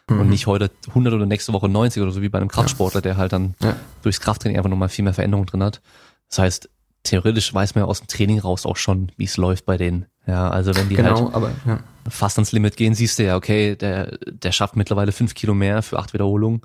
[0.10, 0.20] Mhm.
[0.20, 3.18] Und nicht heute 100 oder nächste Woche 90 oder so wie bei einem Kraftsportler, der
[3.18, 3.56] halt dann
[4.02, 5.82] durchs Krafttraining einfach nochmal viel mehr Veränderung drin hat.
[6.30, 6.70] Das heißt,
[7.04, 10.06] theoretisch weiß man ja aus dem Training raus auch schon, wie es läuft bei denen.
[10.26, 11.80] Ja, also wenn die genau, halt aber, ja.
[12.10, 15.82] fast ans Limit gehen, siehst du ja, okay, der, der schafft mittlerweile fünf Kilo mehr
[15.82, 16.62] für acht Wiederholungen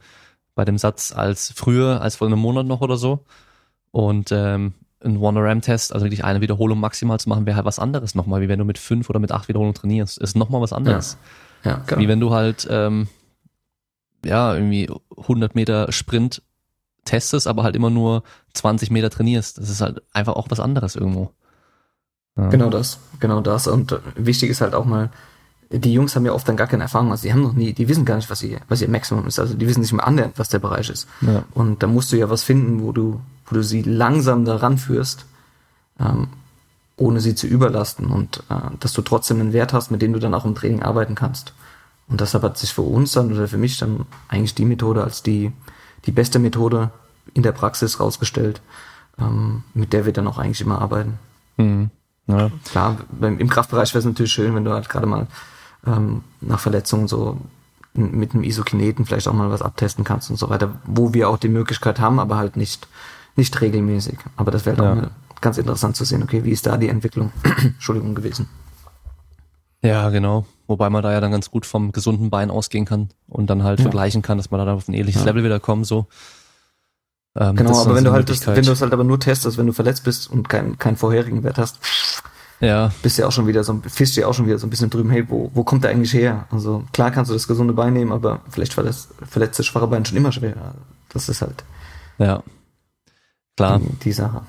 [0.55, 3.25] bei dem Satz als früher, als vor einem Monat noch oder so.
[3.91, 4.75] Und ähm,
[5.05, 8.49] ein One-RAM-Test, also wirklich eine Wiederholung maximal zu machen, wäre halt was anderes nochmal, wie
[8.49, 10.19] wenn du mit fünf oder mit acht Wiederholungen trainierst.
[10.19, 11.17] Ist nochmal was anderes.
[11.65, 12.01] Ja, ja genau.
[12.01, 13.09] Wie wenn du halt, ähm,
[14.25, 16.43] ja, irgendwie 100 Meter Sprint
[17.05, 18.23] testest, aber halt immer nur
[18.55, 19.59] 20 Meter trainierst.
[19.59, 21.33] Das ist halt einfach auch was anderes irgendwo.
[22.37, 22.49] Ja.
[22.49, 23.67] Genau das, genau das.
[23.67, 25.11] Und wichtig ist halt auch mal,
[25.71, 27.89] die Jungs haben ja oft dann gar keine Erfahrung, also die haben noch nie, die
[27.89, 29.39] wissen gar nicht, was ihr, was ihr Maximum ist.
[29.39, 31.09] Also die wissen nicht mal annähernd, was der Bereich ist.
[31.21, 31.45] Ja.
[31.53, 35.27] Und da musst du ja was finden, wo du, wo du sie langsam daran führst,
[36.01, 36.29] ähm,
[36.97, 40.19] ohne sie zu überlasten und äh, dass du trotzdem einen Wert hast, mit dem du
[40.19, 41.53] dann auch im Training arbeiten kannst.
[42.09, 45.23] Und deshalb hat sich für uns dann oder für mich dann eigentlich die Methode als
[45.23, 45.53] die,
[46.07, 46.91] die beste Methode
[47.35, 48.63] in der Praxis rausgestellt,
[49.19, 51.19] ähm, mit der wir dann auch eigentlich immer arbeiten.
[51.59, 51.91] Mhm.
[52.27, 52.51] Ja.
[52.65, 55.27] Klar, beim, im Kraftbereich wäre es natürlich schön, wenn du halt gerade mal
[55.87, 57.39] ähm, nach Verletzungen so
[57.95, 61.39] mit einem Isokineten vielleicht auch mal was abtesten kannst und so weiter, wo wir auch
[61.39, 62.87] die Möglichkeit haben, aber halt nicht,
[63.35, 64.19] nicht regelmäßig.
[64.37, 64.93] Aber das wäre halt ja.
[64.93, 67.33] auch eine, ganz interessant zu sehen, okay, wie ist da die Entwicklung,
[67.63, 68.49] Entschuldigung, gewesen.
[69.83, 70.47] Ja, genau.
[70.69, 73.79] Wobei man da ja dann ganz gut vom gesunden Bein ausgehen kann und dann halt
[73.81, 73.85] ja.
[73.85, 75.27] vergleichen kann, dass man da auf ein ähnliches ja.
[75.27, 76.07] Level wieder kommt, so.
[77.35, 79.67] Ähm, genau, aber wenn du halt das, wenn du es halt aber nur testest, wenn
[79.67, 81.79] du verletzt bist und keinen keinen vorherigen Wert hast,
[82.61, 82.93] ja.
[83.03, 84.71] bist du ja auch schon wieder so, fischst du ja auch schon wieder so ein
[84.71, 86.47] bisschen drüben, hey, wo, wo kommt der eigentlich her?
[86.51, 90.05] Also klar kannst du das gesunde Bein nehmen, aber vielleicht verletzt, verletzt das schwache Bein
[90.05, 90.75] schon immer schwer.
[91.09, 91.65] Das ist halt.
[92.19, 92.43] Ja.
[93.57, 93.79] Klar.
[93.79, 94.43] Die, die Sache.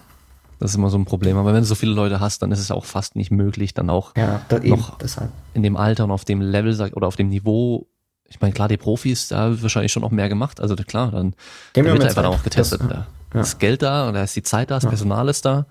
[0.60, 1.38] Das ist immer so ein Problem.
[1.38, 3.90] Aber wenn du so viele Leute hast, dann ist es auch fast nicht möglich, dann
[3.90, 5.32] auch ja, da noch deshalb.
[5.54, 7.88] in dem Alter und auf dem Level oder auf dem Niveau
[8.30, 10.62] ich meine, klar, die Profis, da wird wahrscheinlich schon auch mehr gemacht.
[10.62, 11.34] Also klar, dann,
[11.74, 12.82] dann wird einfach auch getestet.
[12.82, 13.08] Das, ja.
[13.32, 14.90] Da ist Geld da da ist die Zeit da, das ja.
[14.90, 15.66] Personal ist da.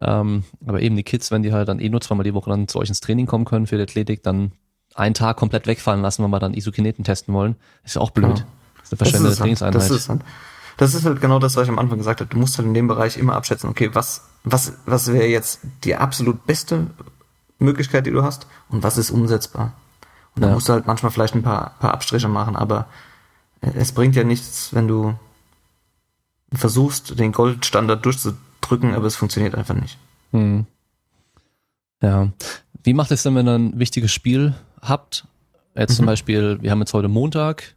[0.00, 2.68] Ähm, aber eben die Kids, wenn die halt dann eh nur zweimal die Woche dann
[2.68, 4.52] zu euch ins Training kommen können für die Athletik, dann
[4.94, 8.34] einen Tag komplett wegfallen lassen, wenn wir dann Isokineten testen wollen, ist ja auch blöd.
[8.36, 8.46] Genau.
[8.78, 9.74] Das ist eine verschwendete Trainingseinheit.
[9.74, 10.10] Das ist,
[10.78, 12.30] das ist halt genau das, was ich am Anfang gesagt habe.
[12.30, 15.96] Du musst halt in dem Bereich immer abschätzen, okay, was, was, was wäre jetzt die
[15.96, 16.86] absolut beste
[17.58, 19.72] Möglichkeit, die du hast und was ist umsetzbar?
[20.36, 20.54] Und da ja.
[20.54, 22.86] musst du halt manchmal vielleicht ein paar, paar Abstriche machen, aber
[23.60, 25.18] es bringt ja nichts, wenn du
[26.52, 29.98] versuchst, den Goldstandard durchzudrücken, aber es funktioniert einfach nicht.
[30.30, 30.64] Hm.
[32.00, 32.28] Ja.
[32.84, 35.26] Wie macht es denn, wenn ihr ein wichtiges Spiel habt?
[35.74, 35.96] Jetzt mhm.
[35.96, 37.74] zum Beispiel, wir haben jetzt heute Montag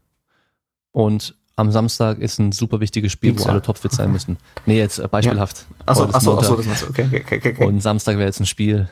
[0.92, 3.46] und am Samstag ist ein super wichtiges Spiel, Pizza.
[3.46, 4.38] wo alle topfit sein müssen.
[4.66, 5.66] Nee, jetzt äh, beispielhaft.
[5.70, 5.76] Ja.
[5.88, 6.88] Achso, achso, achso, das meinst du.
[6.90, 7.66] Okay, okay, okay, okay.
[7.66, 8.90] Und Samstag wäre jetzt ein Spiel,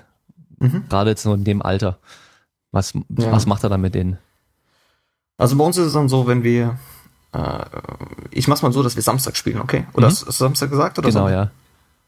[0.60, 0.86] mhm.
[0.90, 1.98] gerade jetzt nur in dem Alter.
[2.72, 3.04] Was, ja.
[3.32, 4.18] was macht er dann mit denen?
[5.38, 6.78] Also bei uns ist es dann so, wenn wir,
[7.34, 7.64] äh,
[8.32, 9.86] ich mach's mal so, dass wir Samstag spielen, okay?
[9.94, 10.12] Oder Mhm.
[10.12, 11.34] hast du Samstag gesagt oder Genau, Sonntag?
[11.46, 11.52] ja.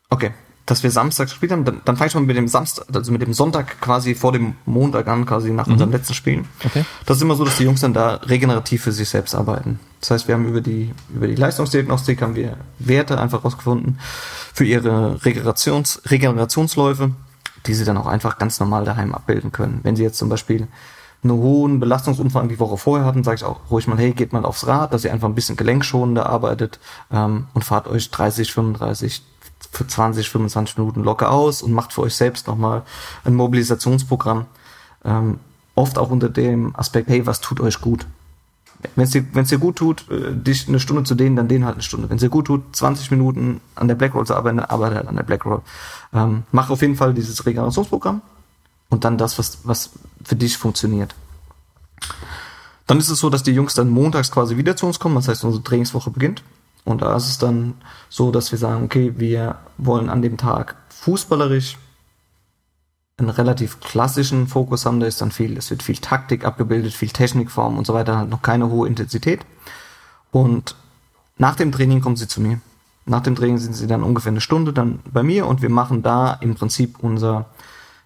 [0.09, 0.31] Okay.
[0.65, 3.21] Dass wir Samstag gespielt haben, dann, dann fange ich mal mit dem Samstag, also mit
[3.21, 6.45] dem Sonntag quasi vor dem Montag an, quasi nach unserem letzten Spiel.
[6.63, 6.85] Okay.
[7.05, 9.79] Das ist immer so, dass die Jungs dann da regenerativ für sich selbst arbeiten.
[9.99, 13.99] Das heißt, wir haben über die, über die Leistungsdiagnostik haben wir Werte einfach rausgefunden
[14.53, 17.11] für ihre Regenerations, Regenerationsläufe,
[17.67, 19.79] die sie dann auch einfach ganz normal daheim abbilden können.
[19.83, 20.67] Wenn sie jetzt zum Beispiel
[21.23, 24.43] einen hohen Belastungsumfang die Woche vorher hatten, sage ich auch ruhig mal, hey, geht mal
[24.43, 26.79] aufs Rad, dass ihr einfach ein bisschen gelenkschonender arbeitet
[27.11, 29.21] ähm, und fahrt euch 30, 35,
[29.71, 32.83] für 20, 25 Minuten locker aus und macht für euch selbst nochmal
[33.23, 34.45] ein Mobilisationsprogramm.
[35.05, 35.39] Ähm,
[35.75, 38.05] oft auch unter dem Aspekt, hey, was tut euch gut?
[38.95, 41.65] Wenn es dir, wenn's dir gut tut, äh, dich eine Stunde zu dehnen, dann dehnen
[41.65, 42.09] halt eine Stunde.
[42.09, 45.07] Wenn es dir gut tut, 20 Minuten an der Blackroll zu arbeiten, dann arbeite halt
[45.07, 45.61] an der Blackroll.
[46.13, 48.21] Ähm, mach auf jeden Fall dieses Regenerationsprogramm
[48.89, 49.91] und dann das, was, was
[50.23, 51.15] für dich funktioniert.
[52.88, 55.27] Dann ist es so, dass die Jungs dann montags quasi wieder zu uns kommen, das
[55.27, 56.43] heißt, unsere Trainingswoche beginnt.
[56.84, 57.76] Und da ist es dann
[58.10, 61.78] so, dass wir sagen, okay, wir wollen an dem Tag fußballerisch
[63.18, 64.99] einen relativ klassischen Fokus haben.
[64.99, 68.30] Da ist dann viel, es wird viel Taktik abgebildet, viel Technikform und so weiter, halt
[68.30, 69.41] noch keine hohe Intensität.
[70.32, 70.76] Und
[71.38, 72.60] nach dem Training kommen sie zu mir.
[73.06, 76.03] Nach dem Training sind sie dann ungefähr eine Stunde dann bei mir und wir machen
[76.03, 77.45] da im Prinzip unser,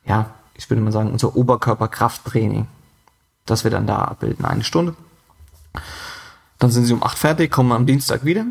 [0.06, 2.68] ja, ich würde mal sagen, unser Oberkörperkrafttraining.
[3.46, 4.96] Das wir dann da abbilden, eine Stunde.
[6.58, 8.46] Dann sind sie um acht fertig, kommen am Dienstag wieder.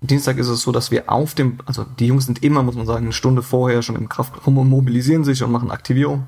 [0.00, 2.86] Dienstag ist es so, dass wir auf dem, also die Jungs sind immer, muss man
[2.86, 6.26] sagen, eine Stunde vorher schon im Kraftraum und mobilisieren sich und machen Aktivierung.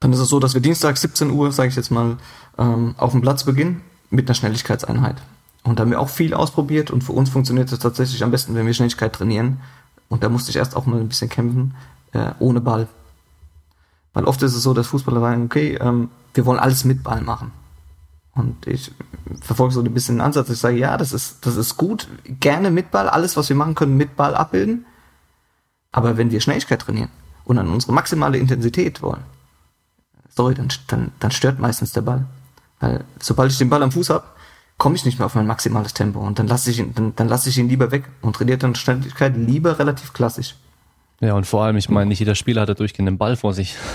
[0.00, 2.16] Dann ist es so, dass wir Dienstag 17 Uhr, sage ich jetzt mal,
[2.58, 5.16] ähm, auf dem Platz beginnen mit einer Schnelligkeitseinheit.
[5.64, 8.54] Und da haben wir auch viel ausprobiert und für uns funktioniert es tatsächlich am besten,
[8.54, 9.60] wenn wir Schnelligkeit trainieren.
[10.08, 11.74] Und da musste ich erst auch mal ein bisschen kämpfen,
[12.12, 12.86] äh, ohne Ball.
[14.12, 17.22] Weil oft ist es so, dass Fußballer sagen, okay, ähm, wir wollen alles mit Ball
[17.22, 17.50] machen.
[18.34, 18.90] Und ich
[19.40, 22.08] verfolge so ein bisschen den Ansatz, ich sage, ja, das ist, das ist gut,
[22.40, 24.86] gerne mit Ball, alles, was wir machen können, mit Ball abbilden.
[25.92, 27.10] Aber wenn wir Schnelligkeit trainieren
[27.44, 29.22] und an unsere maximale Intensität wollen,
[30.28, 32.26] sorry, dann, dann, dann stört meistens der Ball.
[32.80, 34.24] Weil sobald ich den Ball am Fuß habe,
[34.78, 37.28] komme ich nicht mehr auf mein maximales Tempo und dann lasse ich ihn, dann, dann
[37.28, 40.56] lasse ich ihn lieber weg und trainiere dann Schnelligkeit lieber relativ klassisch.
[41.20, 43.52] Ja, und vor allem, ich meine, nicht jeder Spieler hat ja durchgehend den Ball vor
[43.54, 43.76] sich.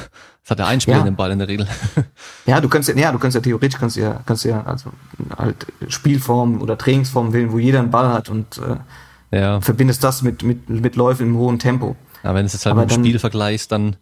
[0.43, 1.15] Das hat der einspielenden Ja.
[1.17, 1.67] Ball in der Regel.
[2.47, 4.91] Ja, du kannst ja, ja, du kannst ja theoretisch kannst ja, kannst ja also
[5.37, 10.23] halt Spielformen oder Trainingsformen wählen, wo jeder einen Ball hat und äh, Ja, verbindest das
[10.23, 11.95] mit mit mit Läufen im hohen Tempo.
[12.23, 13.97] aber wenn du es jetzt halt Aber mit dem dann- Spiel vergleichst, dann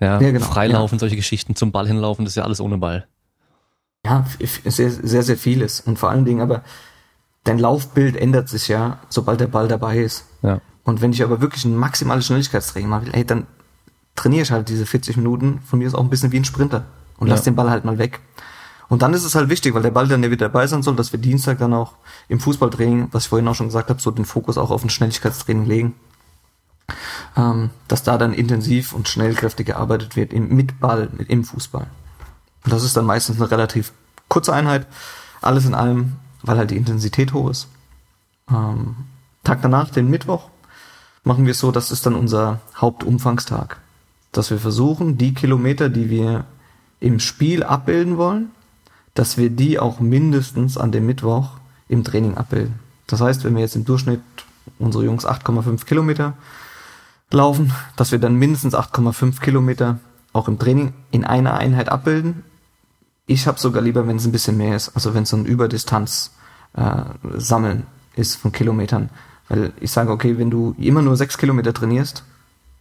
[0.00, 3.06] ja, Ja, genau, Freilaufen, solche Geschichten zum Ball hinlaufen, das ist ja alles ohne Ball.
[4.04, 4.24] Ja,
[4.64, 6.62] sehr sehr sehr vieles und vor allen Dingen aber
[7.44, 10.24] dein Laufbild ändert sich ja, sobald der Ball dabei ist.
[10.42, 10.60] Ja.
[10.90, 13.46] Und wenn ich aber wirklich ein maximales Schnelligkeitstraining mache, ey, dann
[14.16, 16.84] trainiere ich halt diese 40 Minuten von mir ist auch ein bisschen wie ein Sprinter
[17.18, 17.34] und Ja.
[17.34, 18.18] lass den Ball halt mal weg.
[18.88, 20.96] Und dann ist es halt wichtig, weil der Ball dann ja wieder dabei sein soll,
[20.96, 21.92] dass wir Dienstag dann auch
[22.28, 24.90] im Fußballtraining, was ich vorhin auch schon gesagt habe, so den Fokus auch auf ein
[24.90, 25.94] Schnelligkeitstraining legen.
[27.36, 31.86] Ähm, dass da dann intensiv und schnellkräftig gearbeitet wird im, mit Ball, mit, im Fußball.
[32.64, 33.92] Und das ist dann meistens eine relativ
[34.28, 34.88] kurze Einheit.
[35.40, 37.68] Alles in allem, weil halt die Intensität hoch ist.
[38.50, 38.96] Ähm,
[39.44, 40.50] Tag danach, den Mittwoch,
[41.24, 43.78] machen wir es so, das ist dann unser Hauptumfangstag.
[44.32, 46.44] Dass wir versuchen, die Kilometer, die wir
[47.00, 48.50] im Spiel abbilden wollen,
[49.14, 52.78] dass wir die auch mindestens an dem Mittwoch im Training abbilden.
[53.06, 54.20] Das heißt, wenn wir jetzt im Durchschnitt
[54.78, 56.34] unsere Jungs 8,5 Kilometer
[57.30, 59.98] laufen, dass wir dann mindestens 8,5 Kilometer
[60.32, 62.44] auch im Training in einer Einheit abbilden.
[63.26, 65.44] Ich habe sogar lieber, wenn es ein bisschen mehr ist, also wenn es so ein
[65.44, 66.32] Überdistanz
[66.74, 67.02] äh,
[67.36, 69.10] sammeln ist von Kilometern.
[69.50, 72.24] Weil ich sage, okay, wenn du immer nur 6 Kilometer trainierst,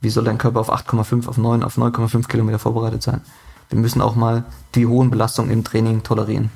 [0.01, 3.21] wie soll dein Körper auf 8,5, auf 9, auf 9,5 Kilometer vorbereitet sein?
[3.69, 6.51] Wir müssen auch mal die hohen Belastungen im Training tolerieren,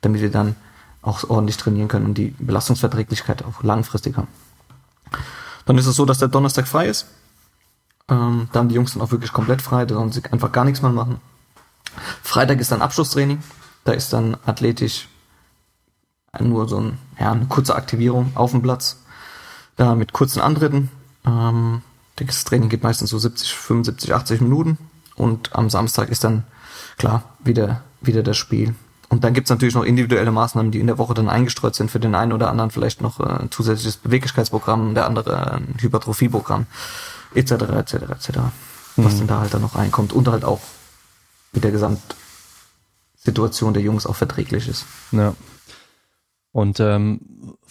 [0.00, 0.56] damit wir dann
[1.02, 4.28] auch ordentlich trainieren können und die Belastungsverträglichkeit auch langfristig haben.
[5.66, 7.06] Dann ist es so, dass der Donnerstag frei ist.
[8.08, 10.82] Ähm, da die Jungs dann auch wirklich komplett frei, da sollen sie einfach gar nichts
[10.82, 11.20] mehr machen.
[12.22, 13.42] Freitag ist dann Abschlusstraining.
[13.84, 15.08] Da ist dann athletisch
[16.40, 19.03] nur so ein, ja, eine kurze Aktivierung auf dem Platz.
[19.76, 20.90] Da mit kurzen Antritten.
[21.26, 21.82] Ähm,
[22.16, 24.78] das Training geht meistens so 70, 75, 80 Minuten.
[25.16, 26.44] Und am Samstag ist dann,
[26.96, 28.74] klar, wieder, wieder das Spiel.
[29.08, 31.90] Und dann gibt's natürlich noch individuelle Maßnahmen, die in der Woche dann eingestreut sind.
[31.90, 36.66] Für den einen oder anderen vielleicht noch äh, ein zusätzliches Beweglichkeitsprogramm, der andere ein Hypertrophieprogramm,
[37.34, 38.30] etc., etc., etc.
[38.96, 40.12] Was denn da halt dann noch reinkommt.
[40.12, 40.60] Und halt auch
[41.52, 44.86] mit der Gesamtsituation der Jungs auch verträglich ist.
[45.12, 45.34] Ja.
[46.52, 47.20] Und ähm,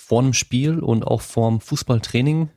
[0.05, 2.49] vor dem Spiel und auch vorm Fußballtraining,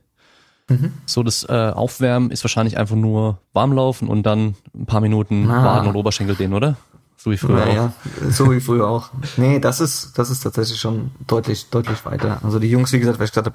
[0.69, 0.91] Mhm.
[1.05, 5.49] so das äh, Aufwärmen ist wahrscheinlich einfach nur warm laufen und dann ein paar Minuten
[5.49, 5.63] Ah.
[5.63, 6.75] Waden und Oberschenkel dehnen, oder?
[7.15, 8.31] So wie früher ja, auch.
[8.31, 9.09] so wie früher auch.
[9.37, 12.39] Nee, das ist, das ist tatsächlich schon deutlich, deutlich weiter.
[12.43, 13.53] Also die Jungs, wie gesagt, weil ich habe,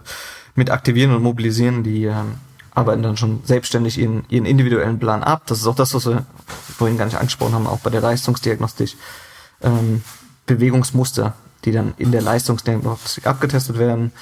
[0.55, 2.36] mit aktivieren und mobilisieren, die ähm,
[2.74, 5.43] arbeiten dann schon selbstständig ihren, ihren individuellen Plan ab.
[5.47, 8.97] Das ist auch das, was wir vorhin gar nicht angesprochen haben, auch bei der Leistungsdiagnostik.
[9.60, 10.02] Ähm,
[10.47, 14.12] Bewegungsmuster, die dann in der Leistungsdiagnostik abgetestet werden,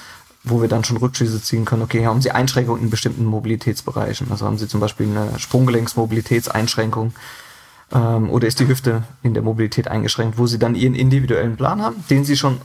[0.43, 4.31] wo wir dann schon Rückschlüsse ziehen können, okay, haben Sie Einschränkungen in bestimmten Mobilitätsbereichen?
[4.31, 7.12] Also haben Sie zum Beispiel eine Sprunggelenksmobilitätseinschränkung
[7.93, 11.83] ähm, oder ist die Hüfte in der Mobilität eingeschränkt, wo Sie dann Ihren individuellen Plan
[11.83, 12.61] haben, den Sie schon,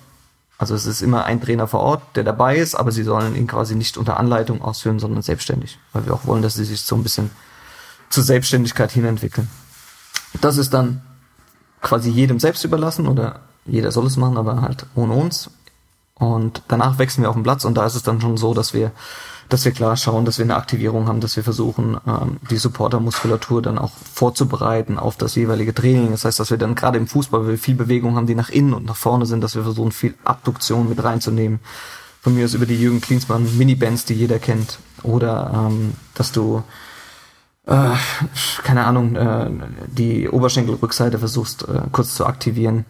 [0.58, 3.48] also es ist immer ein Trainer vor Ort, der dabei ist, aber Sie sollen ihn
[3.48, 6.96] quasi nicht unter Anleitung ausführen, sondern selbstständig, weil wir auch wollen, dass Sie sich so
[6.96, 7.30] ein bisschen
[8.10, 9.50] zur Selbstständigkeit hinentwickeln.
[10.40, 11.02] Das ist dann
[11.82, 15.50] quasi jedem selbst überlassen oder jeder soll es machen, aber halt ohne uns.
[16.18, 18.74] Und danach wechseln wir auf den Platz und da ist es dann schon so, dass
[18.74, 18.92] wir,
[19.50, 23.62] dass wir klar schauen, dass wir eine Aktivierung haben, dass wir versuchen, ähm, die Supportermuskulatur
[23.62, 26.12] dann auch vorzubereiten auf das jeweilige Training.
[26.12, 28.50] Das heißt, dass wir dann gerade im Fußball, weil wir viel Bewegung haben, die nach
[28.50, 31.60] innen und nach vorne sind, dass wir versuchen, viel Abduktion mit reinzunehmen.
[32.22, 34.80] Von mir aus über die Jürgen Klinsmann Mini-Bands, die jeder kennt.
[35.04, 36.64] Oder ähm, dass du
[37.68, 37.92] äh,
[38.64, 39.50] keine Ahnung, äh,
[39.88, 42.86] die Oberschenkelrückseite versuchst äh, kurz zu aktivieren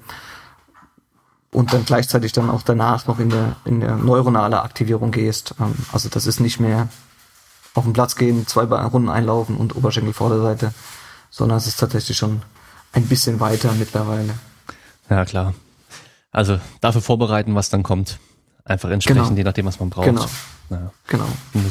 [1.56, 5.56] und dann gleichzeitig dann auch danach noch in der, in der neuronale Aktivierung gehst.
[5.60, 6.90] Ähm, also das ist nicht mehr
[7.74, 10.74] auf den Platz gehen, zwei Runden einlaufen und Oberschenkel Vorderseite,
[11.30, 12.42] sondern es ist tatsächlich schon
[12.92, 14.34] ein bisschen weiter mittlerweile.
[15.10, 15.54] Ja, klar.
[16.32, 18.20] Also dafür vorbereiten, was dann kommt.
[18.66, 19.38] Einfach entsprechend, genau.
[19.38, 20.08] je nachdem, was man braucht.
[20.08, 20.26] Genau.
[20.70, 20.92] Ja.
[21.08, 21.28] Genau.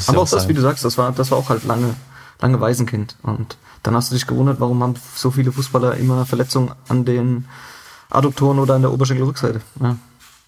[0.06, 1.94] Aber auch das, wie du sagst, das war, das war auch halt lange,
[2.40, 3.16] lange Waisenkind.
[3.23, 7.47] Und dann hast du dich gewundert, warum haben so viele Fußballer immer Verletzungen an den
[8.15, 9.61] Adduktoren oder an der Oberschenkelrückseite.
[9.81, 9.97] Ja.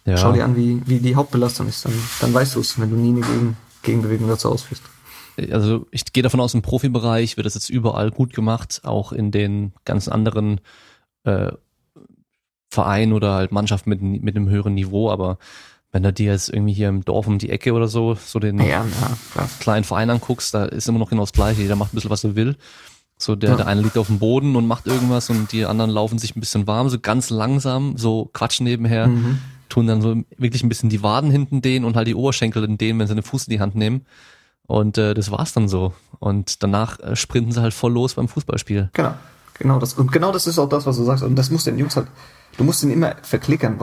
[0.06, 0.16] Ja.
[0.16, 1.84] Schau dir an, wie, wie die Hauptbelastung ist.
[1.84, 4.82] Dann, dann weißt du es, wenn du nie eine Gegen Gegenbewegung dazu ausführst.
[5.50, 9.30] Also ich gehe davon aus, im Profibereich wird das jetzt überall gut gemacht, auch in
[9.30, 10.60] den ganzen anderen
[11.24, 11.52] äh,
[12.70, 15.38] Vereinen oder halt Mannschaften mit, mit einem höheren Niveau, aber
[15.92, 18.58] wenn du dir jetzt irgendwie hier im Dorf um die Ecke oder so, so den
[18.58, 21.96] ja, ja, kleinen Verein anguckst, da ist immer noch genau das Gleiche, jeder macht ein
[21.96, 22.56] bisschen, was er will.
[23.18, 23.56] So der, ja.
[23.56, 26.40] der eine liegt auf dem Boden und macht irgendwas und die anderen laufen sich ein
[26.40, 29.38] bisschen warm, so ganz langsam, so quatschen nebenher, mhm.
[29.70, 32.76] tun dann so wirklich ein bisschen die Waden hinten dehnen und halt die Oberschenkel in
[32.76, 34.04] denen, wenn sie den Fuß in die Hand nehmen.
[34.66, 35.94] Und äh, das war's dann so.
[36.18, 38.90] Und danach äh, sprinten sie halt voll los beim Fußballspiel.
[38.92, 39.14] Genau,
[39.58, 39.94] genau das.
[39.94, 41.22] Und genau das ist auch das, was du sagst.
[41.22, 42.08] Und das muss den Jungs halt,
[42.58, 43.78] du musst ihnen immer verklickern,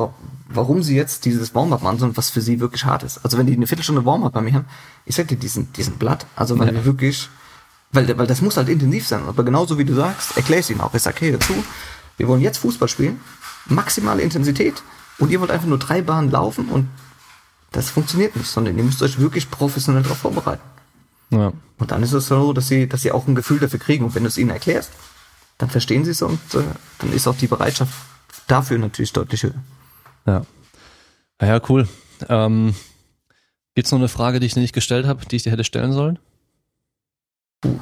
[0.49, 3.23] warum sie jetzt dieses Warm-up machen sollen, was für sie wirklich hart ist.
[3.23, 4.65] Also wenn die eine Viertelstunde Warm-up bei mir haben,
[5.05, 6.73] ich sag dir, diesen, diesen Blatt, also weil ja.
[6.73, 7.30] wir wirklich
[7.93, 9.23] weil, weil das muss halt intensiv sein.
[9.27, 10.93] Aber genauso wie du sagst, erklär ich es ihnen auch.
[10.93, 11.53] Ich sage, hey, dazu,
[12.17, 13.21] wir wollen jetzt Fußball spielen,
[13.67, 14.83] maximale Intensität
[15.19, 16.89] und ihr wollt einfach nur drei Bahnen laufen und
[17.71, 20.61] das funktioniert nicht, sondern ihr müsst euch wirklich professionell darauf vorbereiten.
[21.31, 21.53] Ja.
[21.79, 24.05] Und dann ist es so, dass sie, dass sie auch ein Gefühl dafür kriegen.
[24.05, 24.91] Und wenn du es ihnen erklärst,
[25.57, 26.61] dann verstehen sie es und äh,
[26.99, 27.93] dann ist auch die Bereitschaft
[28.47, 29.55] dafür natürlich deutlich höher.
[30.25, 30.43] Ja.
[31.41, 31.87] Ja, cool.
[32.29, 32.75] Ähm,
[33.75, 35.63] Gibt es noch eine Frage, die ich dir nicht gestellt habe, die ich dir hätte
[35.63, 36.19] stellen sollen?
[37.64, 37.80] Puh.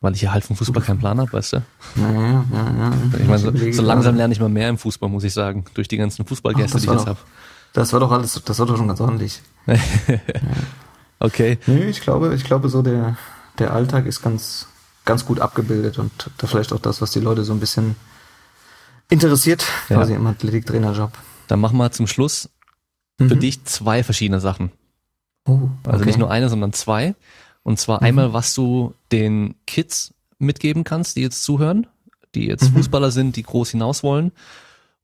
[0.00, 1.56] Weil ich ja halt vom Fußball keinen Plan habe, weißt du?
[1.96, 2.92] Ja, ja, ja.
[3.18, 5.88] Ich meine, so, so langsam lerne ich mal mehr im Fußball, muss ich sagen, durch
[5.88, 7.18] die ganzen Fußballgäste, Ach, die ich jetzt habe.
[7.72, 9.42] Das war doch alles, das war doch schon ganz ordentlich.
[9.66, 9.76] ja.
[11.18, 11.58] Okay.
[11.66, 13.16] Nee, ich glaube, ich glaube so der,
[13.58, 14.68] der Alltag ist ganz,
[15.04, 17.96] ganz gut abgebildet und da vielleicht auch das, was die Leute so ein bisschen
[19.08, 19.96] interessiert, ja.
[19.96, 21.12] quasi im Athletiktrainerjob.
[21.48, 22.48] Dann machen wir zum Schluss
[23.18, 23.40] für mhm.
[23.40, 24.72] dich zwei verschiedene Sachen.
[25.46, 25.90] Oh, also okay.
[25.90, 27.14] Also nicht nur eine, sondern zwei.
[27.66, 28.06] Und zwar mhm.
[28.06, 31.88] einmal, was du den Kids mitgeben kannst, die jetzt zuhören,
[32.36, 32.76] die jetzt mhm.
[32.76, 34.30] Fußballer sind, die groß hinaus wollen.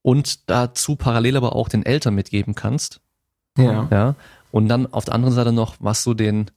[0.00, 3.00] Und dazu parallel aber auch den Eltern mitgeben kannst.
[3.58, 3.88] Ja.
[3.90, 4.14] Ja.
[4.52, 6.52] Und dann auf der anderen Seite noch, was du den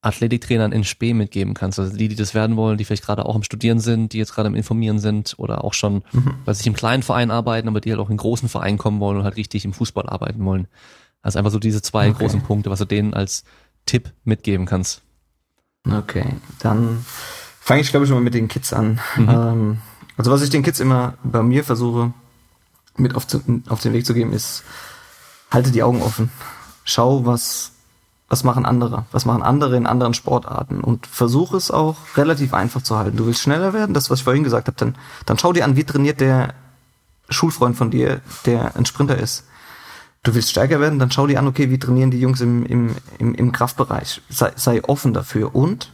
[0.00, 1.80] Athletiktrainern in Spee mitgeben kannst.
[1.80, 4.36] Also die, die das werden wollen, die vielleicht gerade auch im Studieren sind, die jetzt
[4.36, 6.36] gerade im Informieren sind oder auch schon, mhm.
[6.44, 9.18] weil sie im kleinen Verein arbeiten, aber die halt auch in großen Verein kommen wollen
[9.18, 10.68] und halt richtig im Fußball arbeiten wollen.
[11.20, 12.18] Also einfach so diese zwei okay.
[12.18, 13.42] großen Punkte, was du denen als
[13.86, 15.02] Tipp mitgeben kannst.
[15.86, 17.04] Okay, dann
[17.60, 19.00] fange ich glaube ich mal mit den Kids an.
[19.16, 19.28] Mhm.
[19.28, 19.78] Ähm,
[20.16, 22.12] also was ich den Kids immer bei mir versuche
[22.96, 24.64] mit auf, zu, auf den Weg zu geben, ist
[25.50, 26.30] halte die Augen offen.
[26.84, 27.72] Schau, was
[28.28, 29.06] was machen andere?
[29.10, 30.82] Was machen andere in anderen Sportarten?
[30.82, 33.16] Und versuche es auch relativ einfach zu halten.
[33.16, 35.76] Du willst schneller werden, das, was ich vorhin gesagt habe, dann, dann schau dir an,
[35.76, 36.52] wie trainiert der
[37.30, 39.44] Schulfreund von dir, der ein Sprinter ist
[40.22, 42.96] du willst stärker werden, dann schau dir an, okay, wie trainieren die Jungs im, im,
[43.18, 44.20] im, im Kraftbereich.
[44.28, 45.92] Sei, sei offen dafür und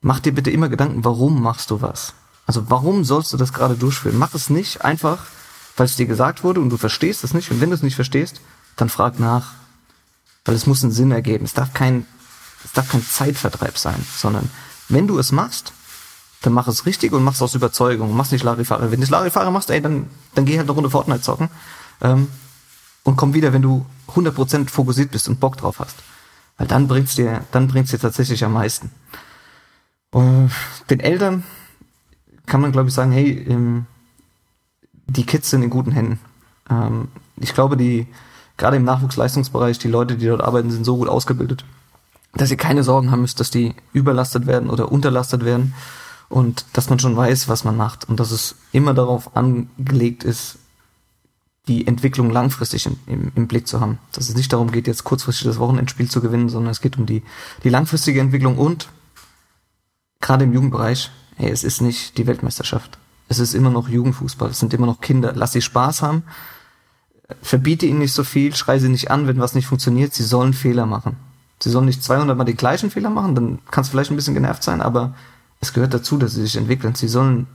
[0.00, 2.14] mach dir bitte immer Gedanken, warum machst du was?
[2.46, 4.18] Also warum sollst du das gerade durchführen?
[4.18, 5.26] Mach es nicht einfach,
[5.76, 7.50] weil es dir gesagt wurde und du verstehst es nicht.
[7.50, 8.40] Und wenn du es nicht verstehst,
[8.76, 9.52] dann frag nach.
[10.44, 11.44] Weil es muss einen Sinn ergeben.
[11.44, 12.06] Es darf kein,
[12.64, 14.48] es darf kein Zeitvertreib sein, sondern
[14.88, 15.72] wenn du es machst,
[16.42, 18.16] dann mach es richtig und mach's aus Überzeugung.
[18.16, 18.92] Mach's nicht Larifare.
[18.92, 21.50] Wenn du Larifare machst, ey, dann, dann geh halt eine Runde Fortnite zocken.
[22.00, 22.28] Ähm,
[23.06, 25.96] und komm wieder, wenn du 100% fokussiert bist und Bock drauf hast.
[26.58, 28.90] Weil dann bringt's dir, dann bringt's dir tatsächlich am meisten.
[30.10, 30.50] Und
[30.90, 31.44] den Eltern
[32.46, 33.86] kann man, glaube ich, sagen, hey, ähm,
[35.06, 36.18] die Kids sind in guten Händen.
[36.68, 38.08] Ähm, ich glaube, die,
[38.56, 41.64] gerade im Nachwuchsleistungsbereich, die Leute, die dort arbeiten, sind so gut ausgebildet,
[42.34, 45.74] dass ihr keine Sorgen haben müsst, dass die überlastet werden oder unterlastet werden
[46.28, 50.58] und dass man schon weiß, was man macht und dass es immer darauf angelegt ist,
[51.68, 53.98] die Entwicklung langfristig im, im, im Blick zu haben.
[54.12, 57.06] Dass es nicht darum geht, jetzt kurzfristig das Wochenendspiel zu gewinnen, sondern es geht um
[57.06, 57.22] die,
[57.64, 58.88] die langfristige Entwicklung und
[60.20, 62.98] gerade im Jugendbereich, hey, es ist nicht die Weltmeisterschaft.
[63.28, 65.32] Es ist immer noch Jugendfußball, es sind immer noch Kinder.
[65.34, 66.22] Lass sie Spaß haben,
[67.42, 70.14] verbiete ihnen nicht so viel, schrei sie nicht an, wenn was nicht funktioniert.
[70.14, 71.16] Sie sollen Fehler machen.
[71.58, 74.34] Sie sollen nicht 200 Mal die gleichen Fehler machen, dann kannst du vielleicht ein bisschen
[74.34, 75.14] genervt sein, aber
[75.60, 76.94] es gehört dazu, dass sie sich entwickeln.
[76.94, 77.46] Sie sollen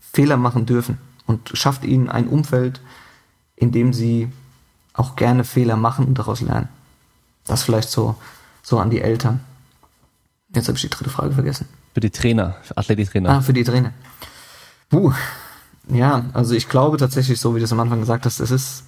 [0.00, 2.80] Fehler machen dürfen und schafft ihnen ein Umfeld,
[3.62, 4.28] in dem sie
[4.92, 6.68] auch gerne Fehler machen und daraus lernen.
[7.46, 8.16] Das vielleicht so,
[8.60, 9.38] so an die Eltern.
[10.52, 11.68] Jetzt habe ich die dritte Frage vergessen.
[11.94, 13.30] Für die Trainer, für Athletiktrainer.
[13.30, 13.92] Ah, für die Trainer.
[14.90, 15.12] Puh.
[15.88, 18.84] Ja, also ich glaube tatsächlich, so wie du es am Anfang gesagt hast, es ist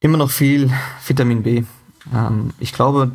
[0.00, 0.70] immer noch viel
[1.06, 1.64] Vitamin B.
[2.12, 3.12] Ähm, ich glaube,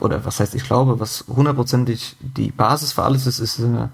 [0.00, 3.90] oder was heißt ich glaube, was hundertprozentig die Basis für alles ist, ist eine,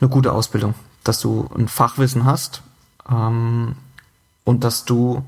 [0.00, 0.74] eine gute Ausbildung.
[1.04, 2.62] Dass du ein Fachwissen hast
[3.08, 3.76] ähm,
[4.44, 5.24] und dass du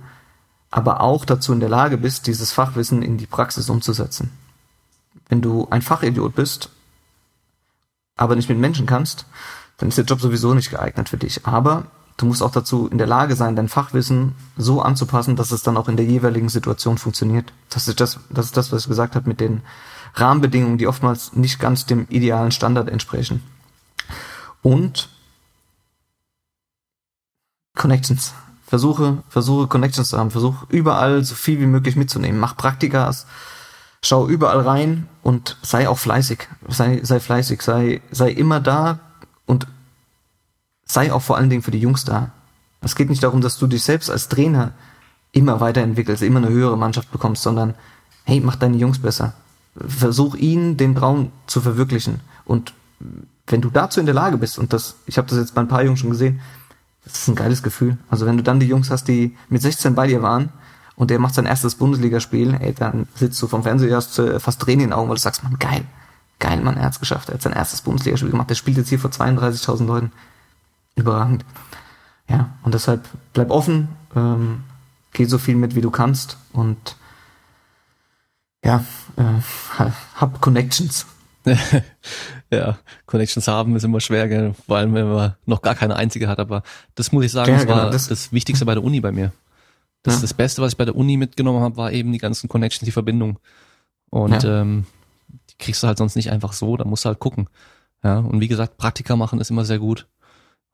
[0.71, 4.31] aber auch dazu in der Lage bist, dieses Fachwissen in die Praxis umzusetzen.
[5.29, 6.71] Wenn du ein Fachidiot bist,
[8.17, 9.27] aber nicht mit Menschen kannst,
[9.79, 11.47] dann ist der Job sowieso nicht geeignet für dich.
[11.47, 11.87] Aber
[12.17, 15.77] du musst auch dazu in der Lage sein, dein Fachwissen so anzupassen, dass es dann
[15.77, 17.53] auch in der jeweiligen Situation funktioniert.
[17.71, 19.63] Das ist das, das ist das, was ich gesagt habe mit den
[20.15, 23.43] Rahmenbedingungen, die oftmals nicht ganz dem idealen Standard entsprechen.
[24.63, 25.09] Und
[27.77, 28.35] Connections.
[28.67, 30.31] Versuche, versuche Connections zu haben.
[30.31, 32.41] Versuche überall so viel wie möglich mitzunehmen.
[32.41, 33.27] Mach Praktikas.
[34.03, 36.49] Schau überall rein und sei auch fleißig.
[36.69, 37.63] Sei, sei fleißig.
[37.63, 39.01] Sei, sei immer da
[39.47, 39.67] und
[40.85, 42.31] sei auch vor allen Dingen für die Jungs da.
[42.81, 44.73] Es geht nicht darum, dass du dich selbst als Trainer
[45.33, 47.75] immer weiterentwickelst, immer eine höhere Mannschaft bekommst, sondern
[48.25, 49.35] hey, mach deine Jungs besser.
[49.77, 52.21] Versuch ihnen den Traum zu verwirklichen.
[52.45, 52.73] Und
[53.47, 55.69] wenn du dazu in der Lage bist, und das, ich habe das jetzt bei ein
[55.69, 56.41] paar Jungs schon gesehen,
[57.05, 57.99] das ist ein geiles Gefühl.
[58.09, 60.51] Also wenn du dann die Jungs hast, die mit 16 bei dir waren
[60.97, 64.61] und der macht sein erstes Bundesligaspiel, ey, dann sitzt du vom Fernseher, hast äh, fast
[64.61, 65.85] Tränen in den Augen, weil du sagst, man, geil,
[66.39, 68.99] geil, man, er hat's geschafft, er hat sein erstes Bundesligaspiel gemacht, der spielt jetzt hier
[68.99, 70.13] vor 32.000 Leuten
[70.97, 71.45] überragend.
[72.29, 74.65] Ja, und deshalb bleib offen, ähm,
[75.13, 76.97] geh so viel mit, wie du kannst und
[78.65, 78.83] ja,
[79.17, 79.79] äh,
[80.17, 81.07] hab Connections.
[82.57, 84.55] ja, Connections haben ist immer schwer, gell?
[84.67, 86.63] vor allem wenn man noch gar keine einzige hat, aber
[86.95, 89.13] das muss ich sagen, ja, das war genau, das, das, Wichtigste bei der Uni bei
[89.13, 89.33] mir.
[90.03, 90.21] Das, ja.
[90.21, 92.93] das Beste, was ich bei der Uni mitgenommen habe, war eben die ganzen Connections, die
[92.93, 93.39] Verbindung.
[94.11, 94.61] Und ja.
[94.61, 94.87] ähm,
[95.51, 97.49] die kriegst du halt sonst nicht einfach so, da musst du halt gucken.
[98.03, 100.07] Ja, und wie gesagt, Praktika machen ist immer sehr gut.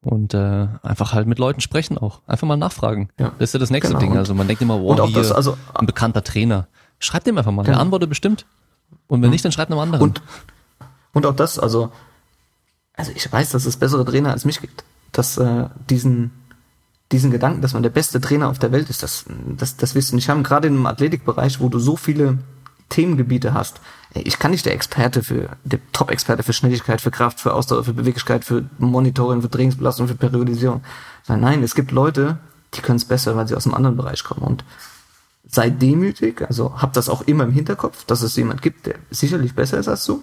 [0.02, 2.22] Und äh, einfach halt mit Leuten sprechen auch.
[2.26, 3.10] Einfach mal nachfragen.
[3.18, 3.32] Ja.
[3.38, 4.00] Das ist ja das nächste genau.
[4.00, 4.16] Ding.
[4.16, 6.68] Also man denkt immer, wow, hier, das, also, ein bekannter Trainer.
[6.98, 7.62] Schreibt dem einfach mal.
[7.62, 7.76] Genau.
[7.76, 8.46] Der antwortet bestimmt.
[9.06, 9.32] Und wenn mhm.
[9.32, 10.02] nicht, dann schreibt einem anderen.
[10.02, 10.22] Und,
[11.12, 11.92] und auch das, also,
[12.94, 14.84] also ich weiß, dass es bessere Trainer als mich gibt.
[15.12, 16.30] Dass äh, diesen,
[17.10, 19.24] diesen Gedanken, dass man der beste Trainer auf der Welt ist, das,
[19.56, 20.42] das, das wirst du nicht haben.
[20.42, 22.38] Gerade im Athletikbereich, wo du so viele
[22.90, 23.80] Themengebiete hast.
[24.14, 27.94] Ich kann nicht der Experte für, der Top-Experte für Schnelligkeit, für Kraft, für Ausdauer, für
[27.94, 30.82] Beweglichkeit, für Monitoring, für Trainingsbelastung, für Periodisierung.
[31.28, 32.38] Nein, nein, es gibt Leute,
[32.74, 34.42] die können es besser, weil sie aus einem anderen Bereich kommen.
[34.42, 34.64] Und
[35.46, 39.54] sei demütig, also hab das auch immer im Hinterkopf, dass es jemand gibt, der sicherlich
[39.54, 40.22] besser ist als du.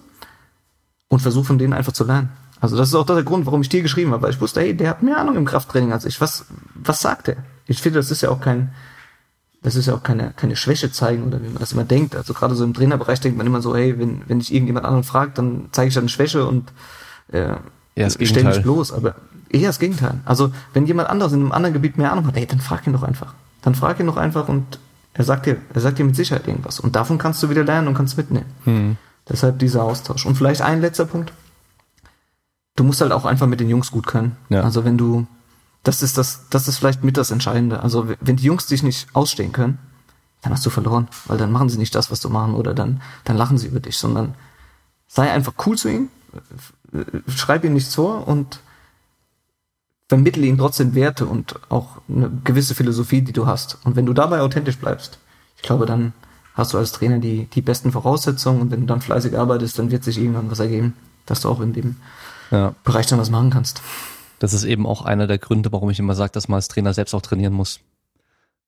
[1.09, 2.29] Und versuch von denen einfach zu lernen.
[2.59, 4.75] Also das ist auch der Grund, warum ich dir geschrieben habe, weil ich wusste, hey,
[4.75, 6.19] der hat mehr Ahnung im Krafttraining als ich.
[6.19, 7.38] Was, was sagt er?
[7.67, 8.73] Ich finde, das ist ja auch kein,
[9.61, 12.15] das ist ja auch keine, keine Schwäche zeigen oder wie man das immer denkt.
[12.15, 15.03] Also gerade so im Trainerbereich denkt man immer so, hey, wenn, wenn ich irgendjemand anderen
[15.03, 16.71] fragt, dann zeige ich dann eine Schwäche und
[17.31, 17.55] äh,
[17.95, 18.91] ja, stelle mich bloß.
[18.91, 19.15] Aber
[19.49, 20.15] eher das Gegenteil.
[20.25, 22.93] Also wenn jemand anderes in einem anderen Gebiet mehr Ahnung hat, hey, dann frag ihn
[22.93, 23.34] doch einfach.
[23.61, 24.79] Dann frag ihn doch einfach und
[25.13, 26.79] er sagt dir, er sagt dir mit Sicherheit irgendwas.
[26.79, 28.45] Und davon kannst du wieder lernen und kannst mitnehmen.
[28.65, 28.97] Hm.
[29.29, 30.25] Deshalb dieser Austausch.
[30.25, 31.33] Und vielleicht ein letzter Punkt.
[32.75, 34.37] Du musst halt auch einfach mit den Jungs gut können.
[34.49, 34.61] Ja.
[34.61, 35.27] Also wenn du
[35.87, 37.81] das ist das, das ist vielleicht mit das Entscheidende.
[37.81, 39.79] Also wenn die Jungs dich nicht ausstehen können,
[40.41, 43.01] dann hast du verloren, weil dann machen sie nicht das, was du machen oder dann,
[43.23, 44.35] dann lachen sie über dich, sondern
[45.07, 46.09] sei einfach cool zu ihnen,
[47.33, 48.59] schreib ihnen nichts vor und
[50.09, 53.77] vermittle ihnen trotzdem Werte und auch eine gewisse Philosophie, die du hast.
[53.83, 55.19] Und wenn du dabei authentisch bleibst,
[55.55, 56.13] ich glaube, dann
[56.57, 59.91] hast du als Trainer die, die besten Voraussetzungen und wenn du dann fleißig arbeitest, dann
[59.91, 60.93] wird sich irgendwann was ergeben.
[61.27, 61.97] dass du auch in dem
[62.51, 62.73] Ja.
[62.85, 63.81] Bereich dann was machen kannst.
[64.39, 66.93] Das ist eben auch einer der Gründe, warum ich immer sage, dass man als Trainer
[66.93, 67.81] selbst auch trainieren muss.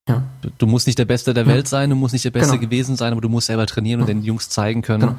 [0.09, 0.23] Ja.
[0.41, 1.49] Du, du musst nicht der Beste der Ja.
[1.53, 2.61] Welt sein, du musst nicht der Beste Genau.
[2.61, 5.15] gewesen sein, aber du musst selber trainieren und den Jungs zeigen können, Genau.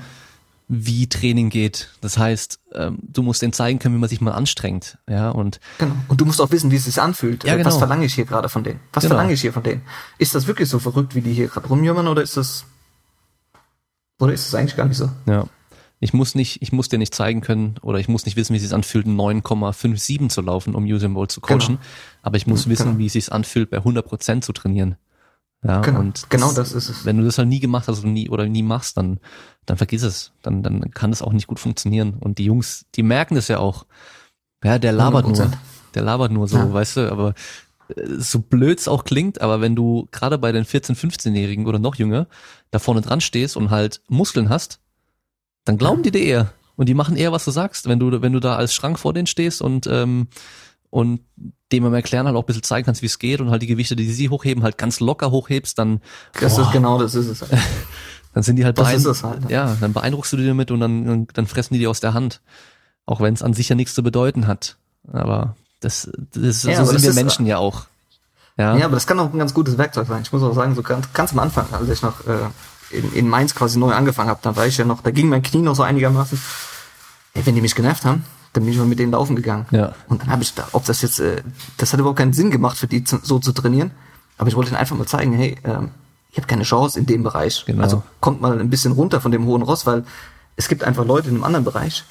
[0.72, 1.90] Wie Training geht.
[2.00, 4.98] Das heißt, ähm, du musst denen zeigen können, wie man sich mal anstrengt.
[5.08, 5.96] Ja, und Genau.
[6.06, 7.42] Und du musst auch wissen, wie es sich anfühlt.
[7.42, 7.70] Ja, Äh, genau.
[7.70, 8.78] Was verlange ich hier gerade von denen?
[8.92, 9.14] Was Genau.
[9.16, 9.82] verlange ich hier von denen?
[10.18, 12.64] Ist das wirklich so verrückt, wie die hier gerade rumjummern, oder ist das
[14.20, 15.10] oder ist das eigentlich gar nicht so?
[15.26, 15.44] ja.
[16.02, 18.56] Ich muss nicht, ich muss dir nicht zeigen können oder ich muss nicht wissen, wie
[18.56, 21.58] es sich anfühlt, 9,57 zu laufen, um Usain Bolt zu coachen.
[21.66, 21.78] Genau.
[22.22, 22.98] Aber ich muss wissen, Genau.
[22.98, 24.96] wie es sich anfühlt, bei 100 Prozent zu trainieren.
[25.62, 26.00] Ja, Genau.
[26.00, 27.04] und genau das ist es.
[27.04, 29.20] wenn du das halt nie gemacht hast oder nie, oder nie machst, dann,
[29.66, 30.32] dann vergiss es.
[30.42, 32.14] Dann, dann kann es auch nicht gut funktionieren.
[32.14, 33.84] Und die Jungs, die merken das ja auch.
[34.64, 35.36] Ja, der labert nur.
[35.36, 35.52] 100%.
[35.94, 36.72] Der labert nur so, Ja.
[36.72, 37.34] weißt du, aber
[37.94, 41.78] äh, so blöd es auch klingt, aber wenn du gerade bei den 14-, 15-Jährigen oder
[41.78, 42.26] noch jünger
[42.70, 44.80] da vorne dran stehst und halt Muskeln hast,
[45.64, 46.52] dann glauben die dir eher.
[46.76, 49.12] Und die machen eher, was du sagst, wenn du, wenn du da als Schrank vor
[49.12, 50.28] denen stehst und, ähm,
[50.88, 51.20] und
[51.72, 53.66] dem am Erklären halt auch ein bisschen zeigen kannst, wie es geht und halt die
[53.66, 56.00] Gewichte, die sie hochheben, halt ganz locker hochhebst, dann,
[56.40, 56.62] Das Boah.
[56.62, 57.44] ist genau das ist es.
[58.34, 59.50] dann sind die halt Das ist es halt.
[59.50, 62.40] ja, dann beeindruckst du die damit und dann, dann, fressen die dir aus der Hand.
[63.06, 64.76] Auch wenn es an sich ja nichts zu bedeuten hat.
[65.12, 67.86] Aber das, das Ja, so sind das wir ist- Menschen ja auch.
[68.56, 70.22] Ja, Ja, aber das kann auch ein ganz gutes Werkzeug sein.
[70.22, 72.36] Ich muss auch sagen, so ganz, ganz am Anfang, als ich noch äh,
[72.90, 75.42] in, in Mainz quasi neu angefangen habe, da war ich ja noch, da ging mein
[75.42, 76.40] Knie noch so einigermaßen.
[77.34, 79.66] Ey, wenn die mich genervt haben, dann bin ich mal mit denen laufen gegangen.
[79.70, 79.94] Ja.
[80.08, 81.42] Und dann habe ich da, ob das jetzt, äh,
[81.76, 83.92] das hat überhaupt keinen Sinn gemacht für die zu, so zu trainieren.
[84.38, 85.90] Aber ich wollte ihnen einfach mal zeigen, hey, ähm,
[86.32, 87.64] ihr habt keine Chance in dem Bereich.
[87.66, 87.82] Genau.
[87.82, 90.04] Also kommt mal ein bisschen runter von dem hohen Ross, weil
[90.56, 92.04] es gibt einfach Leute in einem anderen Bereich,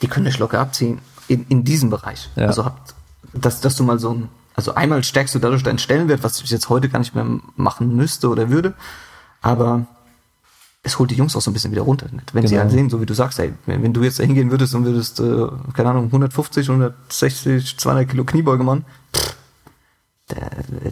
[0.00, 2.30] die können euch locker abziehen in, in diesem Bereich.
[2.36, 2.46] Ja.
[2.46, 2.94] Also habt,
[3.32, 6.50] dass, dass du mal so ein, also einmal stärkst du dadurch deinen Stellenwert, was ich
[6.50, 7.26] jetzt heute gar nicht mehr
[7.56, 8.74] machen müsste oder würde,
[9.42, 9.86] aber
[10.88, 12.06] es holt die Jungs auch so ein bisschen wieder runter.
[12.32, 12.62] Wenn sie Genau.
[12.62, 14.84] halt sehen, so wie du sagst, ey, wenn, wenn du jetzt da hingehen würdest und
[14.84, 18.84] würdest, äh, keine Ahnung, 150, 160, 200 Kilo Kniebeuge machen,
[19.14, 19.36] pff,
[20.28, 20.36] da,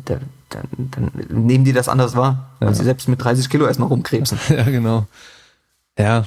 [0.05, 0.18] da,
[0.48, 1.10] dann, dann
[1.47, 2.74] nehmen die das anders wahr, weil Ja.
[2.74, 4.39] sie selbst mit 30 Kilo erstmal rumkrebsen.
[4.48, 5.06] ja, genau.
[5.98, 6.24] Ja.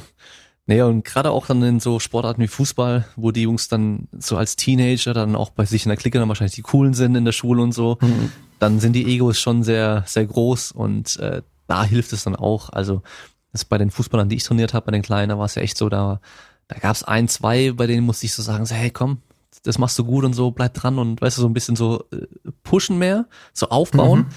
[0.67, 4.37] Naja, und gerade auch dann in so Sportarten wie Fußball, wo die Jungs dann so
[4.37, 7.25] als Teenager dann auch bei sich in der Clique dann wahrscheinlich die coolen sind in
[7.25, 8.31] der Schule und so, Mhm.
[8.59, 12.69] dann sind die Egos schon sehr, sehr groß und äh, da hilft es dann auch.
[12.69, 13.01] Also
[13.51, 15.61] das bei den Fußballern, die ich trainiert habe, bei den Kleinen, da war es ja
[15.61, 16.19] echt so, da,
[16.67, 19.19] da gab es ein, zwei, bei denen musste ich so sagen, so, hey komm,
[19.63, 22.05] das machst du gut und so, bleib dran und weißt du, so ein bisschen so
[22.11, 22.25] äh,
[22.63, 24.27] pushen mehr, so aufbauen.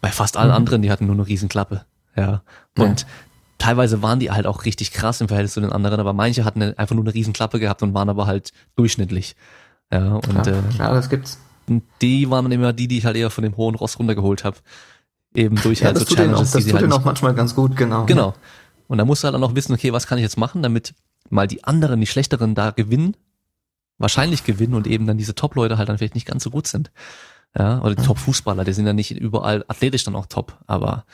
[0.00, 1.84] Bei fast allen anderen, die hatten nur eine Riesenklappe.
[2.16, 2.42] Ja.
[2.78, 3.06] Und Ja.
[3.58, 6.62] teilweise waren die halt auch richtig krass im Verhältnis zu den anderen, aber manche hatten
[6.62, 9.36] einfach nur eine Riesenklappe gehabt und waren aber halt durchschnittlich.
[9.92, 11.38] Ja, und Ja, äh, klar, das gibt's.
[12.00, 14.56] die waren dann immer die, die ich halt eher von dem hohen Ross runtergeholt habe.
[15.34, 16.90] Eben durch Ja, halt das so tut auch, Challenges, das die sie tut halt denen
[16.90, 18.04] nicht auch manchmal ganz gut, genau.
[18.06, 18.34] Genau.
[18.88, 20.94] Und da musst du halt dann auch wissen, okay, was kann ich jetzt machen, damit
[21.28, 23.16] mal die anderen, die schlechteren da gewinnen,
[23.98, 26.90] wahrscheinlich gewinnen und eben dann diese Top-Leute halt dann vielleicht nicht ganz so gut sind.
[27.56, 31.04] Ja, oder die Top-Fußballer, die sind ja nicht überall athletisch dann auch top, aber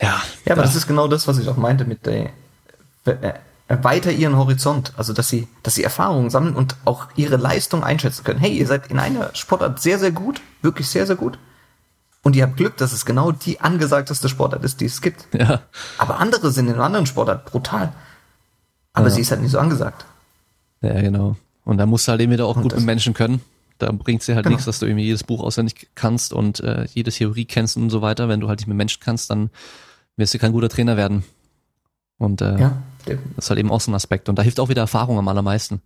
[0.00, 0.20] ja.
[0.44, 2.30] Ja, aber da- das ist genau das, was ich auch meinte mit der
[3.06, 3.32] äh,
[3.68, 8.24] erweiter ihren Horizont, also dass sie, dass sie Erfahrungen sammeln und auch ihre Leistung einschätzen
[8.24, 8.40] können.
[8.40, 11.38] Hey, ihr seid in einer Sportart sehr, sehr gut, wirklich sehr, sehr gut.
[12.22, 15.26] Und ihr habt Glück, dass es genau die angesagteste Sportart ist, die es gibt.
[15.34, 15.62] ja,
[15.98, 17.92] Aber andere sind in einer anderen Sportart brutal.
[18.92, 19.14] Aber Ja.
[19.14, 20.04] sie ist halt nicht so angesagt.
[20.82, 21.36] ja, genau.
[21.64, 23.40] Und da musst du halt eben wieder auch Und gut mit Menschen können.
[23.78, 24.54] Da bringt's dir halt Genau.
[24.54, 28.02] nichts, dass du irgendwie jedes Buch auswendig kannst und äh, jede Theorie kennst und so
[28.02, 28.28] weiter.
[28.28, 29.50] Wenn du halt nicht mit Menschen kannst, dann
[30.16, 31.24] wirst du kein guter Trainer werden.
[32.18, 34.28] Und äh, Ja, Das ist halt eben auch so ein Aspekt.
[34.28, 35.80] Und da hilft auch wieder Erfahrung am allermeisten.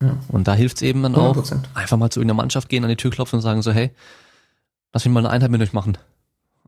[0.00, 0.16] Ja.
[0.28, 1.64] Und da hilft es eben dann auch, 100%.
[1.74, 3.90] einfach mal zu irgendeiner Mannschaft gehen, an die Tür klopfen und sagen so, hey,
[4.92, 5.98] lass mich mal eine Einheit mit euch machen.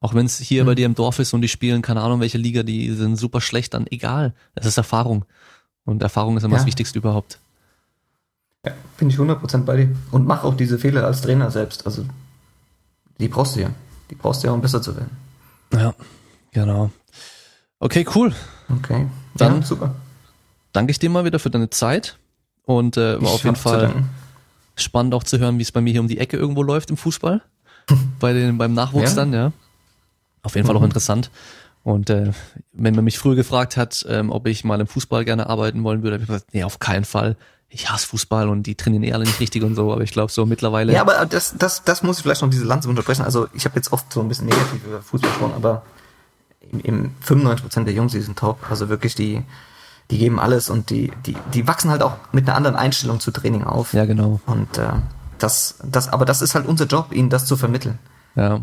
[0.00, 0.66] Auch wenn es hier Mhm.
[0.66, 3.40] bei dir im Dorf ist und die spielen, keine Ahnung, welche Liga, die sind super
[3.40, 4.32] schlecht, dann egal.
[4.54, 5.24] Es ist Erfahrung.
[5.84, 6.58] Und Erfahrung ist immer Ja.
[6.58, 7.38] das Wichtigste überhaupt.
[8.64, 9.96] Ja, bin ich 100% bei dir.
[10.10, 11.86] Und mach auch diese Fehler als Trainer selbst.
[11.86, 12.04] Also,
[13.18, 13.70] die brauchst du ja.
[14.10, 15.10] Die brauchst du ja, um besser zu werden.
[15.72, 15.94] Ja,
[16.52, 16.90] genau.
[17.80, 18.32] Okay, cool.
[18.68, 19.06] Okay.
[19.34, 19.94] Dann- ja, super.
[20.72, 22.18] Danke ich dir mal wieder für deine Zeit.
[22.64, 24.04] Und äh, war Ich auf jeden Fall
[24.76, 26.96] spannend auch zu hören, wie es bei mir hier um die Ecke irgendwo läuft im
[26.96, 27.40] Fußball.
[28.20, 29.16] bei den, beim Nachwuchs Ja.
[29.16, 29.52] dann, ja.
[30.42, 30.86] Auf jeden Fall auch Mhm.
[30.86, 31.30] interessant.
[31.84, 32.32] Und äh,
[32.72, 36.02] wenn man mich früher gefragt hat, ähm, ob ich mal im Fußball gerne arbeiten wollen
[36.02, 37.36] würde, habe ich gesagt, nee, auf keinen Fall.
[37.70, 40.32] Ich hasse Fußball und die trainieren eh alle nicht richtig und so, aber ich glaube
[40.32, 40.92] so mittlerweile.
[40.92, 43.22] Ja, aber das, das, das muss ich vielleicht noch diese Lanze unterbrechen.
[43.22, 45.82] Also ich habe jetzt oft so ein bisschen negativ über Fußball gesprochen, aber
[46.72, 48.58] im, im 95% der Jungs, die sind top.
[48.70, 49.42] Also wirklich, die,
[50.10, 53.30] die geben alles und die, die, die wachsen halt auch mit einer anderen Einstellung zu
[53.30, 53.92] Training auf.
[53.92, 54.40] ja, genau.
[54.46, 54.88] Und äh,
[55.38, 57.98] das, das, aber das ist halt unser Job, ihnen das zu vermitteln.
[58.36, 58.60] Ja.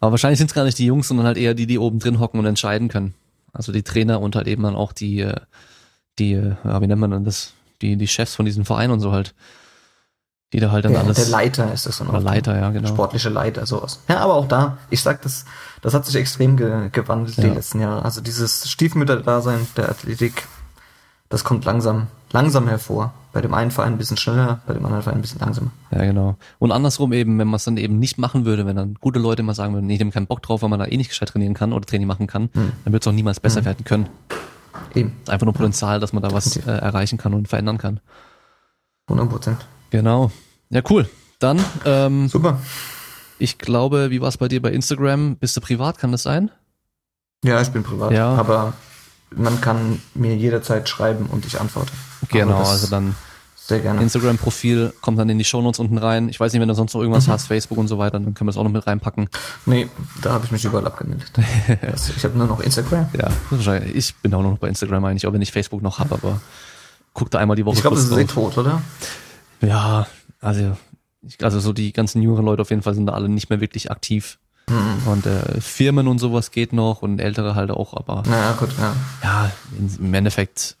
[0.00, 2.20] Aber wahrscheinlich sind es gar nicht die Jungs, sondern halt eher die, die oben drin
[2.20, 3.14] hocken und entscheiden können.
[3.52, 5.34] Also die Trainer und halt eben dann auch die, äh,
[6.18, 7.52] die, äh, ja, wie nennt man denn das?
[7.82, 9.34] Die, die Chefs von diesen Vereinen und so halt.
[10.52, 11.16] Die da halt dann Der, alles.
[11.16, 12.22] der Leiter ist das dann oder auch.
[12.22, 12.88] Leiter, ja, genau.
[12.88, 14.00] Sportliche Leiter, sowas.
[14.08, 15.44] Ja, aber auch da, ich sag, das,
[15.80, 17.52] das hat sich extrem ge gewandelt die Ja.
[17.52, 18.04] letzten Jahre.
[18.04, 20.42] Also dieses Stiefmütter-Dasein der Athletik,
[21.30, 23.14] das kommt langsam, langsam hervor.
[23.32, 25.70] Bei dem einen Verein ein bisschen schneller, bei dem anderen Verein ein bisschen langsamer.
[25.92, 26.36] Ja, genau.
[26.58, 29.44] Und andersrum eben, wenn man es dann eben nicht machen würde, wenn dann gute Leute
[29.44, 31.28] mal sagen würden, nee, ich habe keinen Bock drauf, weil man da eh nicht gescheit
[31.28, 32.72] trainieren kann oder Training machen kann, Hm.
[32.84, 34.08] dann wird es auch niemals besser werden können.
[34.94, 38.00] Eben, einfach nur Potenzial, dass man da was äh, erreichen kann und verändern kann.
[39.06, 39.66] 100 Prozent.
[39.90, 40.32] Genau.
[40.70, 41.08] Ja, cool.
[41.38, 42.58] Dann, ähm, Super.
[43.38, 45.36] ich glaube, wie war es bei dir bei Instagram?
[45.36, 46.50] Bist du privat, kann das sein?
[47.44, 48.10] Ja, ich bin privat.
[48.12, 48.34] Ja.
[48.34, 48.72] Aber
[49.34, 51.92] man kann mir jederzeit schreiben und ich antworte.
[52.28, 53.14] Genau, Aber das also dann
[53.56, 54.02] Sehr gerne.
[54.02, 56.28] Instagram-Profil kommt dann in die Shownotes unten rein.
[56.28, 57.32] Ich weiß nicht, wenn du sonst noch irgendwas Mhm.
[57.32, 59.28] hast, Facebook und so weiter, dann können wir das auch noch mit reinpacken.
[59.66, 59.88] Nee,
[60.22, 61.30] da habe ich mich überall abgemeldet.
[62.16, 63.08] Ich habe nur noch Instagram.
[63.16, 66.14] Ja, wahrscheinlich- ich bin auch noch bei Instagram eigentlich, auch wenn ich Facebook noch habe,
[66.14, 66.40] aber
[67.14, 68.54] guck da einmal die Woche Ich glaube, das ist eh drauf.
[68.54, 68.82] tot, oder?
[69.60, 70.06] Ja,
[70.40, 70.76] also,
[71.22, 73.60] ich, also so die ganzen jüngeren Leute auf jeden Fall sind da alle nicht mehr
[73.60, 74.38] wirklich aktiv.
[74.70, 75.08] Mhm.
[75.08, 78.94] Und äh, Firmen und sowas geht noch und ältere halt auch, aber Naja, gut, ja.
[79.22, 79.50] ja,
[79.98, 80.76] im Endeffekt,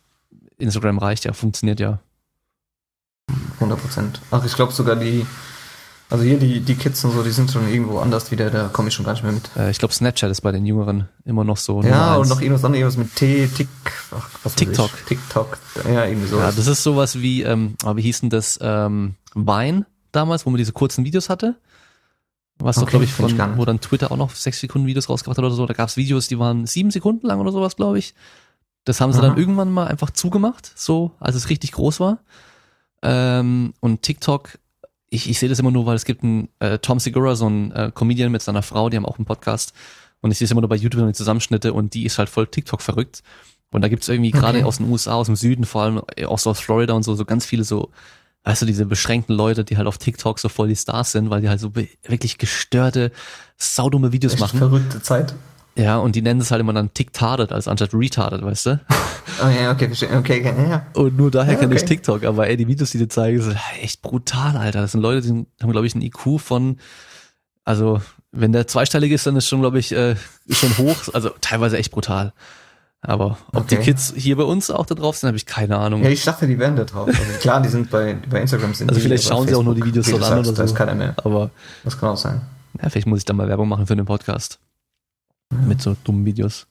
[0.58, 1.98] Instagram reicht ja, funktioniert ja.
[3.56, 4.20] 100 Prozent.
[4.30, 5.26] Ach, ich glaube sogar die,
[6.08, 8.88] also hier die, die Kids und so, die sind schon irgendwo anders wieder, da komme
[8.88, 9.50] ich schon gar nicht mehr mit.
[9.56, 11.82] Äh, ich glaube, Snapchat ist bei den Jüngeren immer noch so.
[11.82, 13.68] Ja, und noch irgendwas anderes, irgendwas mit T, Tick,
[14.16, 14.90] ach, was TikTok.
[15.06, 15.58] TikTok,
[15.92, 16.38] ja, irgendwie so.
[16.38, 20.50] Ja, das ist sowas wie, ähm, aber wie hieß denn das, ähm, Vine damals, wo
[20.50, 21.56] man diese kurzen Videos hatte?
[22.60, 23.56] Was doch, Okay, glaube ich, ich von, nicht.
[23.58, 25.66] wo dann Twitter auch noch sechs Sekunden Videos rausgebracht hat oder so.
[25.66, 28.14] Da gab's Videos, die waren sieben Sekunden lang oder sowas, glaube ich.
[28.84, 29.28] Das haben sie Aha.
[29.28, 32.18] dann irgendwann mal einfach zugemacht, so, als es richtig groß war.
[33.02, 34.58] Ähm, und TikTok,
[35.08, 37.72] ich, ich sehe das immer nur, weil es gibt einen äh, Tom Segura, so ein
[37.72, 39.72] äh, Comedian mit seiner Frau, die haben auch einen Podcast.
[40.20, 42.46] Und ich sehe es immer nur bei YouTube die Zusammenschnitte und die ist halt voll
[42.46, 43.22] TikTok verrückt.
[43.72, 44.66] Und da gibt's irgendwie gerade Okay.
[44.66, 47.14] aus den USA, aus dem Süden, vor allem äh, auch so aus Florida und so,
[47.14, 47.90] so ganz viele so,
[48.44, 51.40] weißt du, diese beschränkten Leute, die halt auf TikTok so voll die Stars sind, weil
[51.42, 53.12] die halt so wirklich gestörte,
[53.56, 54.58] saudumme Videos Echt machen.
[54.58, 55.34] verrückte Zeit.
[55.76, 58.80] Ja, und die nennen es halt immer dann TikTarded, als anstatt retarded, weißt du?
[59.42, 60.08] Oh ja, okay, verstehe.
[60.18, 60.86] Okay, okay, ja.
[60.94, 61.94] Und nur daher Ja, kenne ich okay.
[61.96, 64.80] TikTok, aber ey, die Videos, die dir zeigen, sind echt brutal, Alter.
[64.80, 66.78] Das sind Leute, die haben, glaube ich, einen IQ von,
[67.64, 68.00] also,
[68.32, 70.16] wenn der zweistellig ist, dann ist schon, glaube ich, äh,
[70.50, 72.32] schon hoch, also teilweise echt brutal.
[73.02, 73.84] Aber ob die Okay.
[73.84, 76.02] Kids hier bei uns auch da drauf sind, habe ich keine Ahnung.
[76.02, 77.08] Ja, ich dachte, die wären da drauf.
[77.08, 79.74] Also klar, die sind bei, bei Instagram sind Also die, vielleicht schauen sie auch nur
[79.74, 80.62] die Videos dort an oder Da so.
[80.64, 81.14] ist keiner mehr.
[81.24, 81.50] Aber
[81.82, 82.42] Das kann auch sein.
[82.82, 84.58] ja, vielleicht muss ich da mal Werbung machen für den Podcast.
[85.66, 86.66] Mit so dummen Videos.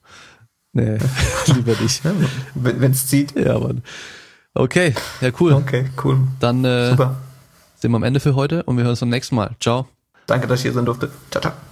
[0.73, 0.99] Nee,
[1.47, 2.05] lieber nicht.
[2.05, 2.11] Ja,
[2.53, 3.35] wenn es zieht.
[3.35, 3.81] Ja, Mann.
[4.53, 5.53] Okay, ja, cool.
[5.53, 6.19] Okay, cool.
[6.39, 9.55] Dann äh, sind wir am Ende für heute und wir hören uns beim nächsten Mal.
[9.59, 9.87] Ciao.
[10.27, 11.09] Danke, dass ich hier sein durfte.
[11.31, 11.68] Ciao, ciao.